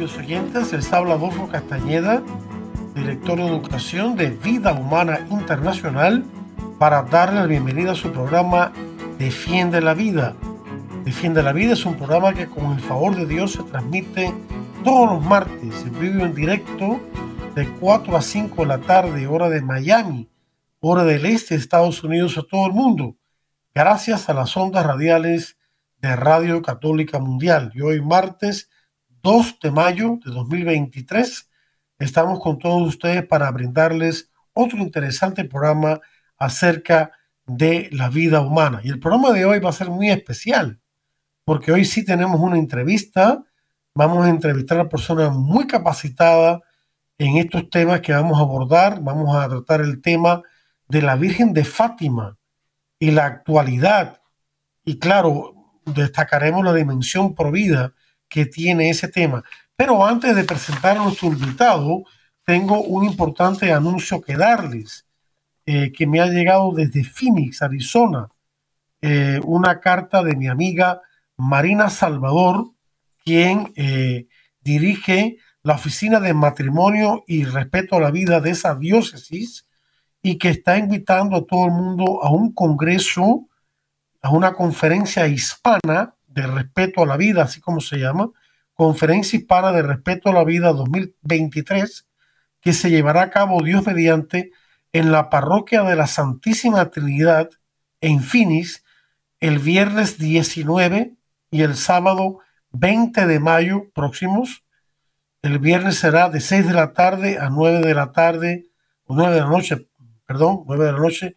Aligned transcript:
Queridos 0.00 0.16
oyentes, 0.16 0.72
les 0.72 0.90
habla 0.94 1.12
Adolfo 1.12 1.46
Castañeda, 1.48 2.22
director 2.94 3.36
de 3.36 3.46
educación 3.48 4.16
de 4.16 4.30
Vida 4.30 4.72
Humana 4.72 5.26
Internacional, 5.30 6.24
para 6.78 7.02
darle 7.02 7.40
la 7.40 7.46
bienvenida 7.46 7.92
a 7.92 7.94
su 7.94 8.10
programa 8.10 8.72
Defiende 9.18 9.82
la 9.82 9.92
Vida 9.92 10.36
Defiende 11.04 11.42
la 11.42 11.52
Vida 11.52 11.74
es 11.74 11.84
un 11.84 11.96
programa 11.96 12.32
que 12.32 12.46
con 12.46 12.72
el 12.72 12.80
favor 12.80 13.14
de 13.14 13.26
Dios 13.26 13.52
se 13.52 13.62
transmite 13.64 14.32
todos 14.84 15.10
los 15.10 15.22
martes 15.22 15.84
en 15.84 16.00
vivo 16.00 16.24
en 16.24 16.34
directo 16.34 16.98
de 17.54 17.68
4 17.68 18.16
a 18.16 18.22
5 18.22 18.62
de 18.62 18.68
la 18.68 18.78
tarde, 18.78 19.26
hora 19.26 19.50
de 19.50 19.60
Miami, 19.60 20.30
hora 20.80 21.04
del 21.04 21.26
este 21.26 21.56
de 21.56 21.60
Estados 21.60 22.02
Unidos 22.02 22.38
a 22.38 22.42
todo 22.42 22.66
el 22.66 22.72
mundo, 22.72 23.16
gracias 23.74 24.30
a 24.30 24.32
las 24.32 24.56
ondas 24.56 24.86
radiales 24.86 25.58
de 25.98 26.16
Radio 26.16 26.62
Católica 26.62 27.18
Mundial. 27.18 27.70
Y 27.74 27.82
hoy 27.82 28.00
martes 28.00 28.70
2 29.22 29.58
de 29.62 29.70
mayo 29.70 30.18
de 30.24 30.32
2023 30.32 31.50
estamos 31.98 32.40
con 32.40 32.58
todos 32.58 32.88
ustedes 32.88 33.26
para 33.26 33.50
brindarles 33.50 34.30
otro 34.54 34.78
interesante 34.78 35.44
programa 35.44 36.00
acerca 36.38 37.12
de 37.44 37.90
la 37.92 38.08
vida 38.08 38.40
humana. 38.40 38.80
Y 38.82 38.88
el 38.88 38.98
programa 38.98 39.32
de 39.32 39.44
hoy 39.44 39.58
va 39.60 39.68
a 39.70 39.74
ser 39.74 39.90
muy 39.90 40.10
especial 40.10 40.80
porque 41.44 41.70
hoy 41.70 41.84
sí 41.84 42.04
tenemos 42.04 42.40
una 42.40 42.56
entrevista. 42.56 43.44
Vamos 43.94 44.24
a 44.24 44.30
entrevistar 44.30 44.80
a 44.80 44.88
personas 44.88 45.32
muy 45.32 45.66
capacitadas 45.66 46.60
en 47.18 47.36
estos 47.36 47.68
temas 47.68 48.00
que 48.00 48.14
vamos 48.14 48.38
a 48.38 48.42
abordar. 48.42 49.02
Vamos 49.02 49.36
a 49.36 49.48
tratar 49.48 49.82
el 49.82 50.00
tema 50.00 50.42
de 50.88 51.02
la 51.02 51.16
Virgen 51.16 51.52
de 51.52 51.64
Fátima 51.64 52.38
y 52.98 53.10
la 53.10 53.26
actualidad. 53.26 54.22
Y 54.84 54.98
claro, 54.98 55.54
destacaremos 55.84 56.64
la 56.64 56.72
dimensión 56.72 57.34
provida 57.34 57.92
que 58.30 58.46
tiene 58.46 58.88
ese 58.88 59.08
tema. 59.08 59.44
Pero 59.76 60.06
antes 60.06 60.34
de 60.34 60.44
presentar 60.44 60.96
a 60.96 61.02
nuestro 61.02 61.28
invitado, 61.28 62.04
tengo 62.44 62.80
un 62.82 63.04
importante 63.04 63.72
anuncio 63.72 64.20
que 64.20 64.36
darles, 64.36 65.06
eh, 65.66 65.92
que 65.92 66.06
me 66.06 66.20
ha 66.20 66.26
llegado 66.26 66.72
desde 66.72 67.04
Phoenix, 67.04 67.60
Arizona, 67.60 68.28
eh, 69.02 69.40
una 69.44 69.80
carta 69.80 70.22
de 70.22 70.36
mi 70.36 70.48
amiga 70.48 71.00
Marina 71.36 71.90
Salvador, 71.90 72.70
quien 73.24 73.72
eh, 73.76 74.26
dirige 74.60 75.38
la 75.62 75.74
Oficina 75.74 76.20
de 76.20 76.34
Matrimonio 76.34 77.24
y 77.26 77.44
Respeto 77.44 77.96
a 77.96 78.00
la 78.00 78.10
Vida 78.10 78.40
de 78.40 78.50
esa 78.50 78.74
diócesis 78.74 79.66
y 80.22 80.38
que 80.38 80.50
está 80.50 80.78
invitando 80.78 81.36
a 81.36 81.44
todo 81.44 81.66
el 81.66 81.72
mundo 81.72 82.22
a 82.22 82.30
un 82.30 82.52
congreso, 82.52 83.48
a 84.22 84.30
una 84.30 84.52
conferencia 84.52 85.26
hispana 85.26 86.14
de 86.30 86.46
respeto 86.46 87.02
a 87.02 87.06
la 87.06 87.16
vida, 87.16 87.42
así 87.42 87.60
como 87.60 87.80
se 87.80 87.98
llama, 87.98 88.30
Conferencia 88.74 89.38
Hispana 89.38 89.72
de 89.72 89.82
Respeto 89.82 90.30
a 90.30 90.32
la 90.32 90.44
Vida 90.44 90.72
2023, 90.72 92.08
que 92.60 92.72
se 92.72 92.90
llevará 92.90 93.22
a 93.22 93.30
cabo 93.30 93.62
Dios 93.62 93.84
mediante 93.86 94.52
en 94.92 95.12
la 95.12 95.28
parroquia 95.30 95.82
de 95.82 95.96
la 95.96 96.06
Santísima 96.06 96.90
Trinidad 96.90 97.50
en 98.00 98.22
Finis 98.22 98.84
el 99.40 99.58
viernes 99.58 100.18
19 100.18 101.14
y 101.50 101.62
el 101.62 101.74
sábado 101.74 102.38
20 102.72 103.26
de 103.26 103.40
mayo 103.40 103.90
próximos. 103.94 104.64
El 105.42 105.58
viernes 105.58 105.96
será 105.96 106.28
de 106.28 106.40
6 106.40 106.68
de 106.68 106.74
la 106.74 106.92
tarde 106.92 107.38
a 107.38 107.48
9 107.48 107.80
de 107.80 107.94
la 107.94 108.12
tarde, 108.12 108.66
o 109.04 109.14
9 109.14 109.34
de 109.34 109.40
la 109.40 109.48
noche, 109.48 109.88
perdón, 110.26 110.64
9 110.66 110.84
de 110.84 110.92
la 110.92 110.98
noche, 110.98 111.36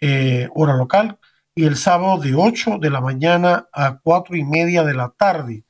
eh, 0.00 0.48
hora 0.54 0.74
local. 0.74 1.18
Y 1.54 1.66
el 1.66 1.76
sábado 1.76 2.18
de 2.18 2.34
8 2.34 2.78
de 2.78 2.90
la 2.90 3.00
mañana 3.00 3.68
a 3.72 3.98
4 3.98 4.36
y 4.36 4.44
media 4.44 4.84
de 4.84 4.94
la 4.94 5.10
tarde, 5.10 5.64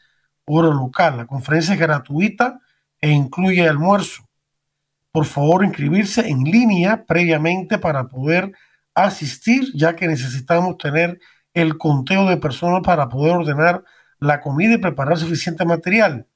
hora 0.44 0.68
local. 0.68 1.16
La 1.16 1.26
conferencia 1.26 1.74
es 1.74 1.80
gratuita 1.80 2.60
e 3.00 3.10
incluye 3.10 3.68
almuerzo. 3.68 4.28
Por 5.10 5.26
favor, 5.26 5.64
inscribirse 5.64 6.28
en 6.28 6.44
línea 6.44 7.04
previamente 7.04 7.78
para 7.78 8.08
poder 8.08 8.52
asistir, 8.94 9.72
ya 9.74 9.96
que 9.96 10.06
necesitamos 10.06 10.78
tener 10.78 11.18
el 11.54 11.76
conteo 11.78 12.26
de 12.26 12.36
personas 12.36 12.82
para 12.82 13.08
poder 13.08 13.36
ordenar 13.36 13.84
la 14.20 14.40
comida 14.40 14.74
y 14.74 14.78
preparar 14.78 15.18
suficiente 15.18 15.64
material. 15.64 16.26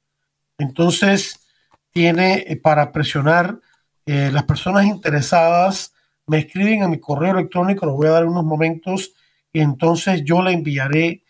Entonces, 0.59 1.47
tiene 1.93 2.45
eh, 2.47 2.57
para 2.57 2.93
presionar 2.93 3.61
eh, 4.07 4.31
las 4.33 4.45
personas 4.45 4.85
interesadas, 4.85 5.95
me 6.27 6.39
escriben 6.39 6.83
a 6.83 6.89
mi 6.89 6.99
correo 6.99 7.33
electrónico, 7.33 7.87
lo 7.87 7.95
voy 7.95 8.09
a 8.09 8.13
dar 8.13 8.27
unos 8.27 8.45
momentos, 8.45 9.15
entonces 9.61 10.23
yo 10.25 10.43
le 10.43 10.53
enviaré 10.53 11.25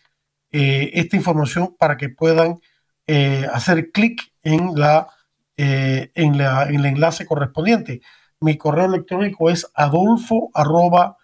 eh, 0.51 0.91
esta 0.93 1.15
información 1.15 1.75
para 1.77 1.97
que 1.97 2.09
puedan 2.09 2.59
hacer 3.53 3.91
clic 3.93 4.21
en, 4.43 4.75
la, 4.75 5.07
en, 5.55 6.37
la, 6.37 6.67
en 6.67 6.75
el 6.75 6.85
enlace 6.87 7.25
correspondiente. 7.25 8.01
Mi 8.41 8.57
correo 8.57 8.85
electrónico 8.85 9.49
es 9.49 9.71
adolfo 9.73 10.51
arroba. 10.53 11.17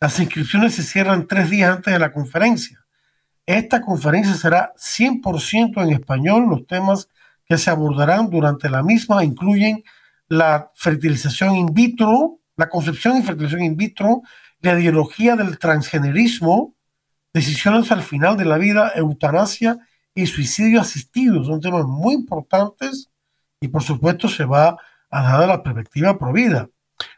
Las 0.00 0.18
inscripciones 0.20 0.74
se 0.74 0.82
cierran 0.82 1.26
tres 1.26 1.50
días 1.50 1.76
antes 1.76 1.92
de 1.92 1.98
la 1.98 2.12
conferencia. 2.12 2.86
Esta 3.46 3.80
conferencia 3.80 4.34
será 4.34 4.72
100% 4.76 5.82
en 5.82 5.92
español. 5.92 6.48
Los 6.48 6.66
temas 6.66 7.08
que 7.46 7.58
se 7.58 7.70
abordarán 7.70 8.28
durante 8.28 8.68
la 8.68 8.82
misma 8.82 9.24
incluyen 9.24 9.82
la 10.28 10.70
fertilización 10.74 11.54
in 11.54 11.72
vitro, 11.72 12.40
la 12.56 12.68
concepción 12.68 13.16
y 13.16 13.22
fertilización 13.22 13.62
in 13.62 13.76
vitro, 13.76 14.22
la 14.60 14.78
ideología 14.78 15.36
del 15.36 15.58
transgenerismo, 15.58 16.74
decisiones 17.32 17.92
al 17.92 18.02
final 18.02 18.36
de 18.36 18.44
la 18.44 18.58
vida, 18.58 18.92
eutanasia 18.94 19.78
y 20.14 20.26
suicidio 20.26 20.80
asistido. 20.80 21.44
Son 21.44 21.60
temas 21.60 21.84
muy 21.84 22.14
importantes 22.14 23.10
y 23.60 23.68
por 23.68 23.82
supuesto 23.82 24.28
se 24.28 24.44
va 24.44 24.76
a 25.10 25.38
dar 25.38 25.48
la 25.48 25.62
perspectiva 25.62 26.18
provida. 26.18 26.68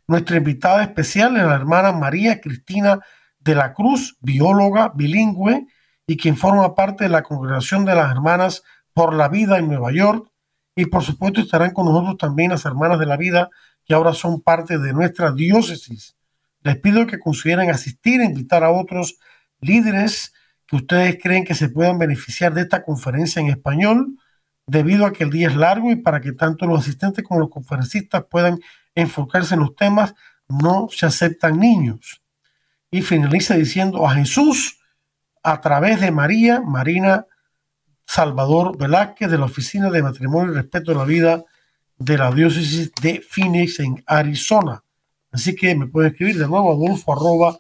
Nuestra 0.07 0.37
invitada 0.37 0.83
especial 0.83 1.37
es 1.37 1.45
la 1.45 1.55
hermana 1.55 1.93
María 1.93 2.41
Cristina 2.41 3.01
de 3.39 3.55
la 3.55 3.73
Cruz, 3.73 4.17
bióloga 4.21 4.93
bilingüe 4.95 5.67
y 6.07 6.17
quien 6.17 6.37
forma 6.37 6.75
parte 6.75 7.05
de 7.05 7.11
la 7.11 7.23
congregación 7.23 7.85
de 7.85 7.95
las 7.95 8.11
hermanas 8.11 8.63
por 8.99 9.15
la 9.15 9.29
vida 9.29 9.59
en 9.59 9.69
Nueva 9.69 9.93
York. 9.93 10.29
Y 10.75 10.87
por 10.87 11.05
supuesto 11.05 11.41
estarán 11.41 11.71
con 11.71 11.87
nosotros 11.87 12.17
también 12.19 12.51
las 12.51 12.65
hermanas 12.65 12.99
de 12.99 13.07
la 13.07 13.17
vida 13.17 13.49
que 13.85 13.95
ahora 13.95 14.13
son 14.13 14.41
parte 14.41 14.77
de 14.77 14.93
nuestra 14.93 15.31
diócesis. 15.31 16.17
Les 16.63 16.79
pido 16.79 17.07
que 17.07 17.21
consideren 17.21 17.71
asistir 17.71 18.21
e 18.21 18.25
invitar 18.25 18.65
a 18.65 18.73
otros 18.73 19.21
líderes 19.61 20.33
que 20.67 20.75
ustedes 20.75 21.17
creen 21.23 21.45
que 21.45 21.55
se 21.55 21.69
puedan 21.69 21.97
beneficiar 21.97 22.55
de 22.55 22.63
esta 22.63 22.83
conferencia 22.83 23.39
en 23.39 23.51
español, 23.51 24.19
debido 24.67 25.07
a 25.07 25.13
que 25.13 25.23
el 25.23 25.31
día 25.31 25.47
es 25.47 25.55
largo 25.55 25.93
y 25.93 25.97
para 25.97 26.21
que 26.21 26.33
tanto 26.33 26.67
los 26.67 26.81
asistentes 26.81 27.25
como 27.25 27.39
los 27.39 27.51
conferencistas 27.51 28.25
puedan 28.29 28.59
enfocarse 28.97 29.55
en 29.55 29.61
los 29.61 29.77
temas, 29.77 30.13
no 30.49 30.89
se 30.91 31.07
aceptan 31.07 31.61
niños. 31.61 32.21
Y 32.91 33.03
finaliza 33.03 33.55
diciendo 33.55 34.05
a 34.05 34.17
Jesús 34.17 34.81
a 35.45 35.61
través 35.61 36.01
de 36.01 36.11
María, 36.11 36.61
Marina 36.61 37.27
Salvador 38.09 38.79
Velázquez, 38.79 39.31
de 39.31 39.37
la 39.37 39.45
Oficina 39.45 39.91
de 39.91 40.03
Matrimonio 40.03 40.53
y 40.53 40.57
Respeto 40.57 40.93
a 40.93 40.95
la 40.95 41.05
Vida 41.05 41.45
de 41.99 42.17
la 42.17 42.31
Diócesis 42.31 42.91
de 43.03 43.21
Phoenix 43.21 43.81
en 43.81 44.03
Arizona. 44.07 44.83
Así 45.31 45.55
que 45.55 45.75
me 45.75 45.89
pueden 45.89 46.13
escribir 46.13 46.39
de 46.39 46.49
nuevo 46.49 46.73
adolfo 46.73 47.13
arroba 47.13 47.59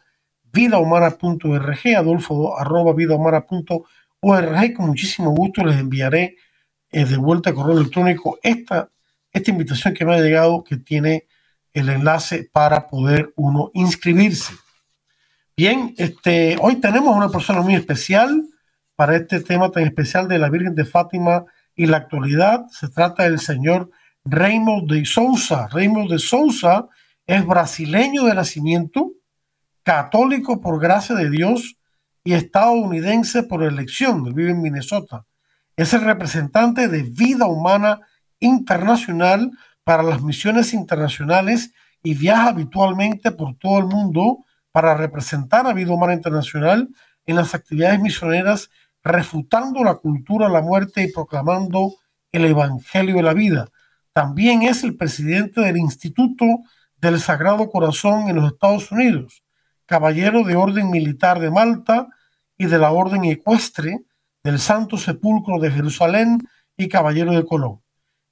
vidahumana.org, 0.50 1.96
adolfo 1.96 2.58
arroba 2.58 2.94
vidahumana.org. 2.94 4.74
Con 4.74 4.86
muchísimo 4.86 5.32
gusto 5.32 5.62
les 5.62 5.76
enviaré 5.76 6.36
eh, 6.90 7.04
de 7.04 7.16
vuelta 7.18 7.50
a 7.50 7.54
correo 7.54 7.78
electrónico 7.78 8.38
esta, 8.42 8.90
esta 9.30 9.50
invitación 9.50 9.92
que 9.92 10.06
me 10.06 10.14
ha 10.14 10.20
llegado 10.20 10.64
que 10.64 10.78
tiene 10.78 11.26
el 11.74 11.90
enlace 11.90 12.48
para 12.50 12.88
poder 12.88 13.34
uno 13.36 13.70
inscribirse. 13.74 14.54
Bien, 15.54 15.94
este, 15.98 16.56
hoy 16.62 16.76
tenemos 16.76 17.14
una 17.14 17.28
persona 17.28 17.60
muy 17.60 17.74
especial 17.74 18.48
para 18.98 19.14
este 19.14 19.38
tema 19.38 19.70
tan 19.70 19.84
especial 19.84 20.26
de 20.26 20.40
la 20.40 20.50
Virgen 20.50 20.74
de 20.74 20.84
Fátima 20.84 21.44
y 21.76 21.86
la 21.86 21.98
actualidad. 21.98 22.66
Se 22.68 22.88
trata 22.88 23.22
del 23.22 23.38
señor 23.38 23.90
Raymond 24.24 24.90
de 24.90 25.04
Sousa. 25.04 25.68
Raymond 25.70 26.10
de 26.10 26.18
Sousa 26.18 26.88
Es 27.24 27.46
brasileño 27.46 28.24
de 28.24 28.34
nacimiento, 28.34 29.12
católico 29.84 30.60
por 30.60 30.80
gracia 30.80 31.14
de 31.14 31.30
Dios 31.30 31.76
y 32.24 32.32
estadounidense 32.32 33.44
por 33.44 33.62
elección. 33.62 34.26
Él 34.26 34.34
vive 34.34 34.50
en 34.50 34.62
Minnesota. 34.62 35.26
Es 35.76 35.94
el 35.94 36.00
representante 36.00 36.88
de 36.88 37.04
Vida 37.04 37.46
Humana 37.46 38.00
Internacional 38.40 39.52
para 39.84 40.02
las 40.02 40.22
misiones 40.22 40.74
internacionales 40.74 41.72
y 42.02 42.14
viaja 42.14 42.48
habitualmente 42.48 43.30
por 43.30 43.56
todo 43.58 43.78
el 43.78 43.84
mundo 43.84 44.44
para 44.72 44.96
representar 44.96 45.68
a 45.68 45.72
Vida 45.72 45.92
Humana 45.92 46.14
Internacional 46.14 46.88
en 47.26 47.36
las 47.36 47.54
actividades 47.54 48.00
misioneras, 48.00 48.70
refutando 49.02 49.84
la 49.84 49.96
cultura 49.96 50.46
de 50.46 50.52
la 50.52 50.62
muerte 50.62 51.02
y 51.02 51.12
proclamando 51.12 51.94
el 52.32 52.44
Evangelio 52.44 53.16
de 53.16 53.22
la 53.22 53.34
vida. 53.34 53.68
También 54.12 54.62
es 54.62 54.84
el 54.84 54.96
presidente 54.96 55.60
del 55.60 55.76
Instituto 55.76 56.44
del 56.96 57.20
Sagrado 57.20 57.70
Corazón 57.70 58.28
en 58.28 58.36
los 58.36 58.52
Estados 58.52 58.90
Unidos, 58.90 59.44
caballero 59.86 60.44
de 60.44 60.56
Orden 60.56 60.90
Militar 60.90 61.40
de 61.40 61.50
Malta 61.50 62.08
y 62.56 62.66
de 62.66 62.78
la 62.78 62.90
Orden 62.90 63.24
Ecuestre 63.24 64.00
del 64.42 64.58
Santo 64.58 64.96
Sepulcro 64.96 65.58
de 65.58 65.70
Jerusalén 65.70 66.38
y 66.76 66.88
caballero 66.88 67.32
de 67.32 67.44
Colón. 67.44 67.80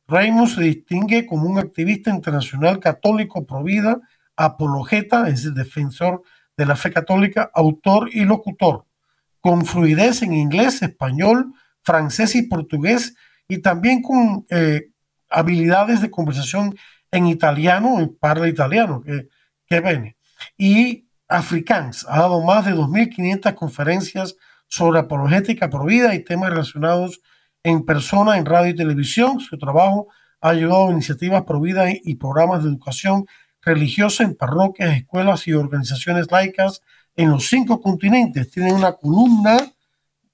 Raymond 0.08 0.48
se 0.48 0.62
distingue 0.62 1.26
como 1.26 1.48
un 1.48 1.58
activista 1.58 2.10
internacional 2.10 2.78
católico 2.78 3.44
pro 3.44 3.62
vida, 3.62 4.00
apologeta, 4.36 5.28
es 5.28 5.44
el 5.44 5.54
defensor 5.54 6.22
de 6.56 6.66
la 6.66 6.76
fe 6.76 6.92
católica, 6.92 7.50
autor 7.52 8.08
y 8.12 8.24
locutor, 8.24 8.85
con 9.40 9.64
fluidez 9.64 10.22
en 10.22 10.32
inglés, 10.34 10.82
español, 10.82 11.52
francés 11.82 12.34
y 12.34 12.42
portugués, 12.42 13.14
y 13.48 13.58
también 13.58 14.02
con 14.02 14.44
eh, 14.50 14.88
habilidades 15.30 16.00
de 16.00 16.10
conversación 16.10 16.76
en 17.10 17.26
italiano, 17.26 18.00
en 18.00 18.16
parla 18.16 18.48
italiano, 18.48 19.02
que, 19.02 19.28
que 19.66 19.80
viene. 19.80 20.16
Y 20.56 21.08
Afrikaans 21.28 22.06
ha 22.08 22.20
dado 22.20 22.42
más 22.42 22.66
de 22.66 22.74
2.500 22.74 23.54
conferencias 23.54 24.36
sobre 24.68 25.00
apologética 25.00 25.70
pro 25.70 25.84
vida 25.84 26.14
y 26.14 26.24
temas 26.24 26.50
relacionados 26.50 27.20
en 27.62 27.84
persona, 27.84 28.36
en 28.36 28.46
radio 28.46 28.70
y 28.70 28.76
televisión. 28.76 29.40
Su 29.40 29.58
trabajo 29.58 30.08
ha 30.40 30.50
ayudado 30.50 30.88
a 30.88 30.92
iniciativas 30.92 31.44
pro 31.44 31.60
vida 31.60 31.86
y 31.90 32.14
programas 32.16 32.62
de 32.62 32.70
educación 32.70 33.26
religiosa 33.62 34.22
en 34.22 34.36
parroquias, 34.36 34.96
escuelas 34.96 35.46
y 35.48 35.52
organizaciones 35.52 36.30
laicas 36.30 36.82
en 37.16 37.30
los 37.30 37.48
cinco 37.48 37.80
continentes. 37.80 38.50
Tiene 38.50 38.72
una 38.72 38.92
columna 38.92 39.56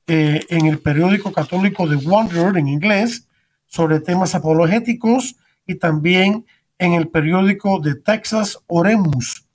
eh, 0.06 0.44
en 0.48 0.66
el 0.66 0.80
periódico 0.80 1.32
católico 1.32 1.88
The 1.88 1.96
Wanderer 2.06 2.56
en 2.56 2.68
inglés 2.68 3.28
sobre 3.66 4.00
temas 4.00 4.34
apologéticos 4.34 5.36
y 5.66 5.76
también 5.76 6.44
en 6.78 6.94
el 6.94 7.08
periódico 7.08 7.80
de 7.80 7.94
Texas 7.94 8.58
Oremus. 8.66 9.46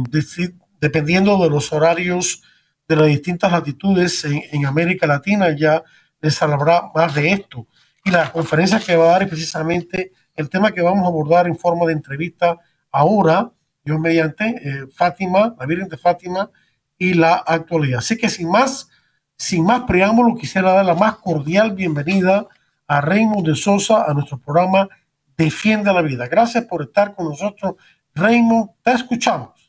dependiendo 0.81 1.43
de 1.43 1.51
los 1.51 1.73
horarios 1.73 2.43
de 2.89 2.97
las 2.97 3.07
distintas 3.07 3.53
latitudes 3.53 4.25
en, 4.25 4.67
América 4.67 5.07
Latina, 5.07 5.55
ya 5.57 5.83
les 6.21 6.41
hablará 6.43 6.91
más 6.95 7.15
de 7.15 7.33
esto. 7.33 7.67
Y 8.05 8.11
la 8.11 8.33
conferencia 8.33 8.81
que 8.81 8.97
va 8.97 9.05
a 9.05 9.13
dar 9.13 9.23
es 9.23 9.29
precisamente 9.29 10.13
el 10.35 10.49
tema 10.49 10.73
que 10.73 10.83
vamos 10.83 11.05
a 11.05 11.09
abordar 11.09 11.47
en 11.47 11.57
forma 11.57 11.87
de 11.87 11.93
entrevista 11.93 12.59
ahora, 12.91 13.53
Dios 13.85 14.01
mediante, 14.01 14.89
Fátima, 14.93 15.55
la 15.59 15.67
Virgen 15.67 15.89
de 15.89 15.99
Fátima 15.99 16.51
y 16.99 17.15
la 17.15 17.35
actualidad. 17.35 18.01
Así 18.01 18.17
que 18.17 18.29
sin 18.29 18.51
más, 18.51 18.89
sin 19.37 19.65
más 19.65 19.83
preámbulo, 19.83 20.35
quisiera 20.35 20.73
dar 20.73 20.85
la 20.85 20.95
más 20.95 21.17
cordial 21.17 21.73
bienvenida 21.73 22.47
a 22.89 23.01
Raymond 23.01 23.47
de 23.47 23.55
Sosa 23.55 24.05
a 24.05 24.15
nuestro 24.15 24.39
programa 24.39 24.89
Defiende 25.37 25.93
la 25.93 26.03
Vida. 26.03 26.27
Gracias 26.27 26.65
por 26.65 26.83
estar 26.83 27.15
con 27.15 27.29
nosotros. 27.29 27.77
Raymond, 28.15 28.71
te 28.83 28.93
escuchamos. 28.93 29.60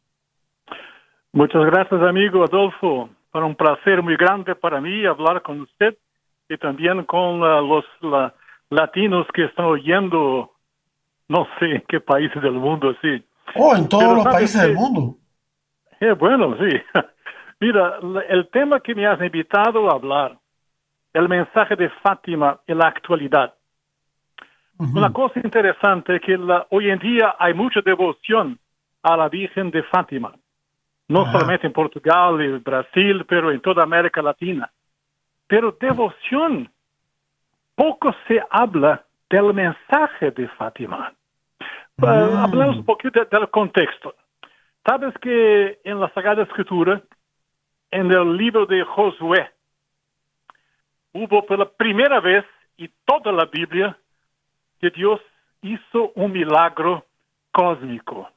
Muchas 1.34 1.66
gracias, 1.66 2.02
amigo 2.02 2.44
Adolfo. 2.44 3.10
Para 3.32 3.46
un 3.46 3.56
placer 3.56 4.02
muy 4.02 4.18
grande 4.18 4.56
para 4.56 4.82
mí 4.82 5.06
hablar 5.06 5.42
con 5.42 5.62
usted 5.62 5.98
y 6.50 6.58
también 6.58 7.06
con 7.06 7.40
los 7.40 7.86
latinos 8.70 9.26
que 9.34 9.46
están 9.46 9.66
oyendo, 9.66 10.52
no 11.30 11.48
sé 11.58 11.76
en 11.76 11.84
qué 11.88 12.02
países 12.02 12.42
del 12.42 12.54
mundo, 12.54 12.94
sí. 13.02 13.24
Oh, 13.56 13.76
en 13.76 13.88
todos 13.88 14.18
los 14.18 14.26
países 14.26 14.62
del 14.62 14.76
mundo. 14.76 15.16
Eh, 16.02 16.12
bueno, 16.12 16.58
sí. 16.58 16.78
Mira, 17.62 18.00
el 18.28 18.50
tema 18.50 18.80
que 18.80 18.96
me 18.96 19.06
has 19.06 19.22
invitado 19.22 19.90
a 19.90 19.94
hablar, 19.94 20.38
el 21.14 21.30
mensaje 21.30 21.76
de 21.76 21.90
Fátima 22.02 22.60
en 22.68 22.80
la 22.80 22.88
actualidad. 22.88 23.54
Una 24.80 25.14
cosa 25.14 25.40
interesante 25.44 26.16
es 26.16 26.22
que 26.24 26.40
hoy 26.72 26.90
en 26.90 26.98
día 26.98 27.36
hay 27.38 27.54
mucha 27.54 27.82
devoción 27.82 28.58
a 29.04 29.16
la 29.16 29.30
Virgen 29.30 29.70
de 29.70 29.84
Fátima, 29.84 30.34
no 31.12 31.30
solamente 31.30 31.68
en 31.68 31.74
Portugal 31.74 32.42
y 32.42 32.58
Brasil, 32.60 33.26
pero 33.28 33.52
en 33.52 33.60
toda 33.60 33.84
América 33.84 34.22
Latina. 34.22 34.72
Pero 35.46 35.78
devoción, 35.80 36.72
poco 37.76 38.16
se 38.28 38.42
habla 38.50 39.04
del 39.30 39.54
mensaje 39.54 40.32
de 40.32 40.48
Fátima. 40.50 41.14
Uh, 42.02 42.06
hablamos 42.06 42.78
un 42.78 42.86
poquito 42.86 43.24
del 43.26 43.50
contexto. 43.50 44.16
Sabes 44.86 45.14
que 45.22 45.80
en 45.84 46.00
la 46.00 46.10
Sagrada 46.14 46.44
Escritura 46.44 47.02
en 47.92 48.10
el 48.10 48.38
libro 48.38 48.66
de 48.66 48.84
Josué 48.84 49.52
hubo 51.14 51.46
por 51.46 51.60
la 51.60 51.70
primera 51.70 52.22
vez 52.22 52.46
y 52.78 52.90
toda 53.06 53.34
la 53.34 53.46
Biblia 53.46 53.98
que 54.80 54.90
Dios 54.90 55.20
hizo 55.62 56.14
un 56.16 56.32
milagro 56.32 57.06
cósmico. 57.52 58.30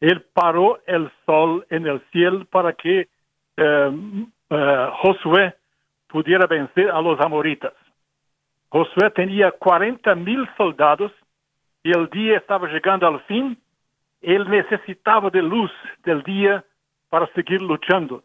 Él 0.00 0.24
paró 0.32 0.80
el 0.86 1.10
sol 1.26 1.66
en 1.70 1.86
el 1.86 2.00
cielo 2.12 2.44
para 2.46 2.72
que 2.72 3.08
eh, 3.56 3.92
eh, 4.50 4.88
Josué 5.02 5.54
pudiera 6.06 6.46
vencer 6.46 6.90
a 6.90 7.00
los 7.00 7.20
amoritas. 7.20 7.72
Josué 8.68 9.10
tenía 9.10 9.50
40 9.50 10.14
mil 10.14 10.48
soldados 10.56 11.12
y 11.82 11.90
el 11.90 12.08
día 12.10 12.36
estaba 12.38 12.68
llegando 12.68 13.06
al 13.06 13.20
fin. 13.22 13.58
Él 14.20 14.48
necesitaba 14.48 15.30
de 15.30 15.42
luz 15.42 15.70
del 16.04 16.22
día 16.22 16.64
para 17.08 17.26
seguir 17.28 17.62
luchando 17.62 18.22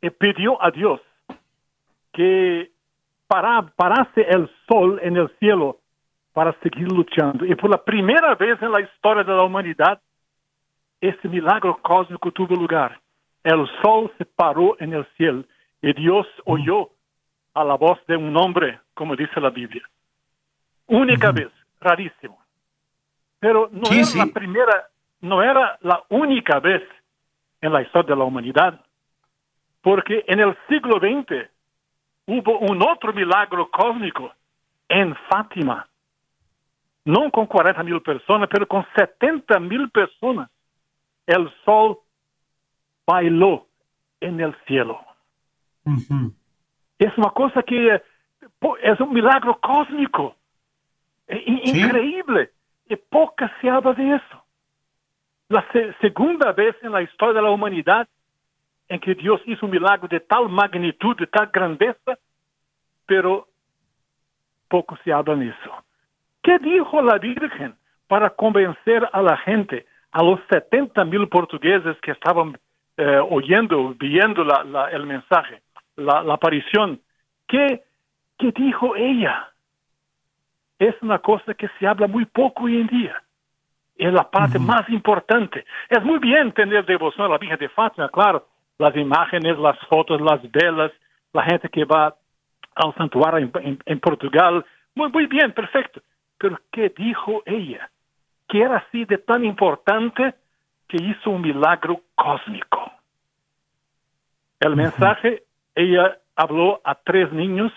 y 0.00 0.10
pidió 0.10 0.62
a 0.62 0.70
Dios 0.70 1.00
que 2.12 2.70
para, 3.26 3.62
parase 3.76 4.22
el 4.28 4.50
sol 4.68 5.00
en 5.02 5.16
el 5.16 5.30
cielo 5.38 5.78
para 6.32 6.52
seguir 6.60 6.90
luchando. 6.90 7.46
Y 7.46 7.54
por 7.54 7.70
la 7.70 7.82
primera 7.82 8.34
vez 8.34 8.60
en 8.60 8.72
la 8.72 8.80
historia 8.80 9.22
de 9.24 9.32
la 9.32 9.44
humanidad, 9.44 10.00
ese 11.08 11.28
milagro 11.28 11.78
cósmico 11.82 12.30
tuvo 12.32 12.54
lugar. 12.54 12.98
El 13.44 13.68
sol 13.82 14.10
se 14.16 14.24
paró 14.24 14.76
en 14.78 14.94
el 14.94 15.06
cielo 15.16 15.44
y 15.82 15.92
Dios 15.92 16.26
oyó 16.44 16.90
a 17.54 17.64
la 17.64 17.74
voz 17.74 17.98
de 18.06 18.16
un 18.16 18.34
hombre, 18.36 18.80
como 18.94 19.14
dice 19.16 19.40
la 19.40 19.50
Biblia. 19.50 19.82
Única 20.86 21.32
vez, 21.32 21.50
rarísimo. 21.80 22.38
Pero 23.38 23.68
no 23.70 23.90
era 23.90 24.26
la 24.26 24.32
primera, 24.32 24.88
no 25.20 25.42
era 25.42 25.78
la 25.82 26.02
única 26.08 26.60
vez 26.60 26.82
en 27.60 27.72
la 27.72 27.82
historia 27.82 28.14
de 28.14 28.18
la 28.18 28.24
humanidad 28.24 28.80
porque 29.82 30.24
en 30.28 30.40
el 30.40 30.56
siglo 30.68 30.98
XX 30.98 31.50
hubo 32.26 32.58
un 32.60 32.82
otro 32.82 33.12
milagro 33.12 33.68
cósmico 33.70 34.32
en 34.88 35.14
Fátima, 35.28 35.86
no 37.04 37.30
con 37.30 37.46
40 37.46 37.82
mil 37.82 38.00
personas, 38.00 38.48
pero 38.50 38.66
con 38.66 38.86
70 38.96 39.58
mil 39.58 39.90
personas. 39.90 40.48
El 41.26 41.50
sol 41.64 41.98
bailó 43.06 43.66
en 44.20 44.40
el 44.40 44.54
cielo. 44.66 45.00
Es 46.98 47.16
una 47.16 47.30
cosa 47.30 47.62
que 47.62 48.00
es 48.82 49.00
un 49.00 49.12
milagro 49.12 49.58
cósmico, 49.60 50.36
e 51.26 51.42
increíble, 51.46 52.50
y 52.88 52.96
poca 52.96 53.52
se 53.60 53.68
habla 53.68 53.92
de 53.94 54.16
eso. 54.16 54.44
La 55.48 55.66
segunda 56.00 56.52
vez 56.52 56.76
en 56.82 56.92
la 56.92 57.02
historia 57.02 57.34
de 57.34 57.42
la 57.42 57.50
humanidad 57.50 58.08
en 58.88 59.00
que 59.00 59.14
Dios 59.14 59.40
hizo 59.46 59.66
un 59.66 59.72
milagro 59.72 60.08
de 60.08 60.20
tal 60.20 60.48
magnitud, 60.48 61.16
de 61.16 61.26
tal 61.26 61.50
grandeza, 61.52 62.18
pero 63.06 63.48
poco 64.68 64.96
se 65.04 65.12
habla 65.12 65.34
en 65.34 65.42
eso. 65.42 65.84
¿Qué 66.42 66.58
dijo 66.58 67.02
la 67.02 67.18
Virgen 67.18 67.74
para 68.06 68.30
convencer 68.30 69.08
a 69.12 69.22
la 69.22 69.36
gente, 69.38 69.86
a 70.12 70.22
los 70.22 70.40
70 70.50 71.04
mil 71.04 71.28
portugueses 71.28 71.96
que 72.02 72.12
estaban 72.12 72.58
eh, 72.96 73.20
oyendo, 73.30 73.94
viendo 73.98 74.42
el 74.92 75.06
mensaje, 75.06 75.62
la, 75.96 76.20
aparición? 76.32 77.00
¿Qué, 77.48 77.82
¿Qué 78.38 78.52
dijo 78.52 78.94
ella? 78.96 79.48
Es 80.78 80.94
una 81.02 81.18
cosa 81.18 81.54
que 81.54 81.68
se 81.78 81.86
habla 81.86 82.06
muy 82.06 82.24
poco 82.26 82.64
hoy 82.64 82.80
en 82.80 82.86
día 82.88 83.22
es 83.96 84.12
la 84.12 84.28
parte 84.28 84.58
más 84.58 84.88
importante. 84.88 85.64
Es 85.88 86.02
muy 86.04 86.18
bien 86.18 86.52
tener 86.52 86.84
devoción 86.84 87.26
a 87.26 87.30
la 87.30 87.38
Virgen 87.38 87.58
de 87.58 87.68
Fátima, 87.68 88.08
claro, 88.08 88.46
las 88.78 88.96
imágenes, 88.96 89.58
las 89.58 89.78
fotos, 89.88 90.20
las 90.20 90.40
velas, 90.50 90.90
la 91.32 91.44
gente 91.44 91.68
que 91.68 91.84
va 91.84 92.14
al 92.74 92.94
santuario 92.94 93.50
en, 93.84 94.00
Portugal, 94.00 94.64
muy, 94.94 95.10
muy 95.10 95.26
bien, 95.26 95.52
perfecto. 95.52 96.00
Pero 96.38 96.58
¿qué 96.72 96.92
dijo 96.96 97.42
ella? 97.46 97.90
Que 98.48 98.62
era 98.62 98.78
así 98.78 99.04
de 99.04 99.18
tan 99.18 99.44
importante 99.44 100.34
que 100.88 100.96
hizo 101.02 101.30
un 101.30 101.42
milagro 101.42 102.02
cósmico. 102.14 102.92
El 104.60 104.76
mensaje, 104.76 105.44
ella 105.74 106.18
habló 106.36 106.80
a 106.84 106.94
tres 106.94 107.32
niños 107.32 107.72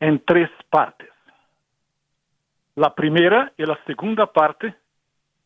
en 0.00 0.22
tres 0.24 0.50
partes. 0.70 1.10
La 2.74 2.94
primera 2.94 3.52
y 3.56 3.64
la 3.64 3.78
segunda 3.86 4.26
parte 4.26 4.74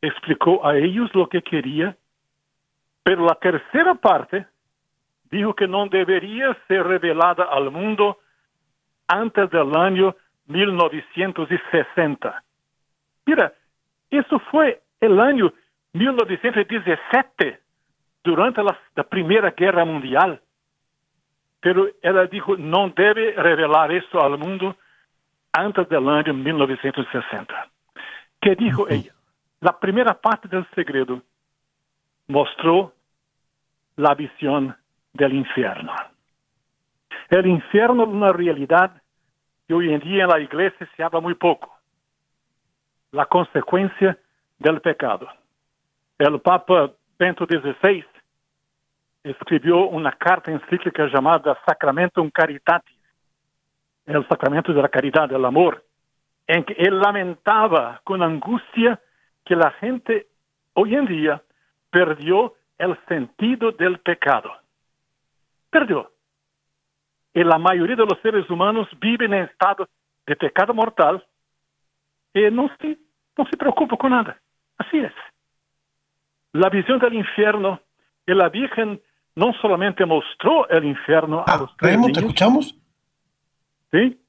explicó 0.00 0.66
a 0.66 0.76
ellos 0.76 1.14
lo 1.14 1.28
que 1.28 1.42
quería, 1.42 1.96
pero 3.02 3.26
la 3.26 3.34
tercera 3.34 3.94
parte 3.94 4.46
dijo 5.30 5.54
que 5.54 5.68
no 5.68 5.86
debería 5.88 6.56
ser 6.66 6.86
revelada 6.86 7.44
al 7.44 7.70
mundo 7.70 8.18
antes 9.08 9.50
del 9.50 9.74
año 9.76 10.16
1960. 10.46 12.42
Mira, 13.26 13.52
eso 14.10 14.38
fue 14.50 14.82
el 15.00 15.20
año 15.20 15.52
1917, 15.92 17.60
durante 18.24 18.62
la, 18.62 18.78
la 18.94 19.04
Primera 19.04 19.50
Guerra 19.50 19.84
Mundial. 19.84 20.40
Pero 21.60 21.88
ella 22.02 22.26
dijo, 22.26 22.56
no 22.56 22.88
debe 22.90 23.32
revelar 23.32 23.90
eso 23.92 24.20
al 24.22 24.38
mundo 24.38 24.76
antes 25.52 25.88
del 25.88 26.08
año 26.08 26.34
1960. 26.34 27.68
¿Qué 28.40 28.54
dijo 28.54 28.88
ella? 28.88 29.12
La 29.60 29.78
primera 29.78 30.14
parte 30.14 30.46
del 30.46 30.66
segredo 30.74 31.22
mostró 32.28 32.92
la 33.96 34.14
visión 34.14 34.76
del 35.12 35.32
infierno. 35.34 35.92
El 37.28 37.46
infierno 37.46 38.04
es 38.04 38.08
una 38.08 38.32
realidad 38.32 39.02
que 39.66 39.74
hoy 39.74 39.92
en 39.92 40.00
día 40.00 40.24
en 40.24 40.30
la 40.30 40.40
iglesia 40.40 40.88
se 40.96 41.02
habla 41.02 41.20
muy 41.20 41.34
poco. 41.34 41.77
La 43.12 43.26
consecuencia 43.26 44.18
del 44.58 44.80
pecado. 44.80 45.28
El 46.18 46.40
Papa 46.40 46.92
Bento 47.18 47.46
XVI 47.46 48.04
escribió 49.22 49.86
una 49.88 50.12
carta 50.12 50.50
encíclica 50.50 51.06
llamada 51.06 51.58
Sacramentum 51.66 52.30
Caritatis, 52.30 52.96
el 54.06 54.26
sacramento 54.28 54.72
de 54.72 54.82
la 54.82 54.88
caridad, 54.88 55.28
del 55.28 55.44
amor, 55.44 55.84
en 56.46 56.64
que 56.64 56.72
él 56.74 56.98
lamentaba 56.98 58.00
con 58.04 58.22
angustia 58.22 59.00
que 59.44 59.54
la 59.54 59.70
gente 59.72 60.28
hoy 60.74 60.94
en 60.94 61.06
día 61.06 61.42
perdió 61.90 62.54
el 62.78 62.98
sentido 63.06 63.72
del 63.72 63.98
pecado. 64.00 64.50
Perdió. 65.70 66.10
Y 67.34 67.44
la 67.44 67.58
mayoría 67.58 67.96
de 67.96 68.06
los 68.06 68.18
seres 68.22 68.48
humanos 68.48 68.88
viven 68.98 69.34
en 69.34 69.44
estado 69.44 69.88
de 70.26 70.36
pecado 70.36 70.72
mortal 70.72 71.24
y 72.38 72.50
no 72.50 72.70
se, 72.80 72.98
no 73.36 73.46
se 73.50 73.56
preocupa 73.56 73.96
con 73.96 74.10
nada. 74.10 74.40
Así 74.76 74.98
es. 74.98 75.12
La 76.52 76.70
visión 76.70 76.98
del 76.98 77.14
infierno 77.14 77.80
y 78.26 78.34
la 78.34 78.48
Virgen 78.48 79.00
no 79.34 79.52
solamente 79.60 80.04
mostró 80.04 80.68
el 80.68 80.84
infierno 80.84 81.40
a 81.40 81.44
ah, 81.46 81.56
los 81.58 81.70
Raymond, 81.78 82.14
¿te 82.14 82.20
escuchamos? 82.20 82.76
Sí. 83.92 84.20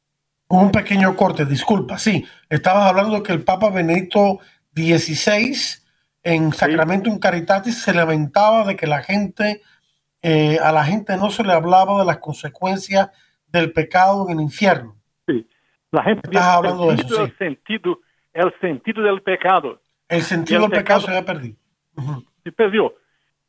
Un 0.47 0.71
pequeño 0.71 1.15
corte, 1.15 1.45
disculpa. 1.45 1.97
Sí, 1.97 2.25
estabas 2.49 2.89
hablando 2.89 3.21
que 3.23 3.33
el 3.33 3.43
Papa 3.43 3.69
Benedicto 3.69 4.39
16 4.73 5.87
en 6.23 6.53
Sacramento 6.53 7.09
Caritatis 7.19 7.81
se 7.81 7.93
lamentaba 7.93 8.65
de 8.65 8.75
que 8.75 8.87
la 8.87 9.01
gente, 9.01 9.61
eh, 10.21 10.59
a 10.61 10.71
la 10.71 10.85
gente 10.85 11.17
no 11.17 11.29
se 11.29 11.43
le 11.43 11.53
hablaba 11.53 11.99
de 11.99 12.05
las 12.05 12.17
consecuencias 12.17 13.09
del 13.47 13.73
pecado 13.73 14.27
en 14.29 14.37
el 14.37 14.43
infierno. 14.43 14.95
Sí, 15.27 15.47
la 15.91 16.03
gente 16.03 16.21
Estás 16.25 16.57
hablando 16.57 16.87
de 16.87 16.95
eso, 16.95 17.23
el, 17.23 17.37
sentido, 17.37 17.99
el 18.33 18.53
sentido 18.59 19.03
del 19.03 19.21
pecado. 19.21 19.81
El 20.07 20.21
sentido 20.21 20.61
del 20.61 20.71
pecado, 20.71 21.01
se 21.01 21.17
ha 21.17 21.25
perdido. 21.25 21.55
Se 22.43 22.51
perdió. 22.51 22.93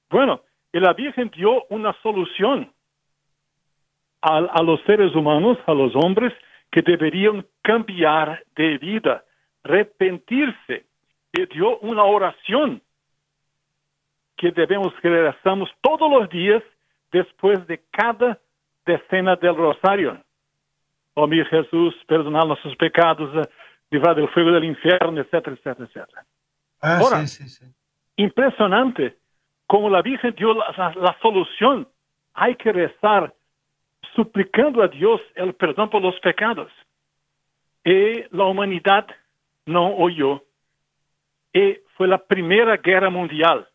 Bueno, 0.08 0.42
y 0.72 0.80
la 0.80 0.92
Virgen 0.92 1.30
dio 1.34 1.64
una 1.70 1.94
solución 2.02 2.72
a, 4.22 4.36
a 4.38 4.62
los 4.62 4.80
seres 4.82 5.14
humanos, 5.14 5.58
a 5.66 5.74
los 5.74 5.94
hombres, 5.94 6.32
que 6.70 6.82
deberían 6.82 7.46
cambiar 7.62 8.44
de 8.54 8.78
vida, 8.78 9.24
arrepentirse 9.64 10.90
dio 11.46 11.78
una 11.80 12.04
oración 12.04 12.82
que 14.36 14.50
debemos 14.52 14.92
que 15.02 15.08
rezamos 15.08 15.70
todos 15.80 16.10
los 16.10 16.28
días 16.30 16.62
después 17.12 17.66
de 17.66 17.82
cada 17.90 18.38
decena 18.86 19.36
del 19.36 19.56
rosario. 19.56 20.22
Oh 21.14 21.26
mi 21.26 21.44
Jesús, 21.44 21.94
perdonad 22.06 22.46
nuestros 22.46 22.76
pecados, 22.76 23.30
eh, 23.34 23.48
librar 23.90 24.14
del 24.14 24.28
fuego 24.28 24.52
del 24.52 24.64
infierno, 24.64 25.20
etcétera, 25.20 25.56
etcétera, 25.56 25.88
etcétera. 25.88 26.24
Ah, 26.80 26.98
Ahora, 26.98 27.26
sí, 27.26 27.48
sí, 27.48 27.48
sí. 27.48 27.64
impresionante 28.16 29.16
como 29.66 29.90
la 29.90 30.02
Virgen 30.02 30.34
dio 30.36 30.54
la, 30.54 30.94
la 30.96 31.16
solución. 31.20 31.86
Hay 32.34 32.54
que 32.56 32.72
rezar 32.72 33.34
suplicando 34.14 34.82
a 34.82 34.88
Dios 34.88 35.20
el 35.34 35.54
perdón 35.54 35.90
por 35.90 36.02
los 36.02 36.18
pecados. 36.20 36.70
Y 37.84 38.22
la 38.34 38.44
humanidad 38.44 39.06
no 39.66 39.94
oyó 39.96 40.42
y 41.52 41.78
fue 41.96 42.08
la 42.08 42.18
Primera 42.18 42.76
Guerra 42.76 43.10
Mundial. 43.10 43.66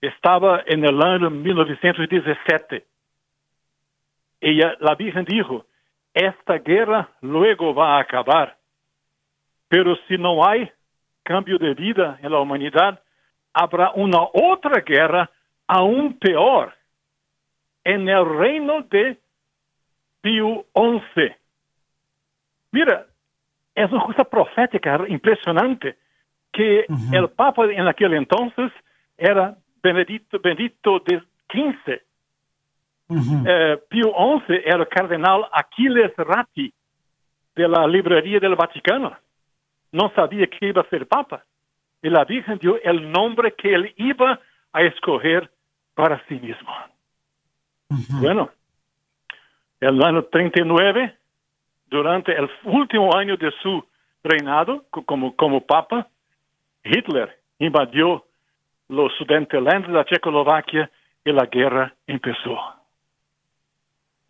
Estaba 0.00 0.62
en 0.66 0.84
el 0.84 1.00
año 1.00 1.30
1917. 1.30 2.84
Ella, 4.40 4.76
la 4.80 4.94
Virgen 4.94 5.24
dijo, 5.24 5.66
esta 6.14 6.58
guerra 6.58 7.08
luego 7.20 7.74
va 7.74 7.96
a 7.96 8.00
acabar, 8.00 8.56
pero 9.68 9.96
si 10.08 10.18
no 10.18 10.46
hay 10.46 10.70
cambio 11.22 11.58
de 11.58 11.74
vida 11.74 12.18
en 12.22 12.32
la 12.32 12.40
humanidad, 12.40 13.00
habrá 13.52 13.92
una 13.92 14.22
otra 14.32 14.80
guerra 14.80 15.30
aún 15.66 16.18
peor 16.18 16.74
en 17.84 18.08
el 18.08 18.38
reino 18.38 18.82
de 18.82 19.18
Pío 20.20 20.66
XI. 20.74 21.34
Mira, 22.70 23.06
es 23.74 23.90
una 23.90 24.04
cosa 24.04 24.24
profética 24.24 25.00
impresionante 25.08 25.96
que 26.52 26.86
el 27.12 27.30
Papa 27.30 27.64
en 27.64 27.88
aquel 27.88 28.14
entonces 28.14 28.70
era 29.16 29.56
Benedicto, 29.82 30.38
Benedicto 30.38 31.02
XV. 31.02 32.00
Eh, 33.46 33.78
Pío 33.88 34.12
XI 34.46 34.54
era 34.64 34.78
el 34.78 34.88
cardenal 34.88 35.46
Aquiles 35.52 36.12
Ratti 36.16 36.72
de 37.54 37.68
la 37.68 37.86
librería 37.86 38.40
del 38.40 38.54
Vaticano. 38.54 39.16
No 39.92 40.10
sabía 40.14 40.46
que 40.46 40.68
iba 40.68 40.82
a 40.82 40.88
ser 40.88 41.06
Papa. 41.06 41.44
Y 42.02 42.08
la 42.08 42.24
Virgen 42.24 42.58
dio 42.58 42.80
el 42.82 43.10
nombre 43.10 43.54
que 43.54 43.74
él 43.74 43.92
iba 43.96 44.40
a 44.72 44.82
escoger 44.82 45.50
para 45.94 46.22
sí 46.26 46.34
mismo. 46.34 46.72
Bueno, 48.20 48.50
el 49.80 50.02
año 50.02 50.24
39, 50.24 51.14
durante 51.88 52.32
el 52.32 52.48
último 52.64 53.14
año 53.14 53.36
de 53.36 53.52
su 53.62 53.84
reinado 54.24 54.84
como, 54.90 55.36
como 55.36 55.60
Papa, 55.60 56.08
Hitler 56.84 57.38
invadió 57.58 58.24
los 58.88 59.12
Sudetenland 59.18 59.86
de 59.86 59.92
la 59.92 60.04
Checoslovaquia 60.04 60.90
y 61.24 61.32
la 61.32 61.46
guerra 61.46 61.94
empezó. 62.06 62.81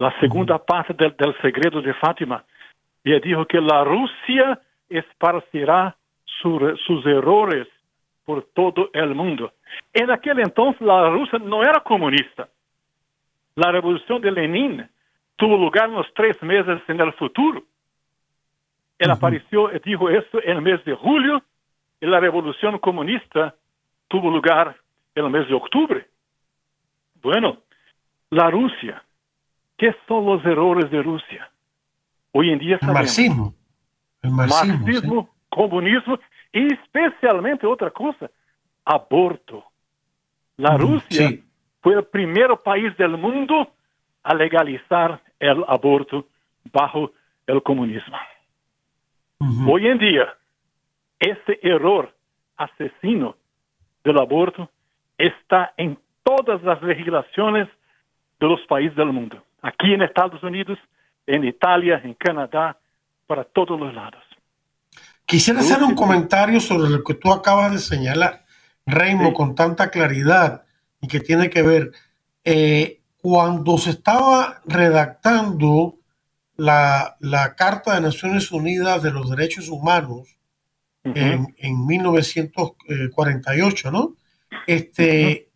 La 0.02 0.12
segunda 0.18 0.58
parte 0.58 0.94
del, 0.94 1.14
del 1.16 1.32
segredo 1.40 1.80
de 1.80 1.94
Fátima, 1.94 2.44
ella 3.04 3.20
dijo 3.20 3.46
que 3.46 3.60
la 3.60 3.84
Rusia 3.84 4.60
esparcirá 4.88 5.96
sus 6.24 7.06
errores 7.06 7.68
por 8.24 8.42
todo 8.52 8.90
el 8.94 9.14
mundo. 9.14 9.52
En 9.92 10.10
aquel 10.10 10.40
entonces 10.40 10.80
la 10.80 11.08
Rusia 11.08 11.38
no 11.38 11.62
era 11.62 11.78
comunista. 11.84 12.48
La 13.54 13.70
revolución 13.70 14.20
de 14.20 14.32
Lenin 14.32 14.84
tuvo 15.36 15.56
lugar 15.56 15.88
unos 15.88 16.12
tres 16.16 16.36
meses 16.42 16.82
en 16.88 17.00
el 17.00 17.12
futuro. 17.12 17.62
Él 18.98 19.08
apareció 19.08 19.72
y 19.72 19.78
dijo 19.84 20.10
esto 20.10 20.42
en 20.42 20.56
el 20.56 20.62
mes 20.62 20.84
de 20.84 20.94
julio 20.94 21.44
y 22.00 22.06
la 22.06 22.18
revolución 22.18 22.76
comunista 22.80 23.54
tuvo 24.08 24.32
lugar 24.32 24.74
en 25.14 25.26
el 25.26 25.30
mes 25.30 25.46
de 25.46 25.54
octubre. 25.54 26.04
Bueno, 27.22 27.58
La 28.30 28.50
Rusia, 28.50 29.00
¿qué 29.82 29.92
son 30.06 30.24
los 30.26 30.44
errores 30.44 30.88
de 30.92 31.02
Rusia? 31.02 31.50
Hoy 32.30 32.50
en 32.50 32.60
día 32.60 32.78
sabemos. 32.78 33.00
Marxismo. 33.00 33.54
El 34.22 34.30
marxismo, 34.30 34.78
marxismo 34.78 35.28
comunismo 35.48 36.18
y 36.52 36.72
especialmente 36.72 37.66
otra 37.66 37.90
cosa, 37.90 38.30
aborto. 38.84 39.64
La 40.56 40.76
Rusia 40.76 41.36
fue 41.80 41.94
el 41.94 42.04
primer 42.04 42.56
país 42.64 42.96
del 42.96 43.16
mundo 43.18 43.72
a 44.22 44.34
legalizar 44.34 45.20
el 45.40 45.64
aborto 45.66 46.28
bajo 46.72 47.10
el 47.48 47.60
comunismo. 47.64 48.16
Hoy 49.68 49.88
en 49.88 49.98
día, 49.98 50.32
ese 51.18 51.58
error 51.60 52.14
asesino 52.56 53.34
del 54.04 54.20
aborto 54.20 54.70
está 55.18 55.74
en 55.76 55.98
todas 56.22 56.62
las 56.62 56.80
legislaciones 56.82 57.68
de 58.38 58.46
los 58.46 58.60
países 58.68 58.94
del 58.94 59.12
mundo. 59.12 59.42
Aquí 59.62 59.94
en 59.94 60.02
Estados 60.02 60.42
Unidos, 60.42 60.78
en 61.26 61.44
Italia, 61.44 62.00
en 62.04 62.12
Canadá, 62.14 62.78
para 63.26 63.44
todos 63.44 63.78
los 63.78 63.94
lados. 63.94 64.22
Quisiera 65.24 65.60
hacer 65.60 65.80
un 65.82 65.94
comentario 65.94 66.60
sobre 66.60 66.90
lo 66.90 67.04
que 67.04 67.14
tú 67.14 67.32
acabas 67.32 67.72
de 67.72 67.78
señalar, 67.78 68.44
Reino, 68.84 69.32
con 69.32 69.54
tanta 69.54 69.90
claridad 69.90 70.64
y 71.00 71.06
que 71.06 71.20
tiene 71.20 71.48
que 71.48 71.62
ver. 71.62 71.92
Eh, 72.44 73.00
cuando 73.16 73.78
se 73.78 73.90
estaba 73.90 74.60
redactando 74.66 75.94
la, 76.56 77.16
Carta 77.56 77.94
de 77.94 78.00
Naciones 78.00 78.50
Unidas 78.50 79.00
de 79.02 79.12
los 79.12 79.30
Derechos 79.30 79.68
Humanos 79.68 80.36
en, 81.04 81.54
1948, 81.86 83.90
¿no? 83.90 84.16
Este, 84.66 85.48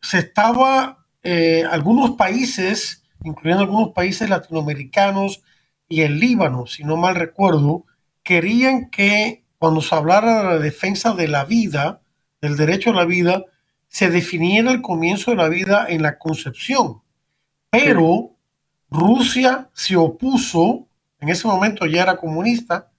Se 0.00 0.18
estaba, 0.18 1.04
eh, 1.22 1.64
algunos 1.70 2.12
países, 2.12 2.99
incluyendo 3.24 3.64
algunos 3.64 3.90
países 3.90 4.28
latinoamericanos 4.28 5.42
y 5.88 6.02
el 6.02 6.20
Líbano, 6.20 6.66
si 6.66 6.84
no 6.84 6.96
mal 6.96 7.14
recuerdo, 7.14 7.84
querían 8.22 8.90
que 8.90 9.44
cuando 9.58 9.82
se 9.82 9.94
hablara 9.94 10.38
de 10.38 10.44
la 10.44 10.58
defensa 10.58 11.14
de 11.14 11.28
la 11.28 11.44
vida, 11.44 12.00
del 12.40 12.56
derecho 12.56 12.90
a 12.90 12.94
la 12.94 13.04
vida, 13.04 13.44
se 13.88 14.08
definiera 14.08 14.70
el 14.70 14.82
comienzo 14.82 15.32
de 15.32 15.36
la 15.36 15.48
vida 15.48 15.86
en 15.88 16.02
la 16.02 16.18
concepción. 16.18 17.02
Pero 17.70 18.36
Rusia 18.88 19.68
se 19.72 19.96
opuso, 19.96 20.88
en 21.18 21.28
ese 21.28 21.46
momento 21.46 21.86
ya 21.86 22.02
era 22.02 22.16
comunista, 22.16 22.90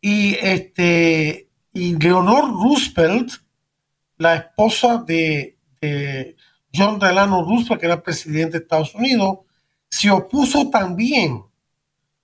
y, 0.00 0.36
este, 0.40 1.48
y 1.72 1.96
Leonor 1.96 2.50
Roosevelt, 2.50 3.32
la 4.16 4.36
esposa 4.36 4.98
de, 4.98 5.56
de 5.80 6.36
John 6.74 6.98
Delano 6.98 7.44
Roosevelt, 7.44 7.80
que 7.80 7.86
era 7.86 8.02
presidente 8.02 8.58
de 8.58 8.62
Estados 8.64 8.94
Unidos, 8.94 9.38
se 9.88 10.10
opuso 10.10 10.70
también 10.70 11.42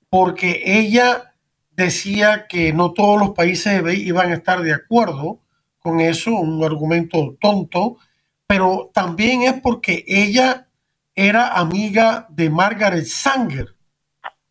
porque 0.08 0.62
ella 0.64 1.34
decía 1.72 2.46
que 2.48 2.72
no 2.72 2.92
todos 2.92 3.18
los 3.18 3.30
países 3.30 3.82
iban 3.98 4.30
a 4.30 4.34
estar 4.34 4.62
de 4.62 4.72
acuerdo 4.72 5.40
con 5.78 6.00
eso, 6.00 6.32
un 6.32 6.64
argumento 6.64 7.36
tonto, 7.40 7.98
pero 8.46 8.90
también 8.94 9.42
es 9.42 9.60
porque 9.60 10.04
ella 10.06 10.68
era 11.14 11.58
amiga 11.58 12.26
de 12.30 12.50
Margaret 12.50 13.04
Sanger, 13.04 13.74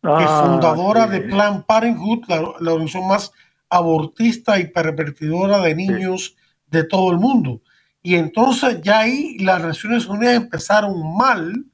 ah, 0.02 0.44
fundadora 0.44 1.06
de 1.06 1.20
Planned 1.20 1.64
Parenthood, 1.64 2.24
la, 2.28 2.40
la, 2.60 2.72
organización 2.72 3.08
más 3.08 3.32
abortista 3.68 4.58
y 4.58 4.68
pervertidora 4.68 5.58
de 5.58 5.74
niños 5.74 6.36
de 6.66 6.84
todo 6.84 7.10
el 7.10 7.18
mundo. 7.18 7.60
Y 8.06 8.14
entonces 8.14 8.80
ya 8.82 9.00
ahí 9.00 9.36
las 9.40 9.60
Naciones 9.60 10.06
Unidas 10.06 10.36
empezaron 10.36 10.94
mal 11.16 11.64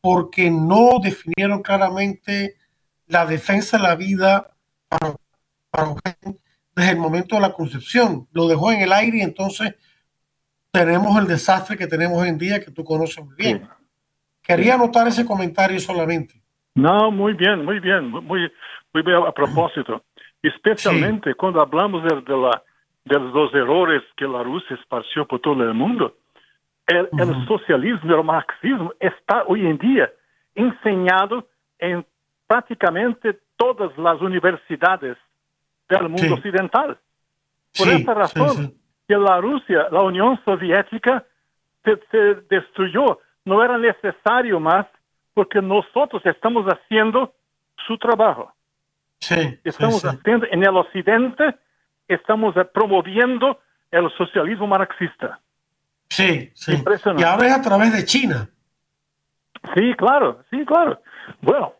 porque 0.00 0.50
no 0.50 0.98
definieron 1.02 1.60
claramente 1.60 2.54
la 3.06 3.26
defensa 3.26 3.76
de 3.76 3.82
la 3.82 3.94
vida 3.94 4.56
para, 4.88 5.16
desde 6.74 6.92
el 6.92 6.96
momento 6.96 7.34
de 7.34 7.42
la 7.42 7.52
concepción. 7.52 8.26
Lo 8.32 8.48
dejó 8.48 8.72
en 8.72 8.80
el 8.80 8.90
aire 8.90 9.18
y 9.18 9.20
entonces 9.20 9.74
tenemos 10.70 11.14
el 11.18 11.26
desastre 11.26 11.76
que 11.76 11.86
tenemos 11.86 12.22
hoy 12.22 12.30
en 12.30 12.38
día 12.38 12.64
que 12.64 12.70
tú 12.70 12.82
conoces 12.82 13.22
muy 13.22 13.34
bien. 13.36 13.68
Quería 14.40 14.76
anotar 14.76 15.06
ese 15.08 15.26
comentario 15.26 15.78
solamente. 15.78 16.40
No, 16.74 17.10
muy 17.10 17.34
bien, 17.34 17.66
muy 17.66 17.80
bien, 17.80 18.08
muy, 18.08 18.50
muy 18.94 19.02
bien 19.02 19.16
a 19.28 19.32
propósito. 19.32 20.02
Especialmente 20.42 21.34
cuando 21.34 21.60
hablamos 21.60 22.02
de, 22.02 22.34
la, 22.34 22.62
de, 23.06 23.18
los 23.18 23.54
errores 23.54 24.02
que 24.16 24.26
la 24.26 24.42
Rusia 24.42 24.76
esparció 24.76 25.26
por 25.26 25.40
todo 25.40 25.62
el 25.62 25.74
mundo. 25.74 26.14
El, 26.86 27.08
el 27.18 27.46
socialismo, 27.48 28.14
el 28.14 28.24
marxismo 28.24 28.92
está 29.00 29.44
hoy 29.46 29.66
en 29.66 29.78
día 29.78 30.10
enseñado 30.54 31.48
en 31.78 32.04
prácticamente 32.46 33.38
todas 33.56 33.96
las 33.98 34.20
universidades 34.20 35.16
del 35.88 36.08
mundo 36.08 36.34
occidental. 36.34 36.98
Por 37.76 37.88
esa 37.88 38.14
razón, 38.14 38.74
que 39.06 39.16
la 39.16 39.40
Rusia, 39.40 39.88
la 39.90 40.02
Unión 40.02 40.40
Soviética, 40.44 41.24
se, 41.84 42.34
destruyó. 42.48 43.20
No 43.44 43.62
era 43.62 43.78
necesario 43.78 44.58
más 44.58 44.86
porque 45.34 45.60
nosotros 45.60 46.24
estamos 46.24 46.66
haciendo 46.66 47.32
su 47.86 47.96
trabajo. 47.98 48.52
estamos 49.62 50.04
haciendo 50.04 50.46
en 50.50 50.62
el 50.62 50.76
occidente, 50.76 51.54
estamos 52.08 52.54
promoviendo 52.72 53.60
el 53.90 54.10
socialismo 54.16 54.66
marxista. 54.66 55.40
Sí, 56.08 56.50
sí. 56.54 56.82
Y 57.16 57.22
ahora 57.22 57.46
es 57.46 57.52
a 57.52 57.62
través 57.62 57.92
de 57.92 58.04
China. 58.04 58.48
Sí, 59.74 59.94
claro, 59.94 60.44
sí, 60.50 60.64
claro. 60.64 61.00
Bueno, 61.40 61.72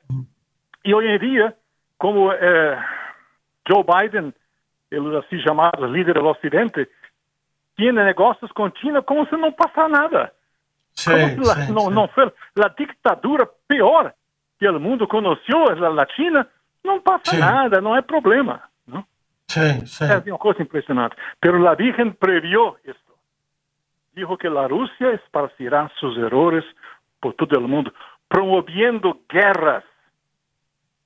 y 0.83 0.93
hoy 0.93 1.07
en 1.09 1.19
día, 1.19 1.55
como 1.97 2.33
eh, 2.33 2.77
Joe 3.67 3.85
Biden, 3.85 4.35
el 4.91 5.17
así 5.17 5.37
llamado 5.45 5.87
líder 5.87 6.15
del 6.15 6.27
Occidente, 6.27 6.89
tiene 7.77 8.05
negocios 8.05 8.53
con 8.53 8.73
China 8.73 9.03
como 9.03 9.27
si 9.27 9.37
no 9.37 9.53
pasara 9.53 9.89
nada. 9.89 10.33
la, 11.07 11.69
no, 11.69 12.09
fue 12.09 12.33
la 12.55 12.75
dictadura 12.77 13.49
peor 13.67 14.15
que 14.59 14.67
el 14.67 14.81
mundo 14.81 15.07
conoció, 15.07 15.75
la, 15.75 15.91
la 15.91 16.07
China, 16.17 16.49
no 16.83 17.03
pasa 17.03 17.37
nada, 17.37 17.81
no 17.81 17.95
hay 17.95 18.03
problema. 18.03 18.69
¿No? 19.55 20.17
Es 20.17 20.27
una 20.27 20.39
cosa 20.39 20.63
impresionante. 20.63 21.17
Pero 21.41 21.59
la 21.59 21.75
Virgen 21.75 22.15
previó 22.15 22.77
esto. 22.85 23.17
Dijo 24.15 24.37
que 24.37 24.51
la 24.51 24.67
Rusia 24.67 25.13
esparcirá 25.13 25.91
sus 26.01 26.17
errores 26.19 26.65
por 27.21 27.35
todo 27.35 27.59
el 27.59 27.69
mundo, 27.69 27.93
promoviendo 28.29 29.21
guerras 29.29 29.85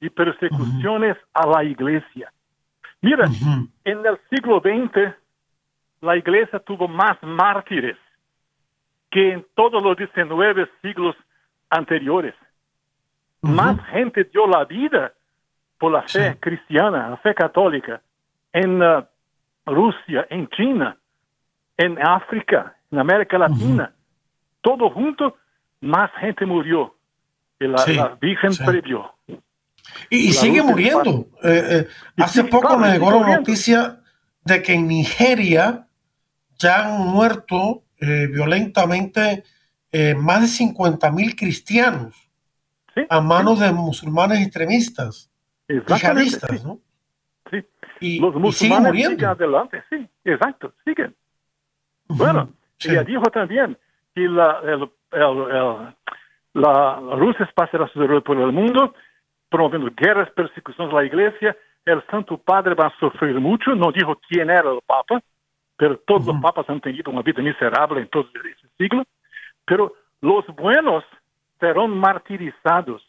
y 0.01 0.09
persecuciones 0.11 1.17
a 1.35 1.47
la 1.47 1.65
iglesia. 1.65 2.33
Mira, 3.03 3.27
en 3.85 4.07
el 4.07 4.19
siglo 4.31 4.61
XX 4.61 5.15
la 6.01 6.17
iglesia 6.17 6.59
tuvo 6.61 6.89
más 6.89 7.19
mártires 7.23 7.97
que 9.11 9.33
en 9.33 9.47
todos 9.55 9.83
los 9.83 9.97
19 9.97 10.69
siglos 10.83 11.17
anteriores. 11.69 12.35
Más 13.43 13.79
gente 13.87 14.25
dio 14.25 14.47
la 14.47 14.65
vida 14.65 15.13
por 15.79 15.93
la 15.93 16.03
fe 16.03 16.37
cristiana, 16.39 17.09
la 17.09 17.17
fe 17.19 17.35
católica, 17.35 18.01
en 18.53 18.83
uh, 18.83 19.05
Rusia, 19.67 20.27
en 20.31 20.49
China, 20.49 20.97
en 21.77 21.99
África, 21.99 22.77
en 22.91 22.99
América 22.99 23.39
Latina. 23.39 23.95
Todo 24.61 24.91
junto, 24.91 25.37
más 25.81 26.11
gente 26.21 26.45
murió. 26.45 26.95
Y 27.59 27.67
la, 27.67 28.17
Virgen 28.21 28.53
previó. 28.65 29.15
Y, 30.09 30.33
sigue 30.33 30.63
muriendo. 30.63 31.29
Eh, 31.43 31.63
eh, 31.71 31.89
hace 32.19 32.45
poco 32.45 32.77
me 32.79 32.93
llegó 32.93 33.11
la 33.11 33.37
noticia 33.37 34.01
de 34.45 34.63
que 34.63 34.75
en 34.75 34.89
Nigeria 34.89 35.87
ya 36.59 36.87
han 36.87 37.07
muerto 37.07 37.85
eh, 37.99 38.27
violentamente 38.27 39.45
más 40.17 40.43
de 40.43 40.47
50 40.47 41.11
mil 41.11 41.35
cristianos 41.35 42.15
a 43.09 43.21
manos 43.21 43.59
de 43.59 43.73
musulmanes 43.73 44.41
extremistas, 44.41 45.31
yihadistas, 45.69 46.65
¿no? 46.65 46.81
Sí. 47.51 47.65
Y, 48.01 48.21
Los 48.21 48.35
musulmanes 48.35 48.93
siguen 48.93 49.25
adelante, 49.25 49.83
sí, 49.91 50.09
exacto, 50.25 50.73
siguen. 50.85 51.15
Bueno, 52.09 52.51
ella 52.81 53.05
dijo 53.05 53.25
también 53.31 53.77
que 54.15 54.23
la, 54.23 54.61
el, 54.65 54.91
la, 56.55 57.01
Rusia 57.17 57.49
pasará 57.55 57.89
su 57.89 58.23
por 58.23 58.41
el 58.41 58.53
mundo 58.53 58.95
promoviendo 59.51 59.91
guerras, 59.95 60.31
persecuciones 60.31 60.93
a 60.93 60.97
la 60.97 61.05
iglesia. 61.05 61.57
El 61.85 62.03
Santo 62.07 62.39
Padre 62.39 62.75
va 62.75 62.87
a 62.87 62.99
sufrir 62.99 63.39
mucho. 63.41 63.75
No 63.75 63.93
dijo 63.93 64.19
quién 64.29 64.49
era 64.49 64.71
el 64.71 64.81
Papa, 64.87 65.21
pero 65.77 65.99
todos 65.99 66.27
los 66.27 66.41
papas 66.41 66.69
han 66.69 66.81
tenido 66.81 67.11
una 67.11 67.23
vida 67.23 67.43
miserable 67.43 68.01
en 68.01 68.09
todo 68.09 68.27
ese 68.45 68.69
siglo. 68.79 69.05
Pero 69.65 69.95
los 70.21 70.47
buenos 70.49 71.05
serán 71.59 71.91
martirizados. 71.91 73.03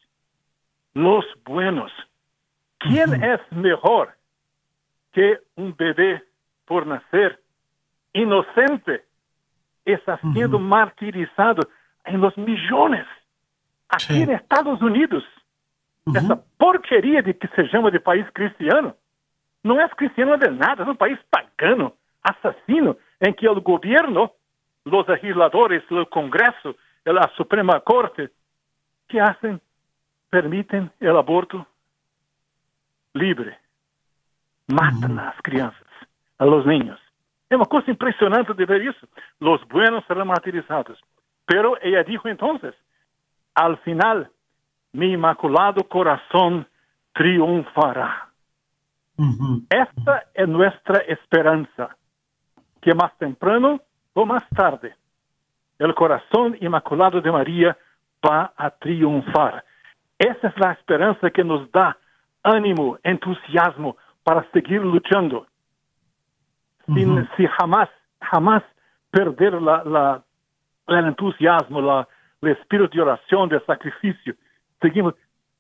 Los 0.94 1.26
buenos. 1.46 1.92
¿Quién 2.80 3.24
es 3.24 3.40
mejor 3.52 4.16
que 5.12 5.40
un 5.56 5.76
bebé 5.76 6.24
por 6.66 6.88
nacer 6.88 7.40
inocente 8.14 9.04
está 9.86 10.20
siendo 10.34 10.60
martirizado 10.60 11.62
en 12.06 12.22
los 12.22 12.38
millones 12.38 13.06
Aquí 13.92 14.22
en 14.22 14.32
Estados 14.32 14.82
Unidos, 14.82 15.22
esa 16.06 16.42
porquería 16.58 17.22
de 17.22 17.38
que 17.38 17.48
se 17.50 17.64
llama 17.64 17.92
de 17.92 18.00
país 18.00 18.26
cristiano, 18.34 18.96
no 19.64 19.82
es 19.82 19.94
cristiano 19.96 20.38
de 20.38 20.50
nada, 20.50 20.84
es 20.84 20.90
un 20.90 20.96
país 20.96 21.20
pagano, 21.30 21.96
asesino, 22.24 22.96
en 23.20 23.34
que 23.34 23.48
el 23.48 23.60
gobierno, 23.60 24.32
los 24.86 25.08
legisladores, 25.10 25.84
el 25.90 26.08
Congreso, 26.08 26.76
la 27.04 27.30
Suprema 27.36 27.82
Corte, 27.82 28.30
¿qué 29.10 29.20
hacen? 29.20 29.60
Permiten 30.30 30.90
el 31.02 31.18
aborto 31.18 31.68
libre. 33.14 33.60
Matan 34.72 35.20
a 35.20 35.26
las 35.26 35.42
crianças, 35.42 35.88
a 36.38 36.46
los 36.46 36.66
niños. 36.66 37.00
Es 37.50 37.56
una 37.56 37.66
cosa 37.66 37.92
impresionante 37.92 38.54
de 38.54 38.66
ver 38.66 38.82
eso. 38.82 39.08
Los 39.40 39.68
buenos 39.68 40.04
serán 40.08 40.28
martirizados. 40.28 41.00
Pero 41.46 41.78
ella 41.82 42.04
dijo 42.04 42.30
entonces, 42.30 42.74
al 43.56 43.78
final, 43.80 44.30
mi 44.94 45.12
inmaculado 45.14 45.84
corazón 45.88 46.68
triunfará. 47.14 48.30
Esta 49.70 50.24
es 50.34 50.48
nuestra 50.48 51.00
esperanza, 51.00 51.96
que 52.82 52.96
más 52.96 53.16
temprano 53.18 53.82
o 54.14 54.26
más 54.26 54.48
tarde, 54.50 54.96
el 55.78 55.94
corazón 55.94 56.58
inmaculado 56.62 57.22
de 57.22 57.32
María 57.32 57.78
va 58.28 58.54
a 58.56 58.70
triunfar. 58.70 59.64
Esa 60.18 60.48
es 60.48 60.58
la 60.58 60.72
esperanza 60.74 61.30
que 61.30 61.44
nos 61.44 61.72
da 61.72 61.98
ánimo, 62.44 62.98
entusiasmo 63.04 63.98
para 64.24 64.50
seguir 64.52 64.82
luchando. 64.82 65.48
Sin, 66.86 67.28
si 67.38 67.48
jamás, 67.48 67.90
jamás 68.20 68.64
perder 69.12 69.62
la, 69.62 69.84
la, 69.84 70.24
el 70.88 71.06
entusiasmo, 71.06 71.82
la, 71.82 72.08
el 72.42 72.50
espíritu 72.50 72.98
de 72.98 73.02
oración, 73.04 73.50
de 73.50 73.60
sacrificio, 73.66 74.36
seguimos, 74.82 75.16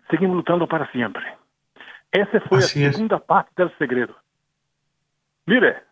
seguimos 0.10 0.36
lutando 0.38 0.67
para 0.67 0.91
siempre. 0.91 1.24
Esa 2.12 2.41
fue 2.41 2.60
Así 2.60 2.84
la 2.84 2.91
segunda 2.91 3.17
es. 3.17 3.21
parte 3.24 3.52
del 3.56 3.78
segredo. 3.78 4.15
Mire, 5.45 5.84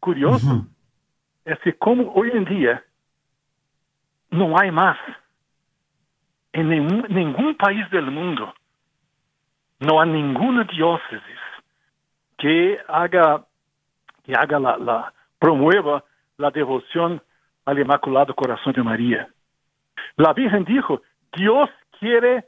curioso, 0.00 0.46
uh 0.46 0.60
-huh. 0.60 0.68
es 1.44 1.58
que 1.60 1.76
como 1.76 2.12
hoy 2.12 2.30
en 2.32 2.44
día 2.44 2.82
no 4.30 4.56
hay 4.58 4.70
más 4.70 4.98
en 6.52 6.68
ningún, 6.68 7.04
ningún 7.08 7.56
país 7.56 7.88
del 7.90 8.10
mundo, 8.10 8.54
no 9.80 10.00
hay 10.00 10.10
ninguna 10.10 10.64
diócesis 10.64 11.38
que 12.38 12.78
haga, 12.86 13.44
que 14.24 14.32
haga 14.32 14.58
la, 14.58 14.78
la 14.78 15.12
promueva 15.38 16.04
la 16.38 16.50
devoción 16.50 17.20
al 17.64 17.78
Inmaculado 17.78 18.34
Corazón 18.34 18.72
de 18.72 18.82
María. 18.82 19.28
La 20.16 20.32
Virgen 20.32 20.64
dijo, 20.64 21.02
Dios 21.36 21.68
quiere 21.98 22.44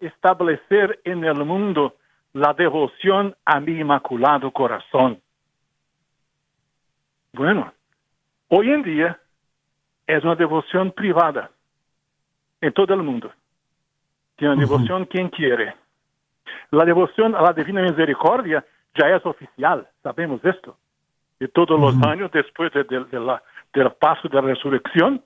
establecer 0.00 1.00
en 1.04 1.24
el 1.24 1.44
mundo 1.44 1.96
la 2.32 2.54
devoción 2.54 3.36
a 3.44 3.60
mi 3.60 3.72
Inmaculado 3.80 4.50
Corazón. 4.50 5.20
Bueno, 7.32 7.72
hoy 8.48 8.70
en 8.70 8.82
día 8.82 9.18
es 10.06 10.22
una 10.24 10.34
devoción 10.34 10.92
privada 10.92 11.50
en 12.60 12.72
todo 12.72 12.94
el 12.94 13.02
mundo. 13.02 13.32
Tiene 14.36 14.54
una 14.54 14.62
uh 14.62 14.66
-huh. 14.66 14.68
devoción 14.70 15.04
quien 15.06 15.28
quiere. 15.28 15.74
La 16.70 16.84
devoción 16.84 17.34
a 17.34 17.42
la 17.42 17.52
Divina 17.52 17.82
Misericordia 17.82 18.64
ya 18.94 19.16
es 19.16 19.24
oficial, 19.24 19.86
sabemos 20.02 20.44
esto. 20.44 20.76
Y 21.40 21.48
todos 21.48 21.78
uh 21.78 21.82
-huh. 21.82 21.94
los 21.94 22.06
años 22.06 22.30
después 22.30 22.72
de, 22.72 22.84
de, 22.84 23.04
de 23.04 23.20
la, 23.20 23.42
del 23.72 23.90
paso 23.92 24.28
de 24.28 24.34
la 24.34 24.42
resurrección, 24.42 25.22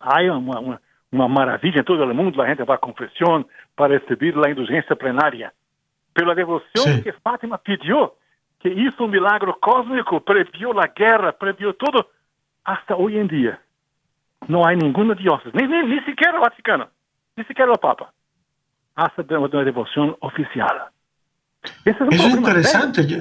hay 0.00 0.28
una, 0.28 0.60
una, 0.60 0.80
uma 1.10 1.28
maravilha 1.28 1.80
em 1.80 1.84
todo 1.84 2.04
o 2.04 2.14
mundo, 2.14 2.40
a 2.42 2.46
gente 2.46 2.64
vai 2.64 2.76
à 2.76 2.78
confissão 2.78 3.44
para 3.74 3.94
receber 3.94 4.34
a 4.44 4.50
indulgência 4.50 4.94
plenária. 4.94 5.52
Pela 6.14 6.34
devoção 6.34 6.84
Sim. 6.84 7.02
que 7.02 7.12
Fátima 7.12 7.58
pediu, 7.58 8.12
que 8.60 8.68
isso 8.68 9.04
um 9.04 9.08
milagre 9.08 9.52
cósmico, 9.60 10.20
previu 10.20 10.78
a 10.78 10.86
guerra, 10.86 11.32
previu 11.32 11.72
tudo, 11.74 12.04
até 12.64 12.94
hoje 12.94 13.16
em 13.16 13.26
dia. 13.26 13.58
Não 14.48 14.64
há 14.64 14.74
nenhuma 14.74 15.14
diócese, 15.14 15.54
nem, 15.54 15.66
nem, 15.66 15.86
nem 15.86 16.04
sequer 16.04 16.34
o 16.34 16.40
Vaticano, 16.40 16.88
nem 17.36 17.46
sequer 17.46 17.68
o 17.68 17.78
Papa. 17.78 18.08
Hasta 18.94 19.22
de 19.22 19.36
uma 19.36 19.48
devoção 19.48 20.16
oficial. 20.20 20.88
Ese 21.84 22.04
es, 22.04 22.14
eso 22.14 22.28
es 22.28 22.34
interesante. 22.34 23.06
Yo, 23.06 23.18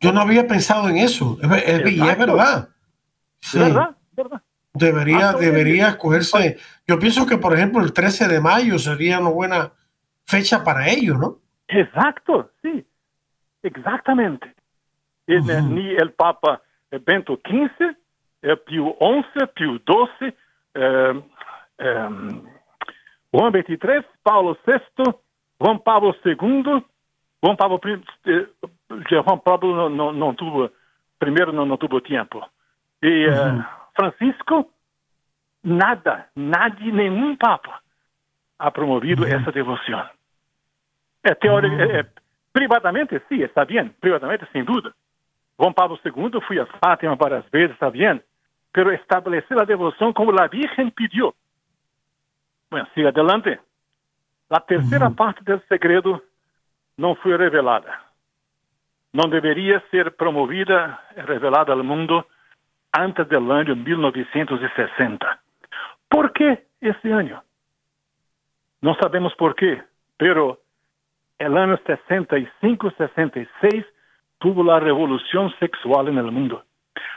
yo, 0.00 0.12
no 0.12 0.20
había 0.20 0.46
pensado 0.46 0.88
en 0.88 0.98
eso. 0.98 1.38
Es, 1.42 1.50
es, 1.66 1.92
y 1.92 2.00
es 2.00 2.18
verdad. 2.18 2.68
Sí. 3.40 3.58
¿Verdad? 3.58 3.96
¿Verdad? 4.12 4.42
Debería, 4.74 5.32
debería 5.32 5.88
escogerse. 5.88 6.56
Yo 6.86 6.98
pienso 6.98 7.26
que, 7.26 7.36
por 7.38 7.54
ejemplo, 7.54 7.82
el 7.82 7.92
13 7.92 8.28
de 8.28 8.40
mayo 8.40 8.78
sería 8.78 9.18
una 9.18 9.30
buena 9.30 9.72
fecha 10.24 10.62
para 10.62 10.88
ello, 10.88 11.16
¿no? 11.16 11.38
Exacto, 11.68 12.50
sí, 12.62 12.84
exactamente. 13.62 14.54
Uh 15.26 15.32
-huh. 15.32 15.68
Ni 15.68 15.94
el 15.96 16.12
Papa 16.12 16.62
Bento 16.90 17.38
XV, 17.44 17.96
el 18.42 18.58
Pío 18.60 18.96
XI, 19.00 19.46
Pío 19.54 19.80
XII, 19.86 20.34
eh, 20.74 21.22
eh, 21.78 22.08
Juan 23.30 23.52
XXIII, 23.52 24.06
Paulo 24.22 24.56
VI, 24.66 25.12
Juan 25.58 25.80
Pablo 25.80 26.14
II, 26.24 26.84
Eh, 27.42 28.46
Juan 29.24 29.40
Pablo 29.40 29.74
no, 29.74 29.88
no, 29.88 30.12
no 30.12 30.34
tuvo, 30.34 30.70
primero 31.18 31.52
no, 31.52 31.64
no 31.64 31.76
tuvo 31.76 32.00
tiempo. 32.00 32.46
Y 33.00 33.28
uh 33.28 33.32
-huh. 33.32 33.66
Francisco, 33.94 34.70
nada, 35.62 36.28
nadie, 36.34 36.92
nenhum 36.92 37.36
papa 37.36 37.80
ha 38.58 38.70
promovido 38.70 39.22
uhum. 39.22 39.28
essa 39.28 39.52
devoção. 39.52 40.08
É 41.22 41.34
teórica, 41.34 41.74
uhum. 41.74 41.90
é, 41.90 42.06
privadamente, 42.52 43.20
sim, 43.28 43.42
está 43.42 43.64
bem, 43.64 43.88
privadamente, 44.00 44.46
sem 44.52 44.64
dúvida. 44.64 44.92
Juan 45.60 45.72
Pablo 45.72 45.98
II 46.04 46.40
fui 46.46 46.58
a 46.58 46.66
Fátima 46.66 47.16
várias 47.16 47.44
vezes, 47.50 47.72
está 47.72 47.90
bem, 47.90 48.20
pero 48.72 48.92
estabelecer 48.92 49.58
a 49.58 49.64
devoção 49.64 50.12
como 50.12 50.30
a 50.38 50.46
Virgem 50.46 50.90
pediu. 50.90 51.34
Bueno, 52.70 52.86
siga 52.94 53.08
adelante. 53.08 53.58
A 54.50 54.60
terceira 54.60 55.08
uhum. 55.08 55.14
parte 55.14 55.42
do 55.44 55.60
segredo 55.68 56.22
não 56.98 57.14
foi 57.14 57.38
revelada. 57.38 57.90
Não 59.14 59.30
deveria 59.30 59.82
ser 59.90 60.10
promovida, 60.16 60.98
revelada 61.16 61.72
ao 61.72 61.82
mundo 61.82 62.22
antes 62.92 63.26
del 63.28 63.50
año 63.50 63.74
1960. 63.76 65.40
¿Por 66.10 66.30
qué 66.32 66.66
ese 66.80 67.12
año? 67.12 67.42
No 68.82 68.94
sabemos 68.96 69.34
por 69.36 69.54
qué, 69.54 69.82
pero 70.18 70.58
el 71.38 71.56
año 71.56 71.78
65-66 71.78 73.86
tuvo 74.38 74.64
la 74.64 74.80
revolución 74.80 75.54
sexual 75.58 76.08
el 76.18 76.32
mundo. 76.32 76.64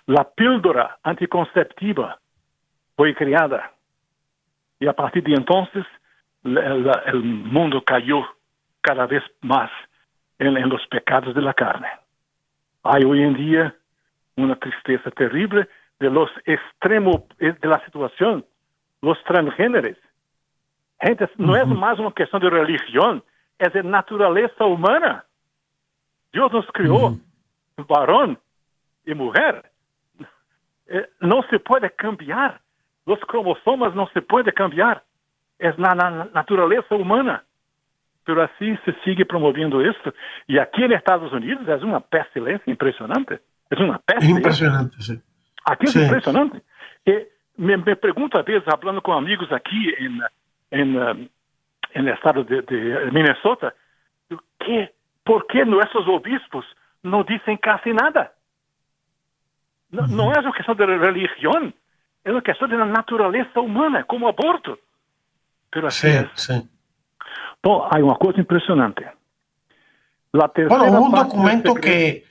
La 0.05 0.23
píldora 0.23 0.99
anticonceptiva 1.03 2.19
fue 2.95 3.13
creada 3.15 3.73
y 4.79 4.87
a 4.87 4.93
partir 4.93 5.23
de 5.23 5.33
el, 6.43 6.91
el 7.05 7.23
mundo 7.23 7.83
cayó 7.83 8.25
cada 8.81 9.05
vez 9.05 9.23
más 9.41 9.71
en, 10.39 10.57
en 10.57 10.69
los 10.69 10.85
pecados 10.87 11.33
de 11.35 11.41
la 11.41 11.53
carne. 11.53 11.87
Hay 12.83 13.03
hoy 13.03 13.21
en 13.21 13.35
día 13.35 13.75
una 14.35 14.55
tristeza 14.55 15.11
terrible 15.11 15.67
de 15.99 16.09
los 16.09 16.29
extremos 16.45 17.21
de 17.37 17.67
la 17.67 17.83
situación, 17.85 18.43
los 19.01 19.23
transgéneros. 19.23 19.97
Gente, 20.99 21.29
no 21.37 21.55
es 21.55 21.67
más 21.67 21.99
una 21.99 22.11
cuestión 22.11 22.41
de 22.41 22.49
religión, 22.49 23.23
es 23.57 23.73
de 23.73 23.83
naturaleza 23.83 24.65
humana. 24.65 25.25
Dios 26.33 26.51
nos 26.51 26.65
crió 26.67 27.17
varón 27.87 28.39
y 29.05 29.13
mujer. 29.13 29.71
Eh, 30.87 31.07
no 31.19 31.43
se 31.49 31.59
puede 31.59 31.91
cambiar. 31.91 32.61
Los 33.05 33.19
cromosomas 33.21 33.95
no 33.95 34.07
se 34.13 34.21
puede 34.21 34.51
cambiar. 34.53 35.03
Es 35.57 35.77
la, 35.77 35.93
la 35.95 36.29
naturaleza 36.33 36.95
humana. 36.95 37.43
Pero 38.23 38.43
así 38.43 38.77
se 38.85 38.93
sigue 39.03 39.25
promoviendo 39.25 39.81
esto. 39.81 40.13
Y 40.47 40.57
aquí 40.59 40.83
en 40.83 40.93
Estados 40.93 41.31
Unidos 41.33 41.67
es 41.67 41.81
una 41.81 41.99
pestilencia 41.99 42.69
impresionante. 42.69 43.41
Es 43.69 43.79
una 43.79 43.97
peste. 43.99 44.25
Es 44.25 44.29
impresionante, 44.29 44.95
sí. 44.99 45.19
Aquí 45.65 45.85
es 45.85 45.93
sí. 45.93 46.01
impresionante. 46.03 46.61
Eh, 47.05 47.29
me, 47.57 47.77
me, 47.77 47.95
pregunto 47.95 48.37
a 48.37 48.43
veces, 48.43 48.63
hablando 48.67 49.01
con 49.01 49.17
amigos 49.17 49.51
aquí 49.51 49.93
en, 49.97 50.21
en, 50.71 50.97
um, 50.97 51.29
en 51.93 52.07
el 52.07 52.13
estado 52.13 52.43
de, 52.43 52.61
de 52.61 53.11
Minnesota, 53.11 53.73
que, 54.59 54.93
¿por 55.23 55.47
qué 55.47 55.65
nuestros 55.65 56.07
obispos 56.07 56.65
no 57.03 57.23
dicen 57.23 57.57
casi 57.57 57.91
nada? 57.91 58.33
No, 59.89 60.03
uh 60.03 60.05
-huh. 60.05 60.15
no 60.15 60.31
es 60.31 60.39
una 60.39 60.51
cuestión 60.51 60.77
de 60.77 60.85
religión, 60.85 61.75
es 62.23 62.31
una 62.31 62.41
cuestión 62.41 62.69
de 62.69 62.77
la 62.77 62.85
naturaleza 62.85 63.59
humana, 63.59 64.03
como 64.03 64.27
aborto. 64.27 64.79
Pero 65.69 65.87
así 65.87 66.07
sí, 66.07 66.17
es. 66.17 66.63
Sí. 67.63 67.69
Hay 67.91 68.01
una 68.01 68.15
cosa 68.15 68.39
impresionante. 68.39 69.05
La 70.33 70.47
tercera 70.49 70.81
bueno, 70.81 71.01
un 71.01 71.11
documento 71.11 71.75
que 71.75 72.25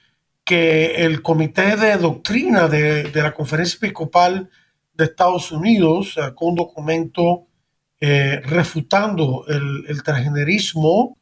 que 0.44 1.04
el 1.04 1.22
Comité 1.22 1.76
de 1.76 1.96
Doctrina 1.96 2.66
de, 2.66 3.04
de, 3.04 3.22
la 3.22 3.32
Conferencia 3.32 3.76
Episcopal 3.76 4.50
de 4.94 5.04
Estados 5.04 5.52
Unidos 5.52 6.14
sacó 6.14 6.46
un 6.46 6.56
documento 6.56 7.46
eh, 8.00 8.40
refutando 8.46 9.44
el, 9.46 9.84
el 9.86 10.02
transgenerismo, 10.02 11.18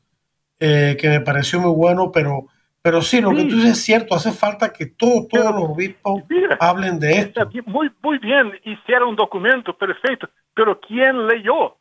eh, 0.61 0.97
que 0.99 1.09
me 1.09 1.21
pareció 1.21 1.61
muy 1.61 1.73
bueno, 1.73 2.11
pero, 2.13 2.47
pero 2.81 3.03
sí, 3.03 3.21
lo 3.21 3.31
que 3.31 3.45
tú 3.45 3.57
dices 3.57 3.73
es 3.73 3.85
cierto, 3.85 4.15
hace 4.15 4.33
falta 4.33 4.73
que 4.73 4.87
todo, 4.87 5.27
todos 5.29 5.55
los 5.55 5.65
obispos 5.65 6.23
hablen 6.61 6.99
de 6.99 7.19
esto. 7.19 7.49
Muy, 7.67 7.91
muy 8.03 8.19
bien, 8.19 8.53
hicieron 8.65 9.11
un 9.11 9.17
documento 9.17 9.77
perfecto, 9.77 10.31
pero 10.55 10.81
¿quién 10.81 11.27
leyó? 11.27 11.77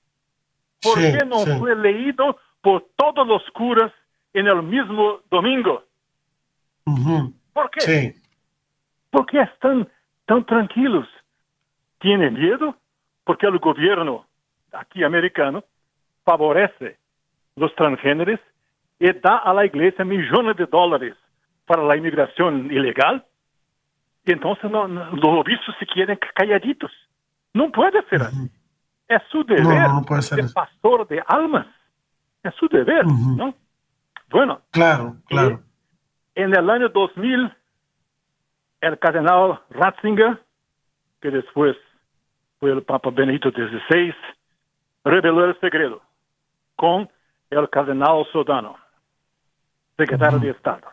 ¿Por 0.82 0.96
qué 0.96 1.26
no 1.26 1.40
fue 1.58 1.76
leído 1.76 2.38
por 2.62 2.86
todos 2.96 3.28
los 3.28 3.44
curas 3.52 3.92
en 4.34 4.48
el 4.48 4.64
mismo 4.64 5.22
domingo? 5.30 5.84
¿Por 7.54 7.70
qué? 7.72 7.82
Sí. 7.82 8.22
¿Por 9.10 9.26
qué 9.26 9.42
están 9.42 9.88
tan 10.26 10.46
tranquilos? 10.46 11.08
¿Tienen 12.00 12.34
miedo? 12.36 12.76
Porque 13.24 13.48
el 13.48 13.58
gobierno 13.60 14.26
aquí 14.72 15.04
americano 15.04 15.64
favorece 16.24 16.98
los 17.56 17.74
transgéneros 17.76 18.40
y 19.00 19.12
da 19.14 19.38
a 19.38 19.54
la 19.54 19.66
iglesia 19.66 20.06
millones 20.06 20.56
de 20.58 20.66
dólares 20.66 21.16
para 21.66 21.84
la 21.84 21.98
inmigración 21.98 22.72
ilegal. 22.72 23.26
Y 24.26 24.32
entonces 24.32 24.70
no, 24.70 24.88
los 24.88 25.26
obispos 25.26 25.76
se 25.80 25.86
quieren 25.86 26.20
calladitos. 26.36 26.92
No 27.54 27.72
puede 27.72 28.04
ser 28.10 28.22
así. 28.22 28.52
Es 29.08 29.22
su 29.32 29.44
deber 29.44 29.88
de 30.32 30.50
pastor 30.54 31.08
de 31.08 31.24
almas. 31.28 31.68
Es 32.44 32.54
su 32.56 32.68
deber, 32.68 33.06
¿no? 33.06 33.54
Bueno. 34.30 34.62
Claro, 34.72 35.16
claro. 35.28 35.62
En 36.36 36.54
el 36.54 36.70
año 36.70 36.90
2000, 36.90 37.52
el 38.82 39.00
cardenal 39.00 39.62
Ratzinger, 39.70 40.44
que 41.22 41.32
después 41.32 41.76
fue 42.60 42.72
el 42.72 42.84
Papa 42.84 43.10
Benedicto 43.12 43.50
XVI, 43.50 44.14
reveló 45.04 45.46
el 45.46 45.60
secreto 45.60 46.02
con 46.76 47.10
el 47.50 47.70
cardenal 47.70 48.26
Sodano, 48.32 48.78
secretario 49.96 50.40
de 50.40 50.50
Estado. 50.52 50.88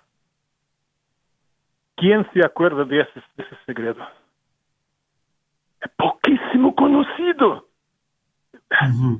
¿Quién 1.96 2.28
se 2.32 2.44
acuerda 2.44 2.84
de 2.84 3.00
ese, 3.00 3.22
de 3.36 3.44
ese 3.44 3.56
secreto? 3.66 4.02
Es 5.80 5.90
poquísimo 5.96 6.74
conocido. 6.74 7.68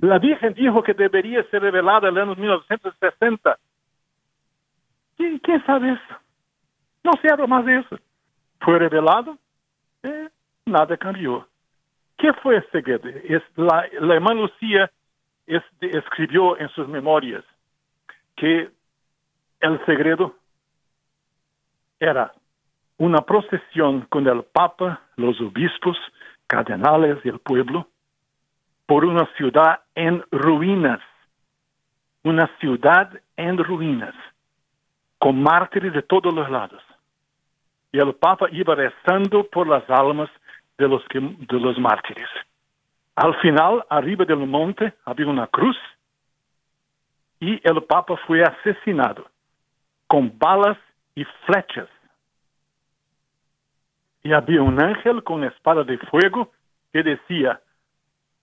La 0.00 0.18
Virgen 0.18 0.54
dijo 0.54 0.82
que 0.82 0.94
debería 0.94 1.42
ser 1.50 1.62
revelada 1.62 2.08
en 2.08 2.16
el 2.16 2.22
año 2.22 2.34
1960. 2.34 3.58
¿Quién, 5.16 5.64
sabe 5.64 5.92
eso? 5.92 6.20
No 7.04 7.12
se 7.20 7.30
habla 7.30 7.46
más 7.46 7.64
de 7.64 7.78
eso. 7.78 7.98
Fue 8.60 8.78
revelado, 8.78 9.38
eh, 10.02 10.28
nada 10.66 10.96
cambió. 10.96 11.46
¿Qué 12.18 12.32
fue 12.34 12.56
ese 12.56 12.70
secreto? 12.70 13.08
Es 13.08 13.42
la, 13.56 13.86
la 14.00 14.14
hermana 14.14 14.42
Lucía 14.42 14.90
escribió 15.46 16.58
en 16.58 16.68
sus 16.70 16.88
memorias 16.88 17.44
que 18.36 18.70
el 19.60 19.86
secreto 19.86 20.34
era 22.00 22.32
una 22.96 23.20
procesión 23.20 24.02
con 24.08 24.26
el 24.26 24.42
Papa, 24.44 25.00
los 25.16 25.40
obispos, 25.40 25.96
cardenales 26.46 27.18
y 27.24 27.28
el 27.28 27.38
pueblo 27.40 27.88
por 28.86 29.04
una 29.04 29.26
ciudad 29.36 29.80
en 29.94 30.22
ruinas, 30.30 31.00
una 32.22 32.48
ciudad 32.58 33.10
en 33.36 33.58
ruinas, 33.58 34.14
con 35.18 35.42
mártires 35.42 35.92
de 35.92 36.02
todos 36.02 36.32
los 36.34 36.50
lados. 36.50 36.82
Y 37.92 37.98
el 37.98 38.14
Papa 38.14 38.46
iba 38.50 38.74
rezando 38.74 39.44
por 39.44 39.68
las 39.68 39.88
almas 39.88 40.28
de 40.78 40.88
los, 40.88 41.02
de 41.12 41.60
los 41.60 41.78
mártires. 41.78 42.28
Al 43.14 43.34
final, 43.40 43.84
arriba 43.88 44.24
del 44.24 44.46
monte, 44.46 44.92
había 45.04 45.28
una 45.28 45.46
cruz 45.46 45.76
y 47.40 47.60
el 47.62 47.82
Papa 47.84 48.16
fue 48.26 48.42
asesinado 48.42 49.26
con 50.06 50.36
balas 50.38 50.78
y 51.14 51.24
flechas. 51.46 51.88
Y 54.22 54.32
había 54.32 54.62
un 54.62 54.82
ángel 54.82 55.22
con 55.22 55.44
espada 55.44 55.84
de 55.84 55.98
fuego 55.98 56.50
que 56.92 57.02
decía, 57.02 57.60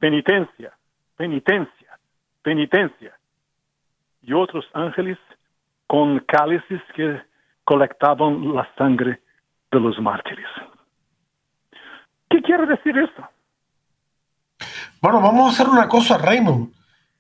penitencia, 0.01 0.73
penitencia, 1.15 1.99
penitencia. 2.41 3.13
Y 4.23 4.33
otros 4.33 4.65
ángeles 4.73 5.17
con 5.87 6.19
cálices 6.21 6.81
que 6.95 7.21
colectaban 7.63 8.53
la 8.53 8.67
sangre 8.77 9.21
de 9.71 9.79
los 9.79 9.97
mártires. 9.99 10.47
¿Qué 12.29 12.41
quiere 12.41 12.65
decir 12.65 12.97
esto? 12.97 13.27
Bueno, 15.01 15.21
vamos 15.21 15.47
a 15.47 15.53
hacer 15.53 15.71
una 15.71 15.87
cosa, 15.87 16.17
Raymond. 16.17 16.73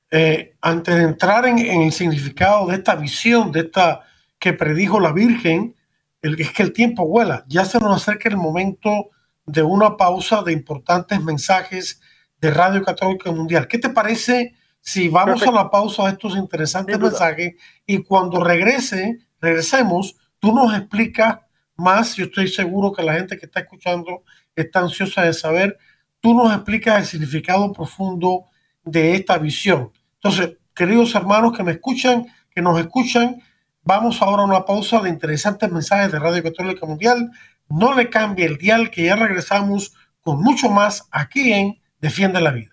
Eh, 0.09 0.55
antes 0.61 0.95
de 0.95 1.03
entrar 1.03 1.45
en, 1.45 1.59
el 1.59 1.91
significado 1.91 2.67
de 2.67 2.75
esta 2.75 2.95
visión, 2.95 3.51
de 3.51 3.61
esta 3.61 4.01
que 4.39 4.53
predijo 4.53 4.99
la 4.99 5.13
Virgen, 5.13 5.75
el, 6.21 6.39
es 6.39 6.51
que 6.51 6.63
el 6.63 6.73
tiempo 6.73 7.07
vuela. 7.07 7.43
Ya 7.47 7.65
se 7.65 7.79
nos 7.79 7.95
acerca 7.95 8.29
el 8.29 8.37
momento 8.37 9.09
de 9.45 9.63
una 9.63 9.97
pausa 9.97 10.43
de 10.43 10.53
importantes 10.53 11.21
mensajes 11.21 12.01
de 12.41 12.51
Radio 12.51 12.83
Católica 12.83 13.31
Mundial. 13.31 13.67
¿Qué 13.67 13.77
te 13.77 13.89
parece 13.89 14.55
si 14.81 15.07
vamos 15.07 15.43
a 15.43 15.51
la 15.51 15.69
pausa 15.69 16.05
de 16.05 16.13
estos 16.13 16.35
interesantes 16.35 16.99
mensajes 16.99 17.53
y 17.85 17.99
cuando 18.03 18.43
regrese, 18.43 19.19
regresemos, 19.39 20.15
tú 20.39 20.51
nos 20.51 20.75
explicas 20.75 21.37
más, 21.77 22.15
yo 22.15 22.25
estoy 22.25 22.47
seguro 22.47 22.91
que 22.91 23.03
la 23.03 23.13
gente 23.13 23.37
que 23.37 23.45
está 23.45 23.59
escuchando 23.61 24.23
está 24.55 24.79
ansiosa 24.79 25.21
de 25.21 25.33
saber, 25.33 25.77
tú 26.19 26.33
nos 26.33 26.51
explicas 26.53 26.99
el 26.99 27.05
significado 27.05 27.71
profundo 27.71 28.45
de 28.83 29.13
esta 29.13 29.37
visión. 29.37 29.91
Entonces, 30.15 30.57
queridos 30.73 31.13
hermanos 31.13 31.55
que 31.55 31.63
me 31.63 31.73
escuchan, 31.73 32.25
que 32.49 32.61
nos 32.61 32.79
escuchan, 32.79 33.39
vamos 33.83 34.19
ahora 34.21 34.41
a 34.41 34.45
una 34.45 34.65
pausa 34.65 34.99
de 34.99 35.09
interesantes 35.09 35.71
mensajes 35.71 36.11
de 36.11 36.17
Radio 36.17 36.41
Católica 36.41 36.87
Mundial. 36.87 37.31
No 37.69 37.93
le 37.93 38.09
cambie 38.09 38.45
el 38.45 38.57
dial 38.57 38.89
que 38.89 39.05
ya 39.05 39.15
regresamos 39.15 39.93
con 40.21 40.41
mucho 40.41 40.69
más 40.69 41.07
aquí 41.11 41.53
en 41.53 41.80
Defiende 42.01 42.41
la 42.41 42.51
vida. 42.51 42.71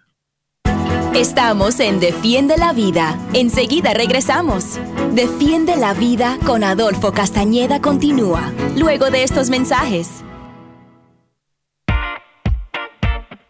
Estamos 1.14 1.80
en 1.80 2.00
Defiende 2.00 2.56
la 2.56 2.72
vida. 2.72 3.14
Enseguida 3.34 3.92
regresamos. 3.92 4.80
Defiende 5.12 5.76
la 5.76 5.92
vida 5.92 6.38
con 6.46 6.64
Adolfo 6.64 7.12
Castañeda 7.12 7.82
continúa, 7.82 8.52
luego 8.74 9.10
de 9.10 9.24
estos 9.24 9.50
mensajes. 9.50 10.24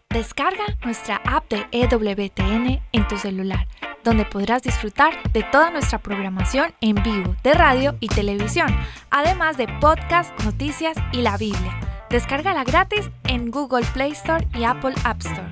Descarga 0.09 0.65
nuestra 0.83 1.21
app 1.23 1.49
de 1.49 1.65
EWTN 1.71 2.81
en 2.91 3.07
tu 3.07 3.17
celular, 3.17 3.65
donde 4.03 4.25
podrás 4.25 4.63
disfrutar 4.63 5.31
de 5.31 5.43
toda 5.43 5.71
nuestra 5.71 5.99
programación 5.99 6.73
en 6.81 7.01
vivo 7.03 7.37
de 7.41 7.53
radio 7.53 7.95
y 8.01 8.09
televisión, 8.09 8.67
además 9.11 9.55
de 9.55 9.69
podcast, 9.79 10.37
noticias 10.43 10.97
y 11.13 11.21
la 11.21 11.37
Biblia. 11.37 11.98
Descárgala 12.09 12.63
gratis 12.63 13.11
en 13.25 13.51
Google 13.51 13.85
Play 13.93 14.11
Store 14.11 14.47
y 14.55 14.63
Apple 14.63 14.95
App 15.03 15.19
Store. 15.19 15.47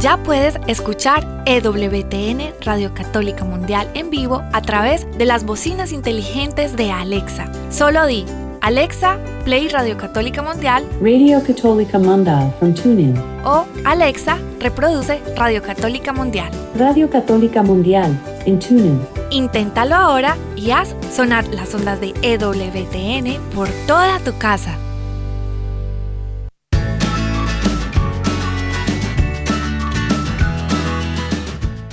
Ya 0.00 0.16
puedes 0.16 0.54
escuchar 0.68 1.26
EWTN 1.44 2.54
Radio 2.64 2.94
Católica 2.94 3.44
Mundial 3.44 3.90
en 3.94 4.10
vivo 4.10 4.44
a 4.52 4.62
través 4.62 5.08
de 5.18 5.24
las 5.24 5.44
bocinas 5.44 5.90
inteligentes 5.90 6.76
de 6.76 6.92
Alexa. 6.92 7.50
Solo 7.70 8.06
di 8.06 8.24
Alexa, 8.60 9.18
play 9.44 9.66
Radio 9.66 9.96
Católica 9.96 10.40
Mundial. 10.40 10.88
Radio 11.00 11.42
Católica 11.44 11.98
Mundial 11.98 12.54
from 12.60 12.74
TuneIn. 12.74 13.18
O 13.44 13.66
Alexa, 13.84 14.38
reproduce 14.60 15.20
Radio 15.34 15.62
Católica 15.64 16.12
Mundial. 16.12 16.52
Radio 16.76 17.10
Católica 17.10 17.64
Mundial 17.64 18.16
en 18.46 18.60
TuneIn. 18.60 19.00
Inténtalo 19.30 19.96
ahora 19.96 20.36
y 20.54 20.70
haz 20.70 20.94
sonar 21.12 21.44
las 21.48 21.74
ondas 21.74 22.00
de 22.00 22.14
EWTN 22.22 23.40
por 23.52 23.68
toda 23.88 24.20
tu 24.20 24.38
casa. 24.38 24.78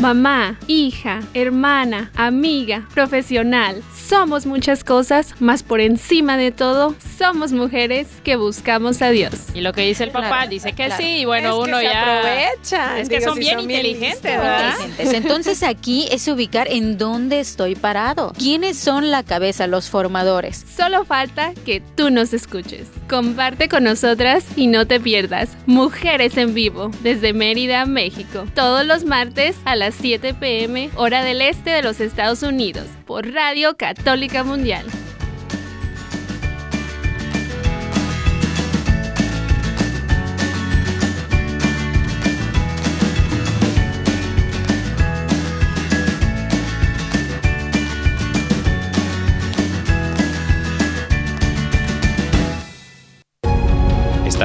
Mamá, 0.06 0.60
hija, 0.68 1.22
hermana, 1.34 2.12
amiga, 2.16 2.88
profesional. 2.94 3.82
Somos 3.96 4.46
muchas 4.46 4.84
cosas, 4.84 5.34
más 5.42 5.64
por 5.64 5.80
encima 5.82 6.38
de 6.38 6.52
todo, 6.52 6.94
somos 7.18 7.52
mujeres 7.52 8.08
que 8.24 8.36
buscamos 8.36 9.02
a 9.02 9.10
Dios. 9.10 9.34
Y 9.54 9.62
lo 9.62 9.74
que 9.74 9.82
dice 9.82 10.04
el 10.04 10.12
papá 10.12 10.48
dice 10.48 10.74
que 10.74 10.92
sí, 10.92 11.20
y 11.20 11.26
bueno, 11.26 11.60
uno 11.60 11.82
ya 11.82 12.20
aprovecha. 12.20 13.00
Es 13.00 13.10
que 13.10 13.22
son, 13.22 13.40
bien, 13.40 13.60
inteligentes, 13.60 14.24
¿verdad? 14.24 14.74
Entonces 15.00 15.64
aquí 15.64 16.08
es 16.12 16.28
ubicar 16.28 16.68
en 16.70 16.98
dónde 16.98 17.40
estoy 17.40 17.76
parado. 17.76 18.34
¿Quiénes 18.38 18.78
son 18.78 19.12
la 19.12 19.24
cabeza, 19.24 19.68
los 19.68 19.90
formadores? 19.90 20.66
Solo 20.76 21.06
falta 21.06 21.54
que 21.66 21.82
tú 21.96 22.10
nos 22.10 22.34
escuches. 22.34 22.88
Comparte 23.10 23.70
con 23.70 23.84
nosotras 23.84 24.46
y 24.56 24.68
no 24.68 24.88
te 24.88 25.00
pierdas 25.00 25.50
Mujeres 25.66 26.38
en 26.38 26.54
Vivo 26.54 26.92
desde 27.02 27.34
Mérida, 27.34 27.86
México, 27.86 28.46
todos 28.56 28.86
los 28.86 29.06
martes 29.06 29.56
a 29.66 29.76
las 29.76 29.96
7 29.96 30.34
pm, 30.34 30.90
hora 30.96 31.24
del 31.24 31.42
este 31.42 31.70
de 31.70 31.84
los 31.84 32.00
Estados 32.00 32.44
Unidos, 32.44 32.86
por 33.06 33.32
Radio 33.32 33.78
Católica 33.78 34.44
Mundial. 34.44 34.86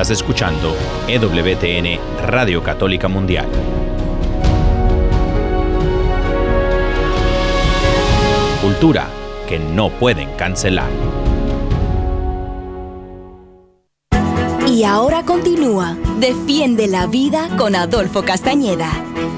Estás 0.01 0.17
escuchando 0.17 0.75
EWTN 1.09 2.01
Radio 2.27 2.63
Católica 2.63 3.07
Mundial. 3.07 3.47
Cultura 8.63 9.09
que 9.47 9.59
no 9.59 9.91
pueden 9.91 10.31
cancelar. 10.39 10.89
Y 14.67 14.85
ahora 14.85 15.27
continúa 15.27 15.99
Defiende 16.19 16.87
la 16.87 17.07
Vida 17.07 17.51
con 17.59 17.77
Adolfo 17.77 18.23
Castañeda. 18.23 18.91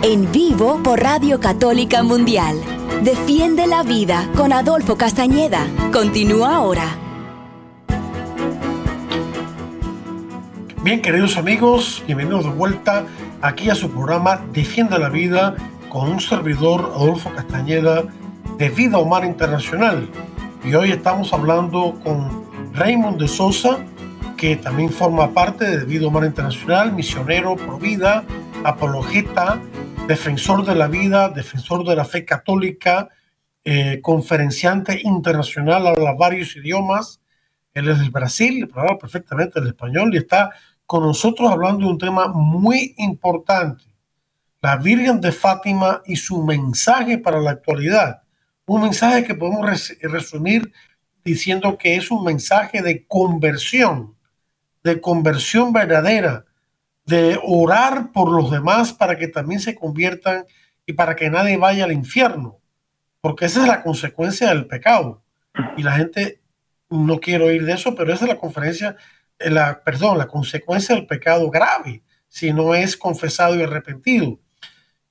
En 0.03 0.31
vivo 0.31 0.81
por 0.85 1.01
Radio 1.01 1.41
Católica 1.41 2.05
Mundial. 2.05 2.63
Defiende 3.03 3.67
la 3.67 3.83
Vida 3.83 4.29
con 4.37 4.53
Adolfo 4.53 4.97
Castañeda. 4.97 5.67
Continúa 5.93 6.55
ahora. 6.55 7.02
Bien, 10.85 11.01
queridos 11.01 11.37
amigos, 11.37 12.03
bienvenidos 12.07 12.43
de 12.43 12.51
vuelta 12.51 13.07
aquí 13.41 13.71
a 13.71 13.75
su 13.77 13.89
programa 13.89 14.45
Defiende 14.53 14.99
la 14.99 15.11
Vida 15.11 15.55
con 15.89 16.11
un 16.11 16.21
servidor, 16.21 16.91
Adolfo 16.97 17.33
Castañeda, 17.33 18.03
de 18.59 18.69
Vida 18.69 18.99
Humana 18.99 19.27
Internacional. 19.27 20.09
Y 20.65 20.75
hoy 20.75 20.91
estamos 20.91 21.33
hablando 21.33 22.01
con 22.03 22.45
Raymond 22.73 23.21
de 23.21 23.29
Sosa, 23.29 23.79
que 24.37 24.57
también 24.57 24.91
forma 24.91 25.33
parte 25.33 25.79
de 25.79 25.85
Vida 25.85 26.09
Humana 26.09 26.27
Internacional, 26.27 26.93
misionero 26.93 27.55
pro 27.55 27.79
vida, 27.79 28.25
apologeta, 28.65 29.61
defensor 30.09 30.67
de 30.67 30.75
la 30.75 30.89
vida, 30.89 31.29
defensor 31.29 31.87
de 31.87 31.95
la 31.95 32.05
fe 32.05 32.25
católica, 32.25 33.09
eh, 33.63 34.01
conferenciante 34.03 35.01
internacional, 35.05 35.87
habla 35.87 36.15
varios 36.15 36.57
idiomas. 36.57 37.21
Él 37.73 37.89
es 37.89 38.01
del 38.01 38.11
Brasil, 38.11 38.69
habla 38.75 38.99
perfectamente 38.99 39.61
el 39.61 39.69
español 39.69 40.13
y 40.13 40.19
está 40.19 40.51
con 40.87 41.05
nosotros 41.05 41.51
hablando 41.51 41.87
de 41.87 41.93
un 41.93 41.99
tema 41.99 42.29
muy 42.29 42.95
importante, 42.99 43.85
la 44.61 44.77
Virgen 44.77 45.21
de 45.21 45.33
Fátima 45.33 46.03
y 46.07 46.17
su 46.17 46.43
mensaje 46.43 47.19
para 47.19 47.41
la 47.41 47.51
actualidad. 47.51 48.23
Un 48.67 48.83
mensaje 48.83 49.25
que 49.25 49.35
podemos 49.35 49.67
resumir 50.03 50.73
diciendo 51.25 51.77
que 51.79 51.97
es 51.97 52.11
un 52.11 52.25
mensaje 52.25 52.83
de 52.83 53.07
conversión, 53.07 54.17
de 54.85 55.01
conversión 55.01 55.73
verdadera, 55.73 56.45
de 57.05 57.39
orar 57.43 58.13
por 58.13 58.31
los 58.31 58.51
demás 58.51 58.93
para 58.93 59.17
que 59.17 59.29
también 59.29 59.61
se 59.61 59.75
conviertan 59.75 60.45
y 60.87 60.93
para 60.93 61.17
que 61.17 61.31
nadie 61.31 61.57
vaya 61.57 61.85
al 61.85 61.93
infierno, 61.93 62.59
porque 63.21 63.47
esa 63.47 63.63
es 63.63 63.69
la 63.69 63.83
consecuencia 63.83 64.49
del 64.49 64.67
pecado. 64.67 65.23
Y 65.77 65.83
la 65.83 65.93
gente 65.93 66.41
no 66.89 67.19
quiere 67.21 67.45
oír 67.45 67.65
de 67.65 67.73
eso, 67.73 67.95
pero 67.95 68.13
esa 68.13 68.25
es 68.25 68.29
la 68.29 68.39
conferencia, 68.39 68.97
la, 69.51 69.83
perdón, 69.83 70.19
la 70.19 70.27
consecuencia 70.27 70.95
del 70.95 71.07
pecado 71.07 71.51
grave, 71.51 72.03
si 72.29 72.53
no 72.53 72.75
es 72.75 72.97
confesado 72.97 73.57
y 73.57 73.63
arrepentido. 73.63 74.39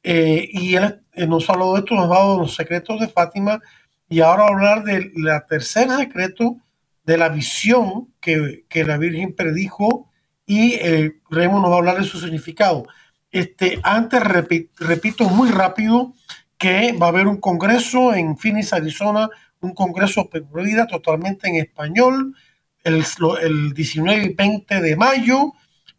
Eh, 0.04 0.48
y 0.52 0.76
él, 0.76 1.02
nos 1.28 1.50
ha 1.50 1.54
hablado 1.54 1.74
de 1.74 1.80
esto, 1.80 1.96
nos 1.96 2.06
ha 2.06 2.20
dado 2.20 2.40
los 2.40 2.56
secretos 2.56 3.00
de 3.00 3.08
Fátima, 3.08 3.62
y 4.10 4.20
ahora 4.20 4.48
hablar 4.48 4.84
del 4.84 5.14
tercer 5.48 5.90
secreto 5.90 6.58
de 7.04 7.18
la 7.18 7.30
visión 7.30 8.14
que, 8.20 8.66
que 8.68 8.84
la 8.84 8.98
Virgen 8.98 9.36
predijo 9.36 10.12
y 10.46 10.74
eh, 10.74 11.14
Remo 11.30 11.60
nos 11.62 11.72
va 11.72 11.76
a 11.76 11.78
hablar 11.78 11.98
de 11.98 12.04
su 12.04 12.20
significado. 12.20 12.86
Este, 13.32 13.80
antes, 13.84 14.22
repito 14.22 15.30
muy 15.30 15.50
rápido 15.50 16.14
que 16.58 16.92
va 16.92 17.06
a 17.06 17.10
haber 17.10 17.28
un 17.28 17.38
congreso 17.38 18.14
en 18.14 18.38
Phoenix, 18.38 18.74
Arizona, 18.74 19.30
un 19.62 19.74
congreso 19.74 20.30
vida 20.54 20.88
totalmente 20.88 21.48
en 21.48 21.56
español, 21.56 22.36
el, 22.84 23.06
el 23.42 23.74
19 23.74 24.24
y 24.24 24.34
20 24.34 24.82
de 24.82 24.96
mayo. 24.96 25.54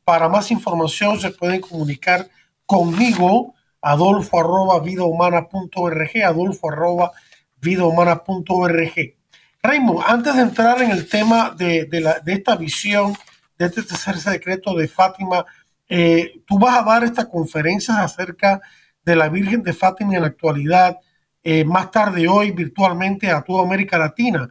Para 0.05 0.29
más 0.29 0.51
información 0.51 1.21
se 1.21 1.31
pueden 1.31 1.61
comunicar 1.61 2.29
conmigo, 2.67 3.55
adolfo 3.81 4.41
arroba 4.41 4.81
vidahumana.org, 4.81 6.11
adolfo 6.25 6.71
arroba 6.71 7.13
vidahumana.org. 7.61 9.15
Raymond, 9.63 10.05
antes 10.07 10.35
de 10.35 10.43
entrar 10.43 10.83
en 10.83 10.91
el 10.91 11.09
tema 11.09 11.55
de, 11.57 11.85
de, 11.85 12.01
la, 12.01 12.21
esta 12.27 12.57
visión 12.57 13.15
de 13.59 13.67
este 13.67 13.83
tercer 13.83 14.19
secreto 14.19 14.75
de 14.75 14.89
Fátima. 14.89 15.45
Eh, 15.89 16.43
tú 16.47 16.59
vas 16.59 16.79
a 16.79 16.83
dar 16.83 17.05
esta 17.05 17.29
conferencia 17.29 18.03
acerca 18.03 18.61
de 19.05 19.17
la 19.17 19.29
Virgen 19.29 19.63
de 19.63 19.73
Fátima 19.73 20.15
en 20.15 20.23
la 20.23 20.29
actualidad, 20.29 20.99
eh, 21.45 21.65
más 21.65 21.91
tarde 21.91 22.29
hoy 22.29 22.53
virtualmente 22.53 23.31
a 23.31 23.43
toda 23.43 23.63
América 23.63 23.99
Latina. 23.99 24.49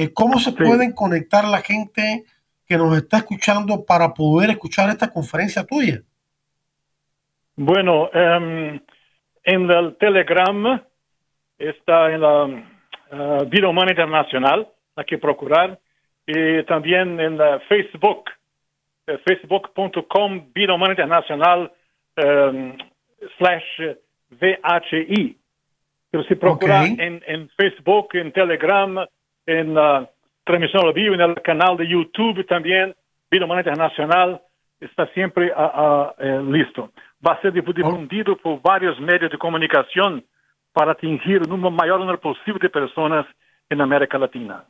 Eh, 0.00 0.14
¿Cómo 0.14 0.38
se 0.38 0.52
pueden 0.52 0.92
conectar 0.92 1.44
la 1.44 1.58
gente 1.58 2.24
que 2.66 2.78
nos 2.78 2.96
está 2.96 3.18
escuchando 3.18 3.84
para 3.84 4.14
poder 4.14 4.48
escuchar 4.48 4.88
esta 4.88 5.10
conferencia 5.10 5.62
tuya? 5.66 6.00
Bueno, 7.54 8.08
em, 8.14 8.80
en 9.44 9.70
el 9.70 9.96
Telegram 9.98 10.82
está 11.58 12.12
en 12.12 12.20
la 12.22 12.44
uh, 12.46 13.44
Vida 13.50 13.68
Humana 13.68 13.90
Internacional, 13.90 14.68
hay 14.96 15.04
que 15.04 15.18
procurar, 15.18 15.78
y 16.26 16.62
también 16.62 17.20
en 17.20 17.36
la 17.36 17.60
Facebook 17.68 18.30
eh, 19.06 19.18
facebook.com 19.26 20.50
Vida 20.54 20.72
Humana 20.72 20.94
Internacional 20.94 21.70
um, 22.24 22.72
slash 23.36 23.96
VHI. 24.30 25.36
Pero 26.10 26.24
si 26.24 26.36
procura 26.36 26.86
en, 26.86 27.22
en, 27.26 27.50
Facebook, 27.50 28.08
en 28.14 28.32
Telegram, 28.32 29.06
en 29.58 29.76
uh, 29.76 30.06
transmisión 30.44 30.86
al 30.86 30.92
vivo, 30.92 31.14
en 31.14 31.20
el 31.20 31.34
canal 31.42 31.76
de 31.76 31.88
YouTube 31.88 32.46
también, 32.46 32.94
Vida 33.30 33.44
Humana 33.44 33.60
Internacional, 33.60 34.40
está 34.80 35.06
siempre 35.08 35.52
uh, 35.52 36.12
uh, 36.18 36.52
listo. 36.52 36.92
Va 37.26 37.34
a 37.34 37.40
ser 37.42 37.52
difundido 37.52 38.36
por 38.36 38.62
varios 38.62 38.98
medios 39.00 39.30
de 39.30 39.38
comunicación 39.38 40.24
para 40.72 40.92
atingir 40.92 41.42
un 41.42 41.74
mayor 41.74 41.98
número 42.00 42.20
posible 42.20 42.58
de 42.62 42.70
personas 42.70 43.26
en 43.68 43.80
América 43.80 44.18
Latina. 44.18 44.64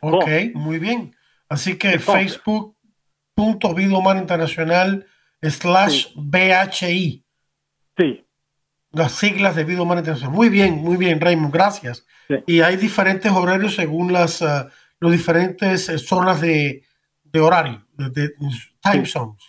Ok, 0.00 0.28
muy 0.54 0.78
bien. 0.78 1.14
Así 1.48 1.78
que 1.78 1.98
Facebook, 1.98 2.74
punto 3.34 3.74
vida 3.74 3.96
humana 3.96 4.20
internacional 4.20 5.06
slash 5.42 6.08
BHI. 6.16 7.24
Sí. 7.96 8.24
Las 8.92 9.12
siglas 9.12 9.54
de 9.54 9.64
vida 9.64 9.82
humana 9.82 10.00
internacional. 10.00 10.34
Muy 10.34 10.48
bien, 10.48 10.74
muy 10.76 10.96
bien, 10.96 11.20
Raymond, 11.20 11.52
gracias. 11.52 12.06
Y 12.46 12.60
hay 12.60 12.76
diferentes 12.76 13.30
horarios 13.30 13.74
según 13.74 14.12
las 14.12 14.40
uh, 14.42 14.68
los 15.00 15.12
diferentes 15.12 15.88
eh, 15.88 15.98
zonas 15.98 16.40
de, 16.40 16.82
de 17.24 17.40
horario, 17.40 17.86
de, 17.92 18.32
time 18.82 19.06
zones. 19.06 19.42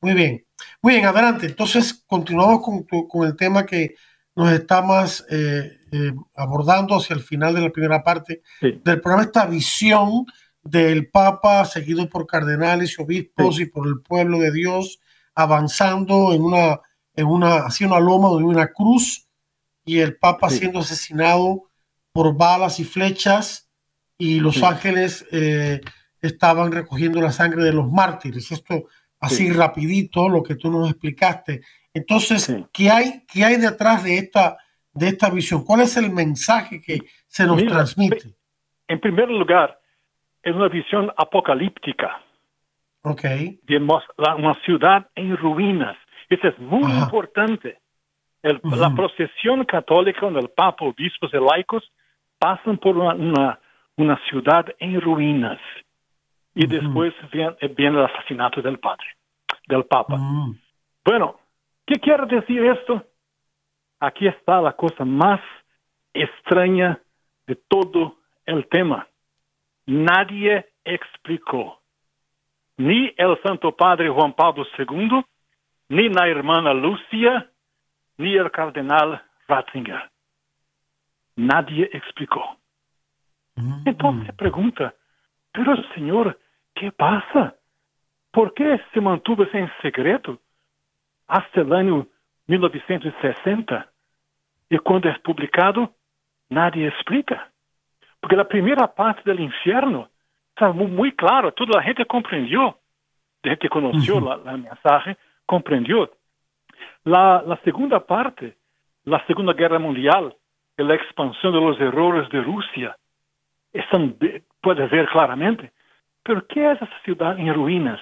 Muy 0.00 0.14
bien. 0.14 0.44
Muy 0.82 0.94
bien, 0.94 1.06
adelante. 1.06 1.46
Entonces, 1.46 2.04
continuamos 2.06 2.62
con, 2.62 2.84
con 3.08 3.26
el 3.26 3.36
tema 3.36 3.64
que 3.64 3.94
nos 4.36 4.52
estamos 4.52 5.24
eh, 5.30 5.78
eh, 5.92 6.12
abordando 6.34 6.96
hacia 6.96 7.14
el 7.14 7.22
final 7.22 7.54
de 7.54 7.60
la 7.60 7.70
primera 7.70 8.02
parte 8.02 8.42
del 8.60 9.00
programa, 9.00 9.22
esta 9.22 9.46
visión 9.46 10.26
del 10.62 11.08
Papa, 11.08 11.64
seguido 11.64 12.08
por 12.08 12.26
cardenales 12.26 12.96
y 12.98 13.02
obispos 13.02 13.60
y 13.60 13.66
por 13.66 13.86
el 13.86 14.00
pueblo 14.00 14.38
de 14.38 14.50
Dios, 14.50 15.00
avanzando 15.34 16.32
en 16.32 16.42
una, 16.42 16.80
en 17.14 17.26
una, 17.26 17.66
hacia 17.66 17.86
una 17.86 18.00
loma 18.00 18.28
de 18.30 18.44
una 18.44 18.68
cruz, 18.68 19.23
y 19.84 20.00
el 20.00 20.16
Papa 20.16 20.50
siendo 20.50 20.80
asesinado 20.80 21.64
por 22.12 22.36
balas 22.36 22.80
y 22.80 22.84
flechas, 22.84 23.70
y 24.16 24.40
los 24.40 24.62
ángeles 24.62 25.26
eh, 25.32 25.80
estaban 26.20 26.72
recogiendo 26.72 27.20
la 27.20 27.32
sangre 27.32 27.64
de 27.64 27.72
los 27.72 27.90
mártires. 27.90 28.50
Esto 28.52 28.86
así 29.20 29.50
rapidito, 29.50 30.28
lo 30.28 30.42
que 30.42 30.54
tú 30.54 30.70
nos 30.70 30.90
explicaste. 30.90 31.62
Entonces, 31.92 32.54
¿qué, 32.72 32.90
hay, 32.90 33.24
¿qué 33.26 33.44
hay 33.44 33.56
detrás 33.56 34.04
de 34.04 34.18
esta, 34.18 34.56
de 34.92 35.08
esta 35.08 35.30
visión? 35.30 35.64
¿Cuál 35.64 35.80
es 35.80 35.96
el 35.96 36.10
mensaje 36.10 36.80
que 36.80 37.00
se 37.26 37.46
nos 37.46 37.64
transmite? 37.64 38.34
En 38.88 39.00
primer 39.00 39.28
lugar, 39.30 39.80
es 40.42 40.54
una 40.54 40.68
visión 40.68 41.10
apocalíptica. 41.16 42.20
Okay. 43.02 43.60
De 43.64 43.76
una 43.76 44.54
ciudad 44.64 45.08
en 45.14 45.36
ruinas. 45.36 45.96
Eso 46.28 46.48
es 46.48 46.58
muy 46.58 46.90
importante. 46.90 47.78
La 48.44 48.94
procesión 48.94 49.64
católica 49.64 50.20
donde 50.20 50.40
el 50.40 50.50
Papa, 50.50 50.84
obispos 50.84 51.32
y 51.32 51.38
laicos 51.38 51.82
pasan 52.38 52.76
por 52.76 52.96
una, 52.96 53.58
una, 53.96 54.20
ciudad 54.28 54.66
en 54.78 55.00
ruinas. 55.00 55.58
Y 56.54 56.66
después 56.66 57.14
viene, 57.32 57.56
viene, 57.76 57.98
el 57.98 58.04
asesinato 58.04 58.60
del 58.60 58.78
padre, 58.78 59.06
del 59.66 59.84
Papa. 59.84 60.18
Bueno, 61.04 61.40
¿qué 61.86 61.94
quiere 61.94 62.26
decir 62.26 62.62
esto? 62.64 63.02
Aquí 63.98 64.28
está 64.28 64.60
la 64.60 64.72
cosa 64.72 65.04
más 65.04 65.40
extraña 66.12 67.00
de 67.46 67.56
todo 67.68 68.18
el 68.44 68.68
tema 68.68 69.08
nadie 69.86 70.66
explicó. 70.84 71.80
Ni 72.76 73.12
el 73.16 73.40
Santo 73.42 73.76
Padre 73.76 74.08
Juan 74.08 74.32
Pablo 74.32 74.66
II, 74.78 75.24
ni 75.88 76.08
la 76.08 76.28
hermana 76.28 76.74
Lucia, 76.74 77.50
ni 78.18 78.34
el 78.36 78.50
cardenal 78.50 79.22
Ratzinger. 79.48 80.10
Nadie 81.36 81.90
explicó. 81.92 82.56
Mm. 83.56 83.82
Entonces 83.86 84.34
pregunta, 84.34 84.94
pero 85.52 85.76
señor, 85.94 86.38
¿qué 86.74 86.90
pasa? 86.92 87.54
¿Por 88.30 88.52
qué 88.54 88.80
se 88.92 89.00
mantuvo 89.00 89.46
en 89.52 89.70
secreto 89.80 90.40
hasta 91.28 91.60
el 91.60 91.72
año 91.72 92.06
1960? 92.46 93.88
Y 94.70 94.78
cuando 94.78 95.08
es 95.08 95.18
publicado, 95.20 95.94
nadie 96.48 96.88
explica. 96.88 97.50
Porque 98.20 98.36
la 98.36 98.48
primera 98.48 98.92
parte 98.92 99.22
del 99.24 99.40
infierno 99.40 100.08
está 100.48 100.72
muy, 100.72 101.12
claro, 101.12 101.52
toda 101.52 101.78
la 101.78 101.82
gente 101.82 102.04
comprendió, 102.06 102.78
la 103.42 103.50
gente 103.50 103.58
que 103.58 103.68
conoció 103.68 104.20
la, 104.20 104.56
mensaje, 104.56 105.16
comprendió. 105.46 106.10
La, 107.04 107.58
segunda 107.64 108.00
parte, 108.00 108.56
la 109.04 109.24
Segunda 109.26 109.52
Guerra 109.52 109.78
Mundial, 109.78 110.34
la 110.76 110.94
expansión 110.94 111.52
de 111.52 111.60
los 111.60 111.80
errores 111.80 112.28
de 112.30 112.42
Rusia, 112.42 112.96
están, 113.72 114.16
puede 114.60 114.86
ver 114.86 115.08
claramente. 115.08 115.72
Pero 116.22 116.46
¿qué 116.46 116.72
es 116.72 116.80
esa 116.80 117.00
ciudad 117.04 117.38
en 117.38 117.52
ruinas? 117.52 118.00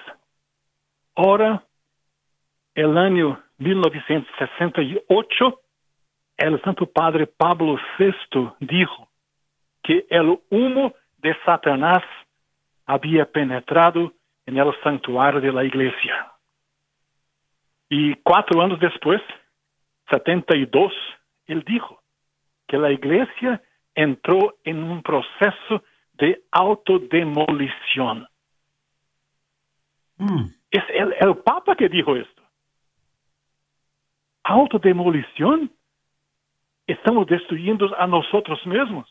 Ahora, 1.15 1.63
el 2.73 2.97
año 2.97 3.41
1968, 3.57 5.59
el 6.37 6.61
Santo 6.61 6.85
Padre 6.85 7.27
Pablo 7.27 7.77
VI 7.99 8.53
dijo 8.59 9.09
que 9.83 10.05
el 10.09 10.39
humo 10.49 10.93
de 11.17 11.35
Satanás 11.45 12.03
había 12.85 13.25
penetrado 13.25 14.13
en 14.45 14.57
el 14.57 14.73
santuario 14.83 15.39
de 15.39 15.51
la 15.51 15.63
iglesia. 15.63 16.32
Y 17.95 18.15
cuatro 18.23 18.59
años 18.59 18.79
después, 18.79 19.21
72, 20.09 20.91
él 21.45 21.63
dijo 21.63 22.01
que 22.67 22.79
la 22.79 22.91
iglesia 22.91 23.61
entró 23.93 24.55
en 24.63 24.83
un 24.83 25.03
proceso 25.03 25.83
de 26.13 26.41
autodemolición. 26.49 28.27
Mm. 30.17 30.45
Es 30.71 30.83
el, 30.89 31.13
el 31.19 31.37
Papa 31.43 31.75
que 31.75 31.87
dijo 31.87 32.15
esto. 32.15 32.41
Autodemolición. 34.41 35.71
Estamos 36.87 37.27
destruyendo 37.27 37.95
a 37.95 38.07
nosotros 38.07 38.65
mismos. 38.65 39.07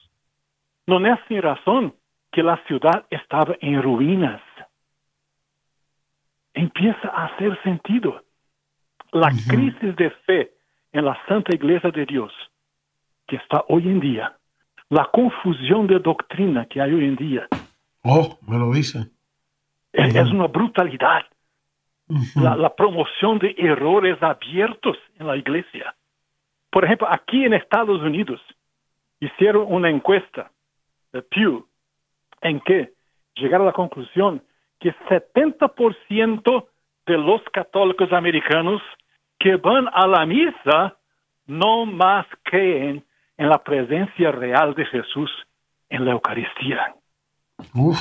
No 0.89 0.99
es 1.07 1.21
sin 1.29 1.41
razón 1.41 1.95
que 2.33 2.43
la 2.43 2.57
ciudad 2.67 3.07
estaba 3.11 3.55
en 3.61 3.81
ruinas. 3.81 4.43
Empieza 6.53 7.09
a 7.11 7.27
hacer 7.27 7.63
sentido. 7.63 8.25
La 9.13 9.31
crisis 9.31 9.95
de 9.97 10.11
fe 10.27 10.53
en 10.93 11.05
la 11.05 11.19
Santa 11.27 11.55
Iglesia 11.55 11.91
de 11.91 12.07
Dios 12.07 12.33
que 13.27 13.37
está 13.37 13.65
hoy 13.69 13.85
en 13.85 14.01
día, 14.01 14.37
la 14.89 15.09
confusión 15.13 15.87
de 15.87 15.99
doctrina 15.99 16.67
que 16.67 16.81
hay 16.81 16.93
hoy 16.93 17.05
en 17.05 17.17
día. 17.17 17.49
Oh, 18.03 18.39
me 18.47 18.59
lo 18.59 18.73
dice. 18.73 19.11
Es, 19.93 20.31
una 20.31 20.49
brutalidad. 20.49 21.23
la, 22.35 22.57
la, 22.57 22.75
promoción 22.75 23.39
de 23.39 23.55
errores 23.57 24.23
abiertos 24.23 24.97
en 25.19 25.27
la 25.27 25.37
iglesia. 25.37 25.95
Por 26.71 26.85
ejemplo, 26.85 27.07
aquí 27.11 27.45
en 27.45 27.55
Estados 27.55 28.01
Unidos 28.01 28.41
hicieron 29.21 29.67
una 29.73 29.89
encuesta 29.89 30.51
de 31.13 31.23
Pew 31.23 31.67
en 32.41 32.61
que 32.61 32.93
llegaron 33.35 33.67
a 33.67 33.71
la 33.71 33.75
conclusión 33.75 34.43
que 34.81 34.95
70% 35.09 36.67
de 37.07 37.19
los 37.19 37.43
católicos 37.53 38.13
americanos 38.13 38.83
que 39.43 39.57
van 39.57 39.89
a 39.93 40.07
la 40.07 40.25
misa 40.25 40.97
no 41.47 41.85
más 41.85 42.27
creen 42.45 43.05
en 43.37 43.49
la 43.49 43.59
presencia 43.59 44.31
real 44.31 44.73
de 44.75 44.87
Jesús 44.87 45.31
en 45.89 46.05
la 46.05 46.13
Eucaristía. 46.13 46.95
Uf, 47.75 47.99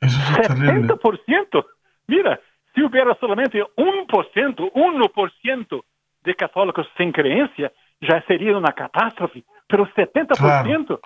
eso 0.00 0.18
es 0.38 0.50
70%. 0.50 1.66
Mira, 2.08 2.38
si 2.74 2.82
hubiera 2.82 3.14
solamente 3.18 3.62
un 3.76 4.06
por 4.06 4.30
ciento, 4.32 4.70
uno 4.74 5.08
por 5.08 5.32
ciento 5.40 5.86
de 6.22 6.34
católicos 6.34 6.86
sin 6.98 7.10
creencia, 7.10 7.72
ya 8.02 8.22
sería 8.26 8.56
una 8.56 8.72
catástrofe. 8.72 9.44
Pero 9.66 9.86
70% 9.94 11.00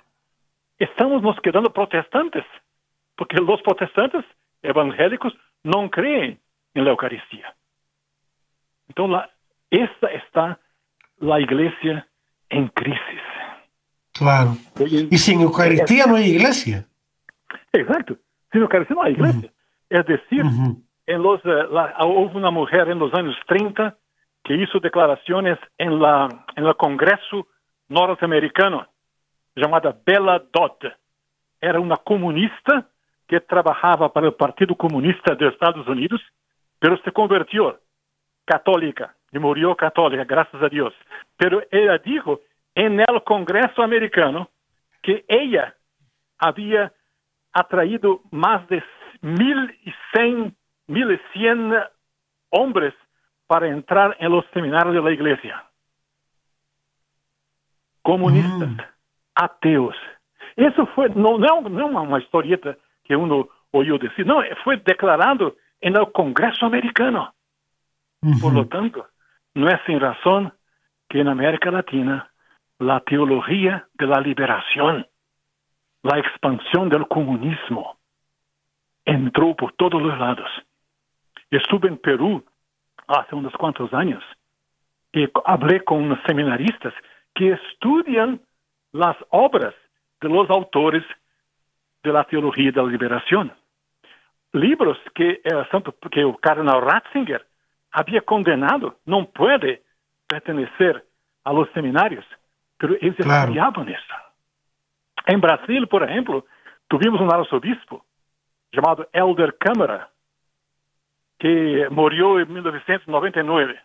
estamos 0.80 1.22
nos 1.22 1.38
quedando 1.40 1.72
protestantes, 1.72 2.44
porque 3.16 3.36
los 3.36 3.62
protestantes 3.62 4.24
evangélicos 4.62 5.32
no 5.62 5.88
creen 5.90 6.40
en 6.74 6.84
la 6.84 6.90
Eucaristía. 6.90 7.54
Entonces, 8.88 9.30
esta 9.70 10.08
está 10.08 10.60
la 11.18 11.40
iglesia 11.40 12.06
en 12.48 12.68
crisis. 12.68 13.22
Claro. 14.12 14.56
Y 15.10 15.18
sin 15.18 15.40
Eucaristía 15.40 16.06
no 16.06 16.16
hay 16.16 16.30
iglesia. 16.30 16.86
Exacto. 17.72 18.16
Sin 18.50 18.62
Eucaristía 18.62 18.96
no 18.96 19.02
hay 19.02 19.12
iglesia. 19.12 19.52
Es 19.88 20.06
decir, 20.06 20.42
en 21.06 21.22
los, 21.22 21.40
eh, 21.44 21.66
hubo 22.00 22.36
una 22.36 22.50
mujer 22.50 22.88
en 22.88 22.98
los 22.98 23.12
años 23.14 23.36
30 23.46 23.96
que 24.44 24.54
hizo 24.54 24.80
declaraciones 24.80 25.58
en, 25.76 26.00
la, 26.00 26.28
en 26.56 26.64
el 26.64 26.76
Congreso 26.76 27.46
norteamericano 27.88 28.86
llamada 29.54 29.96
Bella 30.04 30.42
Dodd. 30.52 30.92
Era 31.60 31.80
una 31.80 31.96
comunista 31.96 32.88
que 33.26 33.40
trabajaba 33.40 34.12
para 34.12 34.26
el 34.26 34.34
Partido 34.34 34.74
Comunista 34.74 35.34
de 35.34 35.48
Estados 35.48 35.86
Unidos, 35.86 36.20
pero 36.78 36.96
se 37.02 37.12
convirtió 37.12 37.78
católica 38.48 39.14
y 39.30 39.38
murió 39.38 39.76
católica, 39.76 40.24
gracias 40.24 40.62
a 40.62 40.68
Dios. 40.68 40.94
Pero 41.36 41.62
ella 41.70 41.98
dijo 41.98 42.40
en 42.74 43.00
el 43.00 43.22
Congreso 43.24 43.82
americano 43.82 44.48
que 45.02 45.24
ella 45.28 45.74
había 46.38 46.92
atraído 47.52 48.22
más 48.30 48.66
de 48.68 48.82
mil 49.20 49.78
y 49.84 49.92
cien, 50.12 50.56
mil 50.86 51.12
y 51.12 51.20
cien 51.32 51.74
hombres 52.50 52.94
para 53.46 53.68
entrar 53.68 54.16
en 54.18 54.32
los 54.32 54.44
seminarios 54.54 54.94
de 54.94 55.02
la 55.02 55.12
iglesia. 55.12 55.64
Comunistas, 58.02 58.70
mm. 58.70 58.80
ateos. 59.34 59.96
Eso 60.56 60.86
fue, 60.94 61.10
no, 61.10 61.38
no, 61.38 61.60
no 61.62 61.86
una 61.86 62.18
historieta 62.18 62.76
que 63.04 63.14
uno 63.14 63.48
oyó 63.72 63.98
decir, 63.98 64.26
no, 64.26 64.42
fue 64.64 64.78
declarado 64.78 65.56
en 65.80 65.96
el 65.96 66.10
Congreso 66.12 66.70
americano. 68.22 68.42
Por 68.42 68.52
lo 68.54 68.66
tanto, 68.66 69.06
no 69.54 69.68
es 69.68 69.80
sin 69.86 70.00
razón 70.00 70.52
que 71.08 71.20
en 71.20 71.28
América 71.28 71.70
Latina 71.70 72.30
la 72.78 73.00
teología 73.00 73.86
de 73.94 74.06
la 74.06 74.20
liberación, 74.20 75.06
la 76.02 76.18
expansión 76.18 76.88
del 76.88 77.08
comunismo, 77.08 77.98
entró 79.04 79.56
por 79.56 79.72
todos 79.72 80.00
los 80.00 80.18
lados. 80.18 80.48
Estuve 81.50 81.88
en 81.88 81.98
Perú 81.98 82.44
hace 83.06 83.34
unos 83.34 83.52
cuantos 83.54 83.92
años 83.94 84.22
y 85.12 85.26
hablé 85.46 85.82
con 85.82 86.02
unos 86.02 86.18
seminaristas 86.26 86.92
que 87.34 87.52
estudian 87.52 88.40
las 88.92 89.16
obras 89.30 89.74
de 90.20 90.28
los 90.28 90.48
autores 90.50 91.04
de 92.02 92.12
la 92.12 92.24
teología 92.24 92.70
de 92.70 92.82
la 92.82 92.88
liberación. 92.88 93.52
Libros 94.52 94.98
que, 95.14 95.40
que 96.10 96.20
el 96.20 96.36
cardenal 96.40 96.82
Ratzinger 96.82 97.47
había 97.92 98.20
condenado, 98.22 98.98
no 99.04 99.28
puede 99.30 99.82
pertenecer 100.26 101.04
a 101.44 101.52
los 101.52 101.68
seminarios, 101.70 102.24
pero 102.76 102.94
ellos 103.00 103.16
claro. 103.16 103.42
estudiaban 103.44 103.88
eso. 103.88 104.14
En 105.26 105.40
Brasil, 105.40 105.86
por 105.88 106.02
ejemplo, 106.02 106.46
tuvimos 106.88 107.20
un 107.20 107.32
arzobispo 107.32 108.04
llamado 108.72 109.08
Elder 109.12 109.56
Câmara, 109.58 110.10
que 111.38 111.86
murió 111.90 112.40
en 112.40 112.52
1999. 112.52 113.80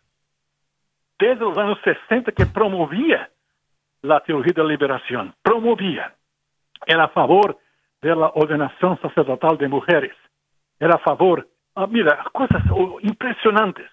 Desde 1.20 1.36
los 1.36 1.58
años 1.58 1.78
60 1.84 2.32
que 2.32 2.46
promovía 2.46 3.30
la 4.02 4.20
teología 4.22 4.54
de 4.56 4.64
la 4.64 4.70
liberación, 4.70 5.34
promovía, 5.42 6.14
era 6.86 7.06
a 7.06 7.10
favor 7.10 7.58
de 8.02 8.16
la 8.16 8.32
ordenación 8.36 9.00
sacerdotal 9.02 9.58
de 9.58 9.70
mujeres, 9.70 10.16
era 10.80 10.96
a 10.96 11.00
favor, 11.00 11.48
ah, 11.76 11.88
mira, 11.88 12.24
cosas 12.32 12.64
impresionantes. 13.02 13.90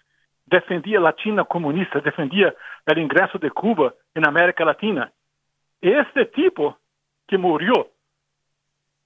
Defendía 0.47 0.99
la 0.99 1.15
China 1.15 1.45
comunista, 1.45 2.01
defendía 2.01 2.53
el 2.87 2.99
ingreso 2.99 3.39
de 3.39 3.51
Cuba 3.51 3.95
en 4.15 4.27
América 4.27 4.65
Latina. 4.65 5.13
Este 5.81 6.27
tipo 6.27 6.79
que 7.27 7.39
murió 7.39 7.89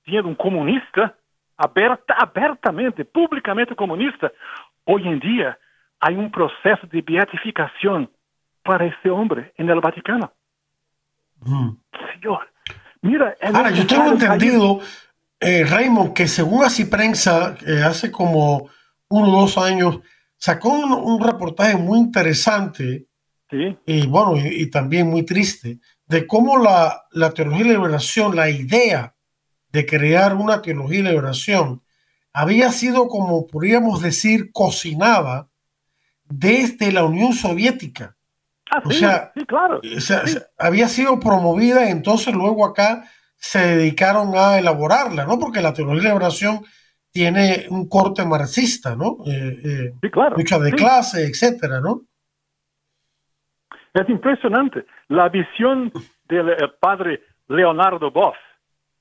siendo 0.05 0.29
un 0.29 0.35
comunista, 0.35 1.15
aberta, 1.57 2.15
abertamente, 2.15 3.05
públicamente 3.05 3.75
comunista, 3.75 4.33
hoy 4.85 5.07
en 5.07 5.19
día 5.21 5.59
hay 6.01 6.17
un 6.17 6.31
proceso 6.31 6.87
de 6.87 7.03
beatificación 7.03 8.11
para 8.63 8.87
ese 8.87 9.11
hombre 9.11 9.53
en 9.57 9.69
el 9.69 9.81
Vaticano. 9.81 10.33
Señor, 12.13 12.49
mira. 13.03 13.35
Ahora, 13.43 13.71
yo 13.71 13.87
tengo 13.87 14.13
entendido, 14.13 14.81
eh, 15.45 15.65
Raymond, 15.65 16.13
que 16.13 16.27
según 16.27 16.65
así 16.65 16.85
prensa, 16.87 17.57
eh, 17.67 17.83
hace 17.83 18.11
como 18.11 18.69
uno 19.09 19.29
o 19.37 19.41
dos 19.43 19.59
años, 19.59 20.01
sacó 20.37 20.71
un, 20.71 21.23
reportaje 21.23 21.77
muy 21.77 21.99
interesante 21.99 23.07
y 23.87 24.07
bueno, 24.07 24.35
y, 24.37 24.69
también 24.69 25.09
muy 25.09 25.23
triste, 25.23 25.79
de 26.07 26.27
cómo 26.27 26.59
la, 26.59 27.05
la 27.13 27.31
teología 27.31 27.65
de 27.65 27.73
liberación, 27.75 28.35
la 28.35 28.51
idea 28.51 29.15
de 29.71 29.87
crear 29.87 30.35
una 30.35 30.61
teología 30.61 31.03
de 31.03 31.11
liberación, 31.11 31.83
había 32.33 32.73
sido, 32.73 33.07
como 33.07 33.47
podríamos 33.47 34.03
decir, 34.03 34.51
cocinada 34.51 35.49
desde 36.25 36.91
la 36.91 37.05
Unión 37.05 37.33
Soviética. 37.33 38.17
Ah, 38.71 38.83
o 38.85 38.91
sí, 38.91 38.99
sea, 38.99 39.33
sí, 39.35 39.45
claro. 39.47 39.81
o 39.97 40.01
sea, 40.01 40.23
había 40.59 40.89
sido 40.89 41.21
promovida 41.21 41.91
entonces 41.91 42.35
luego 42.35 42.65
acá 42.67 43.09
se 43.47 43.59
dedicaron 43.77 44.33
a 44.37 44.59
elaborarla, 44.59 45.27
¿no? 45.27 45.39
Porque 45.39 45.61
la 45.61 45.75
teoría 45.75 45.97
de 46.03 46.09
liberación 46.09 46.61
tiene 47.13 47.67
un 47.69 47.89
corte 47.89 48.25
marxista, 48.25 48.97
¿no? 48.97 49.19
Eh, 49.27 49.61
eh, 49.65 49.93
Sí, 50.01 50.11
claro. 50.11 50.35
lucha 50.37 50.59
de 50.59 50.71
sí. 50.71 50.77
clase, 50.77 51.27
etcétera, 51.27 51.81
¿no? 51.81 52.01
Es 53.93 54.09
impresionante. 54.09 54.87
La 55.09 55.29
visión 55.29 55.93
del 56.25 56.49
eh, 56.51 56.57
padre 56.81 57.23
Leonardo 57.49 58.11
Boff 58.11 58.37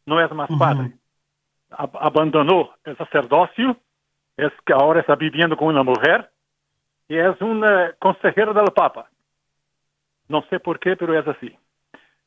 no 0.06 0.20
es 0.24 0.32
más 0.34 0.50
padre. 0.60 0.92
Ab- 1.72 1.98
abandonó 2.00 2.72
el 2.84 2.96
sacerdocio, 2.98 3.78
es 4.38 4.52
que 4.66 4.74
ahora 4.74 5.00
está 5.00 5.16
viviendo 5.16 5.56
con 5.56 5.70
una 5.70 5.84
mujer 5.84 6.30
y 7.08 7.18
es 7.18 7.40
un 7.42 7.64
eh, 7.64 7.94
consejero 7.98 8.54
del 8.54 8.72
Papa. 8.74 9.10
No 10.28 10.44
sé 10.50 10.60
por 10.60 10.80
qué, 10.80 10.96
pero 10.98 11.18
es 11.18 11.28
así. 11.28 11.58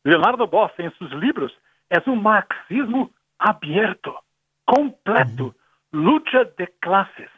Leonardo 0.02 0.46
Boff, 0.48 0.72
en 0.78 0.92
sus 0.98 1.12
libros, 1.14 1.52
es 1.88 2.06
un 2.06 2.22
marxismo 2.22 3.10
abierto, 3.38 4.22
completo, 4.64 5.54
lucha 5.92 6.44
de 6.58 6.72
clases. 6.80 7.30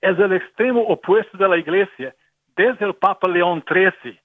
Es 0.00 0.18
el 0.18 0.32
extremo 0.32 0.82
opuesto 0.82 1.36
de 1.36 1.48
la 1.48 1.56
iglesia, 1.56 2.14
desde 2.56 2.84
el 2.86 2.94
Papa 2.94 3.28
León 3.28 3.64
XIII 3.68 4.18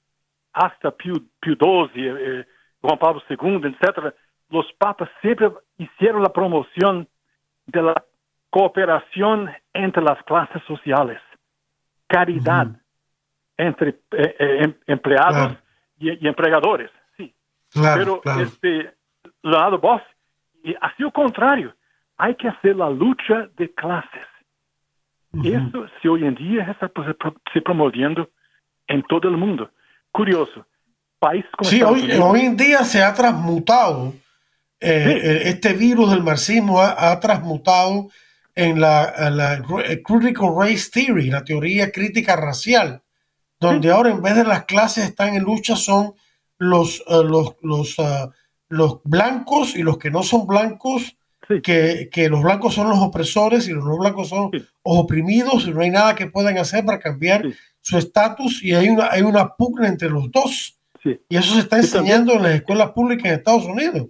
hasta 0.53 0.91
Pío, 0.91 1.13
Pío 1.41 1.55
XII, 1.55 1.89
eh, 1.95 2.45
Juan 2.81 2.97
Pablo 2.99 3.21
II, 3.29 3.61
etc., 3.79 4.13
los 4.49 4.65
papas 4.77 5.09
siempre 5.21 5.49
hicieron 5.77 6.21
la 6.21 6.29
promoción 6.31 7.07
de 7.65 7.81
la 7.81 7.93
cooperación 8.51 9.49
entre 9.73 10.01
las 10.03 10.21
clases 10.23 10.61
sociales, 10.67 11.19
caridad 12.07 12.67
entre 13.57 13.89
eh, 14.11 14.35
eh, 14.39 14.57
em- 14.63 14.75
empleados 14.87 15.33
Claro. 15.35 15.57
y, 15.97 16.25
y 16.25 16.27
empleadores. 16.27 16.91
Sí. 17.17 17.33
Claro, 17.71 17.99
Pero 17.99 18.21
claro. 18.21 18.41
este, 18.41 18.93
Leonardo 19.45 19.79
Boff, 19.79 20.01
y 20.63 20.73
así 20.81 21.03
lo 21.03 21.11
contrario, 21.11 21.73
hay 22.17 22.35
que 22.35 22.47
hacer 22.47 22.75
la 22.75 22.89
lucha 22.89 23.47
de 23.57 23.73
clases. 23.73 24.27
Eso, 25.43 25.85
si 26.01 26.07
hoy 26.07 26.25
en 26.25 26.35
día 26.35 26.63
está 26.71 26.87
pues, 26.87 27.13
pro- 27.17 27.35
se 27.53 27.61
promoviendo 27.61 28.29
en 28.87 29.03
todo 29.03 29.27
el 29.27 29.35
mundo. 29.35 29.69
Curioso. 30.11 30.65
Países 31.19 31.51
como 31.57 31.69
Sí, 31.69 31.75
Estados 31.77 31.95
hoy, 31.97 32.03
Unidos- 32.05 32.23
hoy 32.25 32.39
en 32.41 32.55
día 32.57 32.77
se 32.85 33.03
ha 33.03 33.13
transmutado, 33.13 34.13
eh, 34.79 35.03
Sí. 35.21 35.27
eh, 35.27 35.41
este 35.49 35.73
virus 35.73 36.09
del 36.11 36.23
marxismo 36.23 36.79
ha, 36.79 37.11
ha 37.11 37.19
transmutado 37.19 38.07
en 38.55 38.79
la, 38.79 39.13
la 39.29 39.55
eh, 39.85 40.01
Critical 40.01 40.49
Race 40.57 40.89
Theory, 40.89 41.29
la 41.29 41.43
teoría 41.43 41.91
crítica 41.91 42.37
racial, 42.37 43.01
donde 43.59 43.91
ahora 43.91 44.11
en 44.11 44.21
vez 44.21 44.35
de 44.37 44.45
las 44.45 44.63
clases 44.63 45.03
están 45.03 45.35
en 45.35 45.43
lucha 45.43 45.75
son 45.75 46.13
los, 46.57 47.01
eh, 47.07 47.23
los, 47.25 47.55
los, 47.61 47.99
ah, 47.99 48.29
los 48.75 49.01
blancos 49.03 49.75
y 49.75 49.83
los 49.83 49.97
que 49.97 50.11
no 50.11 50.23
son 50.23 50.45
blancos, 50.47 51.17
Sí. 51.47 51.61
que, 51.61 52.09
que 52.11 52.27
los 52.27 52.41
blancos 52.41 52.73
son 52.73 52.89
los 52.89 52.97
opresores 52.99 53.67
y 53.69 53.71
los 53.73 53.85
no 53.85 53.97
blancos 53.99 54.29
son 54.29 54.49
Sí. 54.51 54.57
los 54.57 54.67
oprimidos 54.83 55.67
y 55.67 55.71
no 55.71 55.81
hay 55.81 55.91
nada 55.91 56.15
que 56.15 56.25
puedan 56.25 56.57
hacer 56.57 56.83
para 56.83 56.97
cambiar 56.99 57.43
Sí. 57.43 57.53
su 57.81 57.97
estatus 57.99 58.63
y 58.63 58.73
hay 58.73 58.89
una, 58.89 59.11
hay 59.11 59.21
una 59.21 59.49
pugna 59.55 59.87
entre 59.87 60.09
los 60.09 60.31
dos. 60.31 60.71
Y 61.03 61.37
eso 61.37 61.53
se 61.53 61.59
está 61.59 61.77
Y 61.77 61.81
también- 61.81 62.15
enseñando 62.15 62.33
en 62.33 62.41
las 62.43 62.55
escuelas 62.55 62.89
públicas 62.93 63.25
en 63.27 63.33
Estados 63.33 63.65
Unidos. 63.65 64.07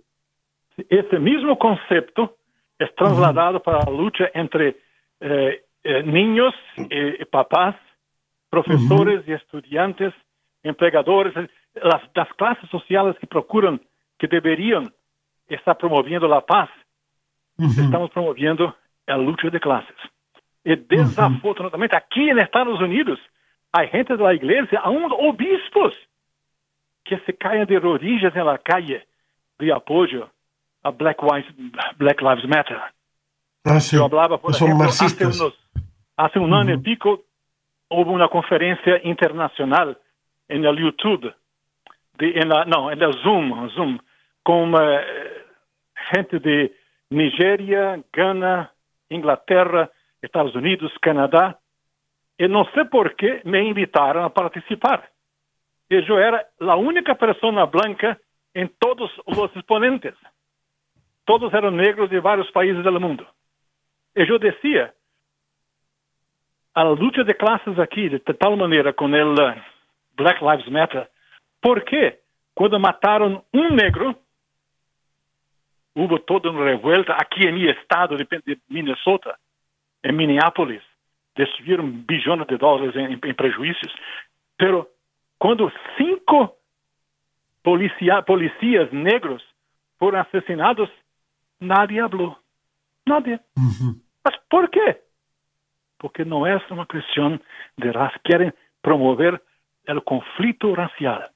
Ese 0.89 1.20
mismo 1.20 1.57
concepto 1.59 2.38
es 2.80 2.93
trasladado 2.95 3.61
para 3.61 3.80
la 3.84 3.91
lucha 3.91 4.26
entre 4.34 4.78
eh, 5.20 5.61
eh, 5.84 6.03
niños, 6.03 6.53
eh, 6.89 7.26
papás, 7.30 7.76
profesores 8.49 9.24
y 9.28 9.34
estudiantes, 9.34 10.13
empleadores, 10.63 11.34
las, 11.74 12.01
las 12.13 12.30
clases 12.38 12.70
sociales 12.70 13.16
que 13.20 13.28
procuran, 13.28 13.82
que 14.18 14.28
deberían 14.28 14.91
estar 15.47 15.78
promoviendo 15.78 16.28
la 16.28 16.41
paz, 16.41 16.70
estamos 17.57 18.09
promoviendo 18.11 18.76
la 19.07 19.18
lucha 19.18 19.49
de 19.49 19.59
clases. 19.59 19.95
Y 20.63 20.76
desafortunadamente 20.76 21.95
aquí 21.95 22.30
en 22.30 22.39
Estados 22.39 22.80
Unidos 22.82 23.20
hay 23.72 23.88
gente 23.89 24.16
de 24.18 24.24
la 24.24 24.34
iglesia, 24.34 24.80
aún 24.80 25.11
obispos, 25.11 25.93
que 27.03 27.20
se 27.20 27.36
caen 27.38 27.66
de 27.68 27.80
rodillas 27.80 28.36
en 28.36 28.45
la 28.45 28.57
calle 28.57 29.05
de 29.59 29.72
apoyo 29.72 30.30
a 30.82 30.89
Black, 30.89 31.22
Lives- 31.22 31.53
Black 31.97 32.22
Lives 32.22 32.47
Matter. 32.47 32.80
Ah, 33.63 33.80
sí. 33.80 33.95
Yo 33.95 34.05
hablaba, 34.05 34.39
por 34.39 34.53
Son 34.53 34.68
ejemplo, 34.70 34.88
hace, 34.89 35.03
marxistas. 35.03 35.39
unos- 35.39 35.59
hace 36.18 36.39
un 36.39 36.53
año 36.53 36.74
y 36.74 36.78
pico 36.80 37.24
hubo 37.89 38.11
una 38.11 38.28
conferencia 38.28 38.99
internacional 39.03 39.97
en 40.47 40.66
el 40.66 40.78
YouTube, 40.78 41.32
de, 42.18 42.32
en 42.39 42.49
la, 42.49 42.66
no, 42.66 42.91
en 42.91 43.01
el 43.01 43.13
Zoom, 43.22 43.70
Zoom 43.72 43.99
con 44.46 44.76
eh, 44.80 45.43
gente 46.12 46.38
de 46.38 46.72
Nigeria, 47.10 48.00
Ghana, 48.14 48.72
Inglaterra, 49.10 49.89
Estados 50.22 50.54
Unidos, 50.54 50.91
Canadá. 51.02 51.60
Y 52.38 52.48
no 52.48 52.66
sé 52.76 52.86
por 52.86 53.16
qué 53.16 53.41
me 53.43 53.64
invitaron 53.64 54.24
a 54.24 54.30
participar. 54.30 55.10
Y 55.89 56.00
yo 56.06 56.20
era 56.20 56.48
la 56.60 56.76
única 56.76 57.16
persona 57.16 57.66
blanca 57.66 58.20
en 58.54 58.72
todos 58.78 59.10
los 59.26 59.50
exponentes. 59.56 60.14
Todos 61.24 61.52
eran 61.52 61.76
negros 61.76 62.12
de 62.12 62.20
varios 62.20 62.52
países 62.52 62.84
del 62.84 63.00
mundo. 63.00 63.26
Y 64.14 64.28
yo 64.28 64.38
decía, 64.38 64.93
a 66.76 66.84
la 66.84 66.91
lucha 66.91 67.24
de 67.24 67.36
clases 67.36 67.80
aquí, 67.80 68.10
de 68.10 68.20
tal 68.20 68.58
manera 68.58 68.93
con 68.93 69.16
el 69.16 69.39
eh, 69.39 69.64
Black 70.16 70.39
Lives 70.39 70.70
Matter, 70.70 71.10
¿por 71.60 71.84
qué 71.84 72.22
cuando 72.54 72.80
mataron 72.80 73.43
un 73.52 73.76
negro, 73.76 74.20
hubo 75.96 76.20
toda 76.22 76.52
una 76.52 76.66
revuelta 76.66 77.16
aquí 77.20 77.48
en 77.48 77.56
mi 77.56 77.68
estado 77.70 78.18
de, 78.18 78.28
de 78.46 78.60
Minnesota, 78.68 79.39
en 80.04 80.16
Minneapolis, 80.16 80.82
destruyeron 81.36 82.06
billones 82.06 82.48
de 82.48 82.58
dólares 82.58 82.96
en, 82.96 83.20
en 83.24 83.36
prejuicios, 83.36 83.91
pero 84.58 84.89
cuando 85.38 85.72
cinco 85.98 86.58
policia- 87.64 88.22
policías 88.24 88.91
negros 88.93 89.43
fueron 89.98 90.22
asesinados, 90.22 90.89
nadie 91.60 92.02
habló. 92.02 92.39
Nadie. 93.06 93.39
¿Mas 94.24 94.34
por 94.50 94.70
qué? 94.70 95.02
Porque 95.98 96.26
no 96.26 96.46
es 96.48 96.62
una 96.70 96.86
cuestión 96.86 97.41
de 97.78 97.91
raza. 97.91 98.20
Quieren 98.24 98.54
promover 98.82 99.41
el 99.86 100.04
conflicto 100.04 100.76
racial. 100.76 101.30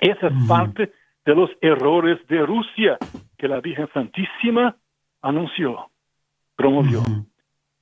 Esa 0.00 0.28
es 0.28 0.32
parte 0.48 0.92
de 1.24 1.34
los 1.34 1.50
errores 1.60 2.24
de 2.28 2.46
Rusia 2.46 2.98
que 3.38 3.48
la 3.48 3.60
Virgen 3.60 3.88
Santísima 3.94 4.76
anunció, 5.22 5.90
promovió. 6.56 7.00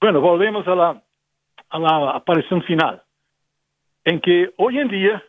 Bueno, 0.00 0.20
volvemos 0.20 0.68
a 0.68 0.74
la, 0.74 1.02
a 1.70 1.78
la 1.78 2.10
aparición 2.10 2.62
final, 2.62 3.02
en 4.04 4.20
que 4.20 4.52
hoy 4.58 4.78
en 4.78 4.88
día 4.88 5.22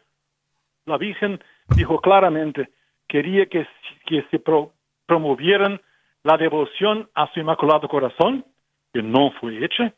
la 0.85 0.97
Virgen 0.97 1.41
dijo 1.75 1.99
claramente, 1.99 2.69
quería 3.07 3.45
que, 3.47 3.65
que 4.05 4.23
se 4.29 4.39
pro- 4.39 4.73
promovieran 5.05 5.81
la 6.23 6.37
devoción 6.37 7.09
a 7.15 7.31
su 7.31 7.39
Inmaculado 7.39 7.87
Corazón, 7.87 8.45
que 8.93 9.01
no 9.01 9.31
fue 9.39 9.63
hecha, 9.63 9.93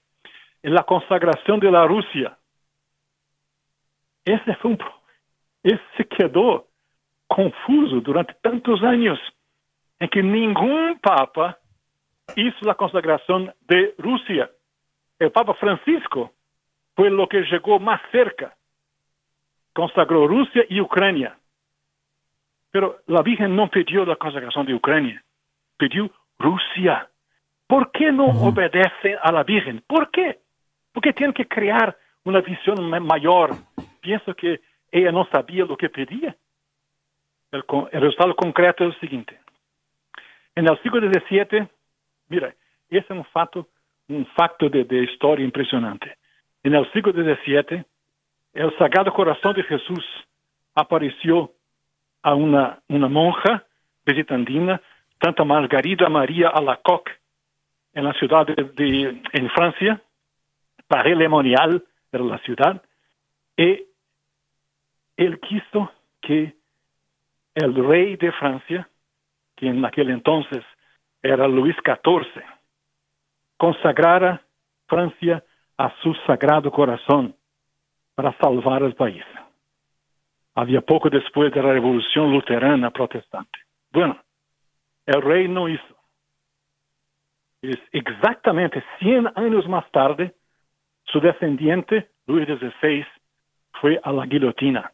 en 0.61 0.73
la 0.73 0.83
consagración 0.83 1.59
de 1.59 1.71
la 1.71 1.87
Rusia. 1.87 2.37
Ese 4.25 4.55
fue 4.57 4.71
un 4.71 4.79
ese 5.63 6.07
quedó 6.07 6.67
confuso 7.27 7.99
durante 8.01 8.33
tantos 8.35 8.81
años 8.83 9.19
en 9.99 10.09
que 10.09 10.23
ningún 10.23 10.99
papa 10.99 11.57
hizo 12.35 12.57
la 12.65 12.75
consagración 12.75 13.53
de 13.61 13.95
Rusia. 13.97 14.49
El 15.17 15.31
Papa 15.31 15.53
Francisco 15.55 16.33
fue 16.95 17.09
lo 17.09 17.27
que 17.27 17.41
llegó 17.41 17.79
más 17.79 18.01
cerca. 18.11 18.55
Consagró 19.73 20.27
Rusia 20.27 20.63
y 20.69 20.79
Ucrania. 20.79 21.37
Pero 22.71 22.99
la 23.07 23.21
Virgen 23.21 23.55
no 23.55 23.69
pidió 23.69 24.05
la 24.05 24.15
consagración 24.15 24.65
de 24.65 24.75
Ucrania, 24.75 25.23
pidió 25.77 26.09
Rusia. 26.37 27.09
¿Por 27.67 27.91
qué 27.91 28.11
no 28.11 28.25
obedece 28.25 29.17
a 29.21 29.31
la 29.31 29.43
Virgen? 29.43 29.83
¿Por 29.87 30.09
qué? 30.11 30.39
Porque 30.93 31.13
tienen 31.13 31.33
que 31.33 31.47
crear 31.47 31.97
una 32.23 32.41
visión 32.41 32.89
ma- 32.89 32.99
mayor. 32.99 33.55
Pienso 34.01 34.33
que 34.35 34.61
ella 34.91 35.11
no 35.11 35.25
sabía 35.31 35.65
lo 35.65 35.75
que 35.77 35.89
pedía. 35.89 36.35
El 37.51 37.63
resultado 38.01 38.35
concreto 38.35 38.85
es 38.85 38.93
el 38.93 38.99
siguiente. 38.99 39.38
En 40.59 40.67
el 40.67 40.77
siglo 40.83 40.99
XVII, 40.99 41.69
mira, 42.27 42.53
ese 42.89 43.05
es 43.05 43.09
un 43.11 43.23
facto, 43.23 43.69
un 44.09 44.25
facto 44.35 44.69
de, 44.69 44.83
de 44.83 45.05
historia 45.05 45.45
impresionante. 45.45 46.17
En 46.63 46.75
el 46.75 46.85
siglo 46.91 47.13
XVII, 47.13 47.85
el 48.55 48.77
Sagrado 48.77 49.13
Corazón 49.13 49.53
de 49.55 49.63
Jesús 49.63 50.05
apareció 50.75 51.53
a 52.21 52.35
una, 52.35 52.81
monja 52.89 53.63
visitandina, 54.05 54.81
Santa 55.23 55.45
Margarida 55.45 56.09
María 56.09 56.49
Alacoque, 56.49 57.13
en 57.93 58.03
la 58.03 58.13
ciudad 58.15 58.45
de, 58.45 59.21
en 59.31 59.49
Francia, 59.51 60.01
Paris-le-Monial 60.89 61.85
era 62.11 62.23
la 62.25 62.37
ciudad, 62.39 62.83
y 63.55 63.85
él 65.15 65.39
quiso 65.39 65.89
que 66.19 66.53
el 67.55 67.75
rey 67.75 68.17
de 68.17 68.33
Francia, 68.33 68.89
que 69.59 69.67
en 69.67 69.83
aquel 69.83 70.09
entonces 70.09 70.63
era 71.21 71.45
Luis 71.47 71.75
XIV, 71.83 72.41
consagrara 73.57 74.41
Francia 74.87 75.43
a 75.77 75.93
su 76.01 76.13
sagrado 76.25 76.71
corazón 76.71 77.35
para 78.15 78.35
salvar 78.37 78.83
el 78.83 78.95
país. 78.95 79.23
Había 80.55 80.79
poco 80.81 81.09
después 81.09 81.53
de 81.53 81.61
la 81.61 81.73
revolución 81.73 82.31
luterana 82.31 82.89
protestante. 82.89 83.59
Bueno, 83.91 84.17
el 85.05 85.21
rey 85.21 85.49
no 85.49 85.67
hizo. 85.67 85.95
Es 87.61 87.79
exactamente 87.91 88.81
100 88.99 89.33
años 89.35 89.67
más 89.67 89.91
tarde, 89.91 90.35
su 91.03 91.19
descendiente, 91.19 92.11
Luis 92.27 92.47
XVI, 92.47 93.05
fue 93.81 93.99
a 94.01 94.11
la 94.13 94.25
guillotina. 94.25 94.91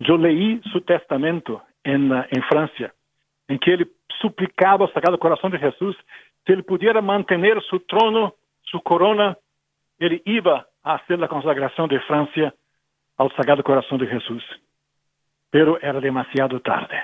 Yo 0.00 0.16
leí 0.16 0.60
su 0.72 0.80
testamento 0.80 1.62
en, 1.84 2.12
en 2.12 2.42
Francia, 2.44 2.94
en 3.48 3.58
que 3.58 3.74
él 3.74 3.90
suplicaba 4.20 4.86
al 4.86 4.92
Sagrado 4.92 5.18
Corazón 5.18 5.50
de 5.52 5.58
Jesús 5.58 5.96
si 6.46 6.52
él 6.52 6.64
pudiera 6.64 7.00
mantener 7.00 7.62
su 7.62 7.80
trono, 7.80 8.34
su 8.62 8.80
corona, 8.80 9.36
él 9.98 10.22
iba 10.24 10.66
a 10.82 10.94
hacer 10.94 11.18
la 11.18 11.28
consagración 11.28 11.88
de 11.88 12.00
Francia 12.00 12.54
al 13.16 13.30
Sagrado 13.36 13.62
Corazón 13.62 13.98
de 13.98 14.06
Jesús. 14.06 14.42
Pero 15.50 15.80
era 15.80 16.00
demasiado 16.00 16.60
tarde. 16.60 16.98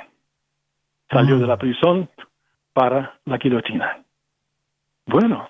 Salió 1.11 1.39
de 1.39 1.47
la 1.47 1.57
prisión 1.57 2.09
para 2.73 3.19
la 3.25 3.37
guillotina. 3.37 4.03
Bueno, 5.05 5.49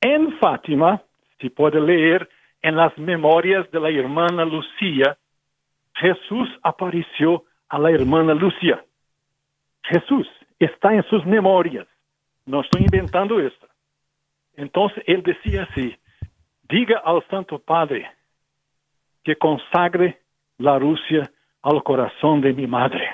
en 0.00 0.38
Fátima, 0.38 1.02
se 1.40 1.50
puede 1.50 1.80
leer 1.80 2.28
en 2.62 2.76
las 2.76 2.96
memorias 2.98 3.70
de 3.70 3.80
la 3.80 3.90
hermana 3.90 4.44
Lucía, 4.44 5.16
Jesús 5.94 6.48
apareció 6.62 7.44
a 7.68 7.78
la 7.78 7.90
hermana 7.90 8.34
Lucía. 8.34 8.84
Jesús 9.82 10.28
está 10.58 10.94
en 10.94 11.02
sus 11.04 11.24
memorias. 11.24 11.86
No 12.46 12.60
estoy 12.60 12.82
inventando 12.82 13.40
esto. 13.40 13.66
Entonces 14.54 15.02
él 15.06 15.22
decía 15.22 15.68
así, 15.70 15.96
diga 16.68 16.98
al 17.04 17.24
Santo 17.28 17.58
Padre 17.58 18.10
que 19.22 19.36
consagre 19.36 20.20
la 20.58 20.78
Rusia 20.78 21.30
al 21.62 21.82
corazón 21.82 22.40
de 22.40 22.52
mi 22.52 22.66
madre. 22.66 23.08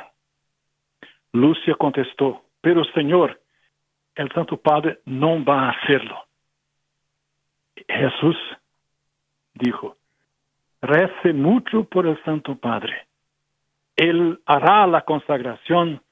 Lucia 1.32 1.74
contestó, 1.74 2.44
pero 2.61 2.84
Señor, 2.84 3.40
el 4.14 4.30
Santo 4.32 4.57
Padre 4.57 5.00
no 5.05 5.44
va 5.44 5.66
a 5.66 5.70
hacerlo. 5.70 6.16
Jesús 7.88 8.36
dijo, 9.55 9.96
rece 10.80 11.32
mucho 11.32 11.84
por 11.84 12.07
el 12.07 12.22
Santo 12.24 12.57
Padre. 12.57 13.07
Él 13.97 14.40
hará 14.47 14.86
la 14.86 15.03
consagración, 15.03 16.03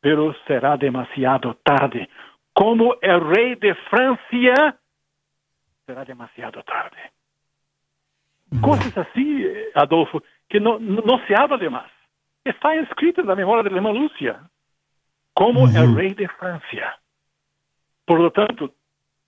pero 0.00 0.34
será 0.46 0.76
demasiado 0.76 1.54
tarde. 1.62 2.08
Como 2.52 2.96
el 3.00 3.20
rey 3.20 3.54
de 3.54 3.74
Francia, 3.90 4.78
será 5.86 6.04
demasiado 6.04 6.62
tarde. 6.62 7.12
Cosas 8.60 8.96
así, 8.98 9.46
Adolfo, 9.74 10.22
que 10.48 10.60
no, 10.60 10.78
no, 10.78 11.26
se 11.26 11.34
habla 11.34 11.56
de 11.56 11.70
más. 11.70 11.90
Está 12.44 12.74
escrito 12.74 13.22
en 13.22 13.28
la 13.28 13.34
memoria 13.34 13.62
de 13.62 13.70
la 13.70 13.92
Lucia, 13.92 14.40
como 15.32 15.66
el 15.66 15.96
rey 15.96 16.12
de 16.12 16.28
Francia. 16.28 16.98
Por 18.04 18.20
lo 18.20 18.30
tanto, 18.30 18.74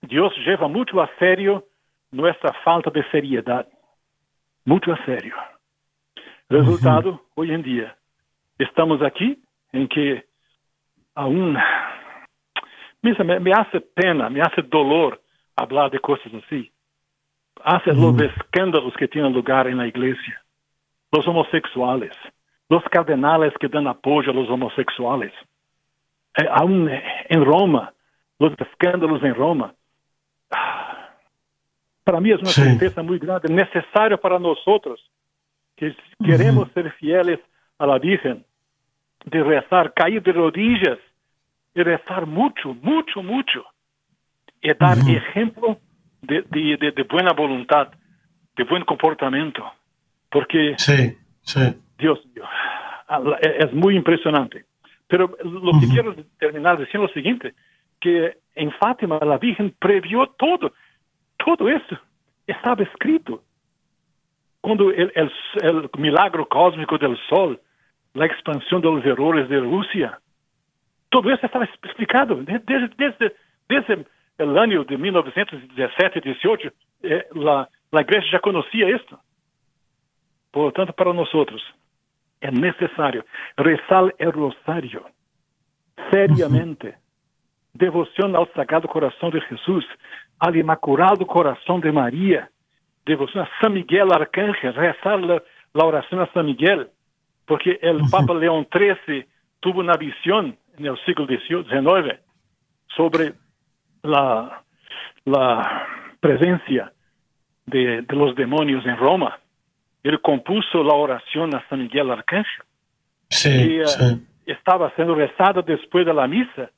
Dios 0.01 0.31
lleva 0.45 0.67
mucho 0.67 1.01
a 1.01 1.09
serio 1.17 1.65
nuestra 2.11 2.53
falta 2.63 2.91
de 2.91 3.03
seriedad. 3.09 3.67
Mucho 4.65 4.93
a 4.93 5.05
serio. 5.05 5.35
Resultado, 6.47 7.21
hoy 7.33 7.51
en 7.51 7.63
día, 7.63 7.97
estamos 8.59 9.01
aquí 9.01 9.41
en 9.71 9.87
que 9.87 10.25
aún 11.15 11.57
me, 13.01 13.39
me 13.39 13.51
hace 13.51 13.81
pena, 13.81 14.29
me 14.29 14.41
hace 14.41 14.61
dolor 14.61 15.19
hablar 15.55 15.89
de 15.89 15.99
cosas 15.99 16.31
así. 16.45 16.71
Hace 17.63 17.93
los 17.93 18.15
escándalos 18.21 18.93
que 18.95 19.07
tienen 19.07 19.33
lugar 19.33 19.67
en 19.67 19.77
la 19.77 19.87
iglesia. 19.87 20.39
Los 21.11 21.27
homosexuales, 21.27 22.15
los 22.69 22.83
cardenales 22.91 23.51
que 23.59 23.67
dan 23.67 23.87
apoyo 23.87 24.29
a 24.29 24.35
los 24.35 24.47
homosexuales. 24.47 25.33
Eh, 26.37 26.45
aún 26.51 26.87
en 26.89 27.43
Roma, 27.43 27.91
los 28.37 28.53
escándalos 28.59 29.23
en 29.23 29.33
Roma. 29.33 29.73
Para 32.03 32.19
mí 32.19 32.29
es 32.29 32.39
una 32.39 32.51
tristeza 32.51 33.01
muy 33.01 33.17
grande, 33.17 33.51
necesario 33.51 34.19
para 34.19 34.37
nosotros 34.37 35.09
que 35.75 35.95
queremos 36.23 36.71
ser 36.73 36.91
fieles 36.93 37.39
a 37.77 37.85
la 37.85 37.99
Virgen, 37.99 38.45
de 39.25 39.43
rezar, 39.43 39.93
caer 39.93 40.21
de 40.23 40.31
rodillas 40.31 40.99
y 41.73 41.83
rezar 41.83 42.25
mucho, 42.25 42.73
mucho, 42.75 43.21
mucho, 43.21 43.65
y 44.61 44.73
dar 44.73 44.97
ejemplo 44.97 45.79
de, 46.21 46.41
de, 46.43 46.91
de, 46.91 47.03
buena 47.03 47.33
voluntad, 47.33 47.89
de 48.55 48.63
buen 48.63 48.83
comportamiento, 48.85 49.63
porque 50.29 50.75
sí, 50.77 51.17
sí. 51.41 51.75
Dios 51.97 52.19
mío, 52.33 52.45
es 53.41 53.73
muy 53.73 53.95
impresionante. 53.95 54.65
Pero 55.07 55.37
lo 55.43 55.79
que 55.79 55.87
quiero 55.87 56.15
terminar 56.39 56.79
diciendo 56.79 57.07
lo 57.07 57.13
siguiente, 57.13 57.53
que 57.99 58.37
en 58.55 58.71
Fátima 58.71 59.19
la 59.19 59.37
Virgen 59.37 59.75
previó 59.79 60.27
todo, 60.37 60.73
todo 61.37 61.69
eso 61.69 61.97
estaba 62.47 62.83
escrito. 62.83 63.43
El, 64.65 65.11
el, 65.15 65.31
el 65.61 65.89
milagro 65.97 66.47
cósmico 66.47 66.97
del 66.97 67.17
sol, 67.29 67.59
la 68.13 68.25
expansión 68.25 68.81
de 68.81 68.91
los 68.91 69.05
errores 69.05 69.47
de 69.49 69.59
Rusia, 69.59 70.19
todo 71.09 71.31
eso 71.31 71.45
estaba 71.45 71.65
explicado 71.65 72.35
desde, 72.35 72.89
desde, 72.97 73.35
desde 73.69 74.05
de 74.37 74.97
1917-18, 74.97 76.73
eh, 77.03 77.25
la, 77.33 77.69
la 77.91 78.01
iglesia 78.01 78.31
ya 78.33 78.39
conocía 78.39 78.89
esto. 78.89 79.19
Por 80.51 80.65
lo 80.65 80.71
tanto, 80.71 80.93
para 80.93 81.13
nosotros 81.13 81.61
es 82.41 82.51
necesario 82.51 83.25
rezar 83.55 84.13
el 84.17 84.31
rosario 84.31 85.05
seriamente, 86.11 86.97
devoción 87.73 88.35
al 88.35 88.51
Sagrado 88.53 88.87
Corazón 88.87 89.31
de 89.31 89.41
Jesús, 89.41 89.85
al 90.39 90.55
Inmaculado 90.55 91.25
Corazón 91.25 91.81
de 91.81 91.91
María, 91.91 92.49
devoción 93.05 93.43
a 93.43 93.49
San 93.61 93.73
Miguel 93.73 94.11
Arcángel, 94.11 94.73
rezar 94.73 95.19
la, 95.21 95.41
oración 95.73 96.21
a 96.21 96.31
San 96.33 96.45
Miguel, 96.45 96.89
porque 97.45 97.79
el 97.81 98.01
Papa 98.09 98.33
León 98.33 98.67
XIII 98.71 99.25
tuvo 99.59 99.79
una 99.81 99.97
visión 99.97 100.57
en 100.77 100.85
el 100.85 100.97
siglo 101.05 101.27
XIX 101.27 102.19
sobre 102.95 103.33
la, 104.03 104.63
la 105.25 105.87
presencia 106.19 106.91
de, 107.65 108.01
de, 108.01 108.15
los 108.15 108.35
demonios 108.35 108.85
en 108.85 108.97
Roma. 108.97 109.39
Él 110.03 110.21
compuso 110.21 110.83
la 110.83 110.93
oración 110.93 111.55
a 111.55 111.67
San 111.67 111.79
Miguel 111.79 112.11
Arcángel. 112.11 112.63
Sí, 113.29 113.81
uh, 113.81 113.87
sí. 113.87 114.27
Estaba 114.45 114.91
siendo 114.95 115.15
rezada 115.15 115.61
después 115.61 116.05
de 116.05 116.13
la 116.13 116.27
misa 116.27 116.69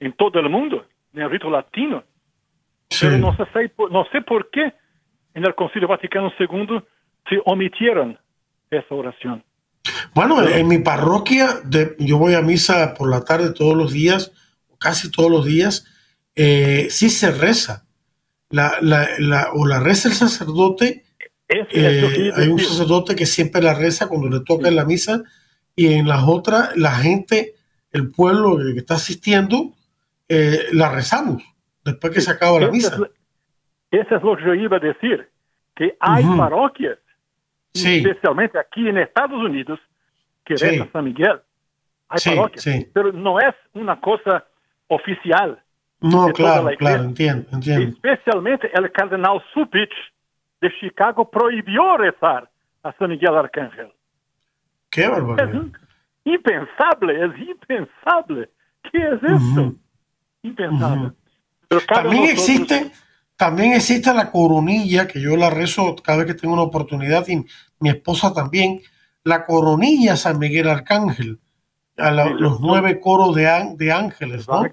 en 0.00 0.12
todo 0.12 0.38
el 0.40 0.48
mundo, 0.48 0.86
en 1.14 1.22
el 1.22 1.30
rito 1.30 1.50
latino. 1.50 2.02
Sí. 2.88 3.06
Pero 3.06 3.18
no 3.18 3.36
sé, 3.36 3.72
no 3.90 4.04
sé 4.06 4.22
por 4.22 4.50
qué 4.50 4.72
en 5.36 5.44
el 5.44 5.54
Concilio 5.54 5.86
Vaticano 5.86 6.32
II 6.38 6.80
se 7.28 7.40
omitieron 7.44 8.18
esa 8.70 8.94
oración. 8.94 9.44
Bueno, 10.14 10.42
en 10.42 10.66
mi 10.66 10.78
parroquia, 10.78 11.60
de, 11.62 11.94
yo 11.98 12.16
voy 12.16 12.34
a 12.34 12.40
misa 12.40 12.94
por 12.94 13.10
la 13.10 13.22
tarde 13.22 13.52
todos 13.52 13.76
los 13.76 13.92
días, 13.92 14.32
casi 14.78 15.10
todos 15.10 15.30
los 15.30 15.44
días, 15.44 15.86
eh, 16.34 16.88
sí 16.90 17.10
se 17.10 17.30
reza. 17.30 17.86
La, 18.48 18.78
la, 18.80 19.08
la, 19.18 19.50
o 19.52 19.66
la 19.66 19.78
reza 19.78 20.08
el 20.08 20.14
sacerdote, 20.14 21.04
es, 21.48 21.66
eh, 21.70 22.32
hay 22.34 22.48
un 22.48 22.58
sacerdote 22.58 23.14
que 23.14 23.26
siempre 23.26 23.60
la 23.60 23.74
reza 23.74 24.08
cuando 24.08 24.28
le 24.28 24.42
toca 24.42 24.68
en 24.68 24.76
la 24.76 24.86
misa, 24.86 25.22
y 25.74 25.92
en 25.92 26.08
las 26.08 26.24
otras, 26.26 26.74
la 26.76 26.92
gente, 26.92 27.54
el 27.92 28.10
pueblo 28.10 28.56
que 28.56 28.78
está 28.78 28.94
asistiendo, 28.94 29.74
eh, 30.28 30.60
la 30.72 30.90
rezamos 30.90 31.42
después 31.84 32.12
que 32.12 32.20
se 32.20 32.30
acaba 32.30 32.58
la 32.58 32.70
misa. 32.70 32.98
Eso 33.90 34.16
es 34.16 34.22
lo 34.22 34.36
que 34.36 34.44
yo 34.44 34.54
iba 34.54 34.76
a 34.76 34.80
decir, 34.80 35.28
que 35.74 35.96
hay 36.00 36.24
uh 36.24 36.28
-huh. 36.28 36.38
parroquias, 36.38 36.98
sí. 37.74 37.98
especialmente 37.98 38.58
aquí 38.58 38.88
en 38.88 38.98
Estados 38.98 39.38
Unidos, 39.42 39.78
que 40.44 40.56
Sí. 40.56 40.66
reza 40.66 40.88
San 40.92 41.04
Miguel. 41.04 41.40
Hay 42.08 42.18
Sí, 42.18 42.30
parroquias, 42.30 42.62
sí. 42.62 42.86
pero 42.92 43.12
no 43.12 43.38
es 43.40 43.54
una 43.74 44.00
cosa 44.00 44.44
oficial. 44.88 45.60
No, 46.00 46.26
de 46.26 46.32
toda 46.34 46.60
claro, 46.60 46.76
claro, 46.76 47.02
entiendo, 47.04 47.48
entiendo. 47.52 47.96
Especialmente 47.96 48.70
el 48.74 48.92
cardenal 48.92 49.42
Supich 49.54 49.92
de 50.60 50.70
Chicago 50.80 51.30
prohibió 51.30 51.96
rezar 51.96 52.48
a 52.82 52.92
San 52.92 53.10
Miguel 53.10 53.34
Arcángel. 53.36 53.92
Qué 54.90 55.02
Es 55.04 55.10
barbaridad. 55.10 55.54
un- 55.54 55.72
impensable, 56.24 57.24
es 57.26 57.38
impensable. 57.48 58.50
¿Qué 58.90 58.98
es 58.98 59.22
esto? 59.22 59.74
Impensable. 60.42 61.12
también 61.88 62.24
existe, 62.24 62.92
también 63.36 63.72
existe 63.74 64.12
la 64.14 64.30
coronilla, 64.30 65.06
que 65.06 65.20
yo 65.20 65.36
la 65.36 65.50
rezo 65.50 65.94
cada 65.96 66.18
vez 66.18 66.26
que 66.26 66.34
tengo 66.34 66.54
una 66.54 66.62
oportunidad, 66.62 67.26
y 67.28 67.44
mi 67.80 67.90
esposa 67.90 68.32
también, 68.32 68.80
la 69.24 69.44
coronilla 69.44 70.16
San 70.16 70.38
Miguel 70.38 70.68
Arcángel, 70.68 71.38
a 71.98 72.10
los 72.10 72.60
nueve 72.60 73.00
coros 73.00 73.34
de, 73.34 73.74
de 73.76 73.92
ángeles, 73.92 74.46
¿no? 74.48 74.64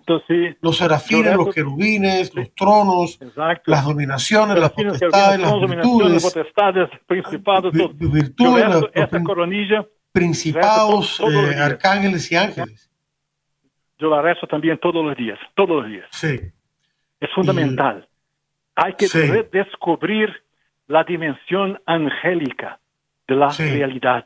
Los 0.61 0.77
serafines, 0.77 1.35
los 1.35 1.53
querubines, 1.53 2.33
los 2.35 2.53
tronos, 2.53 3.17
las 3.65 3.85
dominaciones, 3.85 4.59
las 4.59 4.71
potestades, 4.71 5.39
las 5.39 5.59
virtudes, 5.59 6.23
potestades, 6.23 6.89
principados, 7.07 7.73
virtudes, 7.73 8.31
coronilla, 9.25 9.85
principados, 10.11 11.21
eh, 11.21 11.55
arcángeles 11.59 12.29
y 12.31 12.35
ángeles. 12.35 12.89
Yo 13.97 14.09
la 14.09 14.21
rezo 14.21 14.45
también 14.47 14.77
todos 14.79 15.03
los 15.05 15.15
días, 15.15 15.39
todos 15.55 15.81
los 15.81 15.87
días. 15.87 16.05
Sí. 16.11 16.41
Es 17.21 17.29
fundamental. 17.33 18.05
Hay 18.75 18.93
que 18.95 19.07
descubrir 19.51 20.29
la 20.87 21.03
dimensión 21.03 21.79
angélica 21.85 22.79
de 23.27 23.35
la 23.35 23.49
realidad. 23.49 24.25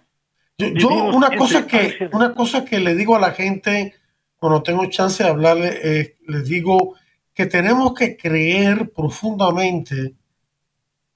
Yo, 0.58 0.90
una 0.90 1.30
cosa 1.36 1.68
que 1.68 2.10
una 2.12 2.34
cosa 2.34 2.66
que 2.66 2.80
le 2.80 2.96
digo 2.96 3.16
a 3.16 3.20
la 3.20 3.32
gente 3.32 3.94
cuando 4.38 4.64
tengo 4.64 4.86
chance 4.88 5.24
de 5.24 5.30
hablarle, 5.30 6.16
les 6.28 6.46
digo 6.46 6.96
que 7.34 7.46
tenemos 7.46 7.94
que 7.94 8.18
creer 8.18 8.92
profundamente 8.92 10.16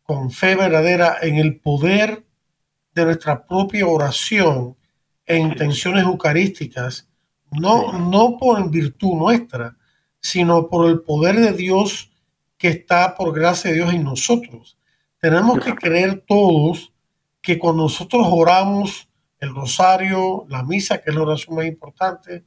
con 0.04 0.30
fe 0.30 0.56
verdadera 0.56 1.18
en 1.22 1.38
el 1.38 1.60
poder 1.60 2.24
de 2.94 3.06
nuestra 3.06 3.48
propia 3.48 3.88
oración 3.88 4.76
e 5.26 5.38
intenciones 5.38 6.04
eucarísticas, 6.04 7.10
no, 7.52 7.94
no 7.94 8.38
por 8.38 8.70
virtud 8.70 9.16
nuestra, 9.16 9.78
sino 10.20 10.68
por 10.68 10.90
el 10.90 11.02
poder 11.02 11.38
de 11.38 11.54
Dios 11.54 12.11
que 12.62 12.68
está 12.68 13.16
por 13.16 13.34
gracia 13.34 13.72
de 13.72 13.78
Dios 13.78 13.92
en 13.92 14.04
nosotros. 14.04 14.78
Tenemos 15.18 15.60
que 15.66 15.74
creer 15.74 16.24
todos 16.28 16.94
que 17.42 17.58
cuando 17.58 17.82
nosotros 17.82 18.24
oramos 18.30 19.10
el 19.40 19.56
rosario, 19.56 20.46
la 20.48 20.62
misa, 20.62 21.02
que 21.02 21.10
es 21.10 21.16
la 21.16 21.24
oración 21.24 21.56
más 21.56 21.66
importante, 21.66 22.44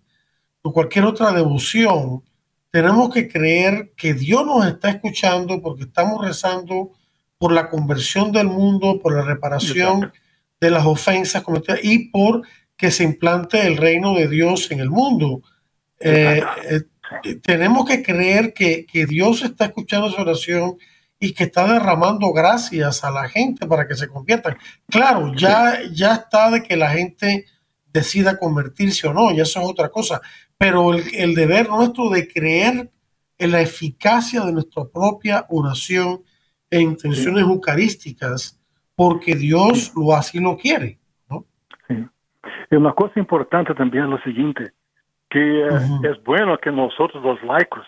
o 0.62 0.72
cualquier 0.72 1.06
otra 1.06 1.32
devoción, 1.32 2.22
tenemos 2.70 3.12
que 3.12 3.26
creer 3.26 3.92
que 3.96 4.14
Dios 4.14 4.46
nos 4.46 4.64
está 4.68 4.90
escuchando 4.90 5.60
porque 5.60 5.82
estamos 5.82 6.24
rezando 6.24 6.92
por 7.36 7.50
la 7.50 7.68
conversión 7.68 8.30
del 8.30 8.46
mundo, 8.46 9.00
por 9.02 9.16
la 9.16 9.22
reparación 9.22 10.12
de 10.60 10.70
las 10.70 10.86
ofensas 10.86 11.42
cometidas 11.42 11.80
y 11.82 12.10
por 12.10 12.42
que 12.76 12.92
se 12.92 13.02
implante 13.02 13.66
el 13.66 13.78
reino 13.78 14.14
de 14.14 14.28
Dios 14.28 14.70
en 14.70 14.78
el 14.78 14.90
mundo. 14.90 15.42
Eh, 15.98 16.40
tenemos 17.42 17.88
que 17.88 18.02
creer 18.02 18.52
que, 18.52 18.86
que 18.86 19.06
Dios 19.06 19.42
está 19.42 19.66
escuchando 19.66 20.08
esa 20.08 20.22
oración 20.22 20.76
y 21.18 21.32
que 21.32 21.44
está 21.44 21.72
derramando 21.72 22.32
gracias 22.32 23.02
a 23.04 23.10
la 23.10 23.28
gente 23.28 23.66
para 23.66 23.86
que 23.86 23.94
se 23.94 24.08
conviertan. 24.08 24.56
Claro, 24.88 25.32
ya, 25.34 25.80
ya 25.92 26.14
está 26.14 26.50
de 26.50 26.62
que 26.62 26.76
la 26.76 26.90
gente 26.90 27.46
decida 27.92 28.38
convertirse 28.38 29.06
o 29.06 29.14
no, 29.14 29.30
y 29.30 29.40
eso 29.40 29.60
es 29.60 29.66
otra 29.66 29.88
cosa, 29.88 30.20
pero 30.58 30.92
el, 30.92 31.34
deber 31.34 31.68
nuestro 31.68 32.10
de 32.10 32.26
creer 32.26 32.90
en 33.38 33.50
la 33.52 33.60
eficacia 33.60 34.44
de 34.44 34.52
nuestra 34.52 34.84
propia 34.84 35.46
oración 35.48 36.22
e 36.70 36.80
intenciones 36.80 37.42
eucarísticas, 37.42 38.60
porque 38.96 39.36
Dios 39.36 39.92
lo 39.96 40.14
así 40.14 40.40
lo 40.40 40.56
quiere. 40.56 40.98
¿no? 41.30 41.46
Y 41.88 42.76
una 42.76 42.92
cosa 42.92 43.18
importante 43.18 43.74
también 43.74 44.04
es 44.04 44.10
lo 44.10 44.18
siguiente, 44.22 44.72
que 45.34 45.66
eh, 45.66 45.68
es 46.04 46.22
bueno 46.22 46.56
que 46.58 46.70
nosotros 46.70 47.20
los 47.20 47.42
laicos 47.42 47.84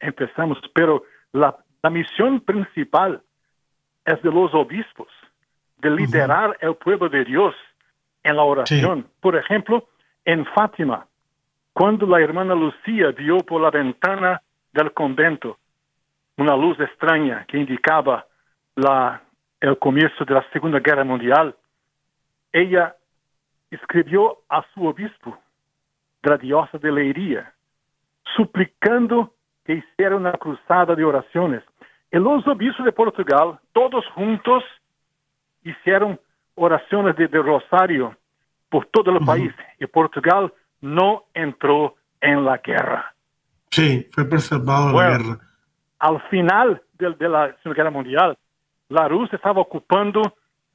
empezamos, 0.00 0.56
pero 0.74 1.02
la, 1.34 1.54
la 1.82 1.90
misión 1.90 2.40
principal 2.40 3.20
es 4.06 4.22
de 4.22 4.32
los 4.32 4.54
obispos, 4.54 5.08
de 5.82 5.90
liderar 5.90 6.56
el 6.62 6.76
pueblo 6.76 7.10
de 7.10 7.26
Dios 7.26 7.54
en 8.22 8.36
la 8.36 8.42
oración. 8.42 9.06
Por 9.20 9.36
ejemplo, 9.36 9.86
en 10.24 10.46
Fátima, 10.46 11.06
cuando 11.74 12.06
la 12.06 12.22
hermana 12.22 12.54
Lucía 12.54 13.10
vio 13.10 13.36
por 13.40 13.60
la 13.60 13.70
ventana 13.70 14.40
del 14.72 14.90
convento 14.94 15.58
una 16.38 16.56
luz 16.56 16.80
extraña 16.80 17.44
que 17.48 17.58
indicaba 17.58 18.24
la, 18.76 19.20
el 19.60 19.78
comienzo 19.78 20.24
de 20.24 20.32
la 20.32 20.50
Segunda 20.52 20.78
Guerra 20.78 21.04
Mundial, 21.04 21.54
ella 22.50 22.96
escribió 23.70 24.38
a 24.48 24.64
su 24.72 24.86
obispo 24.86 25.36
de 26.36 26.38
diócesis 26.46 26.80
de 26.80 26.92
Leiria, 26.92 27.54
suplicando 28.36 29.34
que 29.64 29.74
hiciera 29.74 30.16
una 30.16 30.32
cruzada 30.32 30.94
de 30.94 31.04
oraciones. 31.04 31.62
Los 32.10 32.46
obispos 32.46 32.84
de 32.84 32.92
Portugal, 32.92 33.58
todos 33.72 34.04
juntos, 34.14 34.64
hicieron 35.62 36.18
oraciones 36.54 37.16
de, 37.16 37.26
rosario 37.28 38.16
por 38.68 38.86
todo 38.86 39.10
el 39.10 39.24
país. 39.24 39.52
Y 39.78 39.86
Portugal 39.86 40.52
no 40.80 41.24
entró 41.34 41.96
en 42.20 42.44
la 42.44 42.58
guerra. 42.58 43.14
Sí, 43.70 44.06
fue 44.12 44.24
preservado 44.24 44.92
la 44.92 45.10
guerra. 45.10 45.38
Al 45.98 46.20
final 46.28 46.82
de, 46.98 47.28
la 47.28 47.54
Segunda 47.62 47.74
Guerra 47.74 47.90
Mundial, 47.90 48.38
la 48.88 49.08
Rusia 49.08 49.36
estaba 49.36 49.60
ocupando 49.60 50.22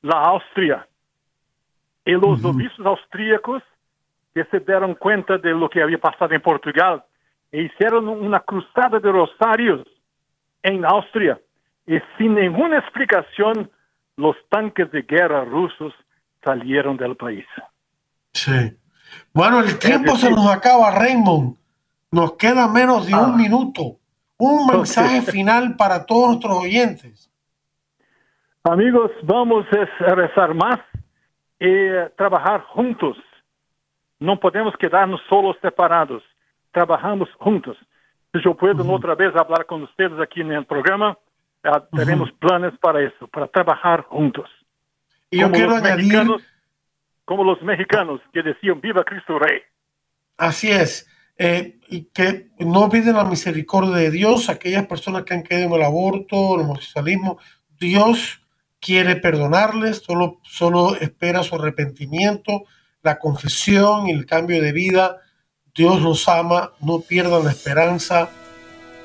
la 0.01 0.21
Austria. 0.21 0.87
Y 2.05 2.11
los 2.11 2.43
obispos 2.43 2.85
austríacos 2.85 3.63
que 4.33 4.45
se 4.45 4.59
dieron 4.59 4.95
cuenta 4.95 5.37
de 5.37 5.51
lo 5.51 5.69
que 5.69 5.81
había 5.81 5.99
pasado 5.99 6.33
en 6.33 6.41
Portugal 6.41 7.03
e 7.51 7.61
hicieron 7.63 8.07
una 8.07 8.39
cruzada 8.39 8.99
de 8.99 9.11
rosarios 9.11 9.87
en 10.63 10.83
Austria 10.85 11.39
y 11.85 11.99
sin 12.17 12.35
ninguna 12.35 12.79
explicación 12.79 13.69
los 14.17 14.35
tanques 14.49 14.91
de 14.91 15.03
guerra 15.03 15.43
rusos 15.45 15.93
salieron 16.43 16.97
del 16.97 17.15
país. 17.15 17.45
Sí. 18.33 18.77
Bueno, 19.33 19.59
el 19.59 19.77
tiempo 19.77 20.15
se 20.15 20.31
nos 20.31 20.47
acaba, 20.47 20.91
Raymond. 20.91 21.55
Nos 22.11 22.33
queda 22.33 22.67
menos 22.67 23.07
de 23.07 23.13
un 23.13 23.33
ah. 23.33 23.35
minuto. 23.35 23.97
Un 24.37 24.67
mensaje 24.67 25.21
final 25.21 25.75
para 25.75 26.05
todos 26.05 26.29
nuestros 26.29 26.57
oyentes. 26.63 27.29
Amigos, 28.63 29.11
vamos 29.23 29.65
a 29.99 30.15
rezar 30.15 30.53
más 30.53 30.79
y 31.59 31.69
trabajar 32.17 32.61
juntos. 32.69 33.17
No 34.23 34.39
podemos 34.39 34.73
quedarnos 34.77 35.19
solos 35.27 35.57
separados 35.61 36.23
trabajamos 36.71 37.27
juntos. 37.39 37.77
Si 38.31 38.41
yo 38.41 38.55
puedo 38.55 38.89
otra 38.89 39.15
vez 39.15 39.35
hablar 39.35 39.65
con 39.65 39.83
ustedes 39.83 40.17
aquí 40.21 40.39
en 40.39 40.53
el 40.53 40.65
programa, 40.65 41.17
ah, 41.65 41.83
tenemos 41.91 42.31
planes 42.39 42.73
para 42.79 43.01
eso, 43.01 43.27
para 43.27 43.47
trabajar 43.47 44.01
juntos. 44.03 44.49
Y 45.29 45.39
yo 45.39 45.51
quiero 45.51 45.75
añadir... 45.75 46.25
Como 47.25 47.43
los 47.43 47.61
mexicanos 47.61 48.21
que 48.33 48.41
decían, 48.41 48.79
viva 48.81 49.03
Cristo 49.03 49.39
Rey. 49.39 49.61
Así 50.37 50.71
es. 50.71 51.05
Eh, 51.37 51.79
y 51.89 52.05
que 52.05 52.49
no 52.59 52.85
olviden 52.85 53.15
la 53.15 53.25
misericordia 53.25 53.95
de 53.95 54.11
Dios, 54.11 54.49
aquellas 54.49 54.87
personas 54.87 55.23
que 55.23 55.33
han 55.33 55.41
caído 55.41 55.67
en 55.67 55.73
el 55.73 55.83
aborto, 55.83 56.55
el 56.55 56.61
homosexualismo, 56.61 57.39
Dios 57.79 58.41
quiere 58.79 59.15
perdonarles, 59.15 59.99
solo, 59.99 60.39
solo 60.43 60.95
espera 60.95 61.43
su 61.43 61.55
arrepentimiento, 61.55 62.63
la 63.03 63.19
confesión 63.19 64.07
y 64.07 64.11
el 64.11 64.25
cambio 64.25 64.61
de 64.61 64.71
vida 64.71 65.19
Dios 65.75 66.01
los 66.01 66.27
ama, 66.27 66.71
no 66.81 66.99
pierdan 66.99 67.45
la 67.45 67.51
esperanza. 67.51 68.29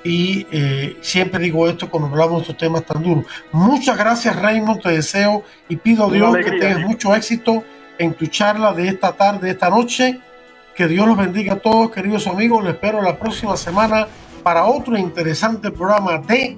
Y 0.05 0.47
eh, 0.53 0.97
siempre 1.01 1.41
digo 1.41 1.69
esto 1.69 1.91
cuando 1.91 2.09
hablamos 2.09 2.37
de 2.37 2.43
estos 2.43 2.57
temas 2.57 2.85
tan 2.85 3.03
duros. 3.03 3.25
Muchas 3.53 3.97
gracias, 3.97 4.37
Raymond. 4.37 4.83
Te 4.83 4.91
deseo 4.91 5.43
y 5.69 5.77
pido 5.77 6.07
a 6.07 6.11
Dios 6.11 6.37
que 6.37 6.53
tengas 6.53 6.81
mucho 6.81 7.15
éxito 7.15 7.65
en 7.99 8.15
tu 8.15 8.27
charla 8.27 8.73
de 8.73 8.89
esta 8.89 9.13
tarde, 9.13 9.47
de 9.47 9.51
esta 9.53 9.71
noche. 9.71 10.21
Que 10.77 10.87
Dios 10.87 11.09
los 11.09 11.17
bendiga 11.17 11.55
a 11.55 11.59
todos, 11.59 11.91
queridos 11.91 12.27
amigos. 12.27 12.63
Les 12.63 12.75
espero 12.75 13.03
la 13.03 13.19
próxima 13.19 13.57
semana 13.57 14.07
para 14.43 14.67
otro 14.67 14.97
interesante 14.97 15.71
programa 15.71 16.19
de 16.19 16.57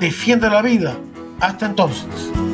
Defiende 0.00 0.50
la 0.50 0.62
Vida. 0.62 0.96
Hasta 1.40 1.66
entonces. 1.66 2.53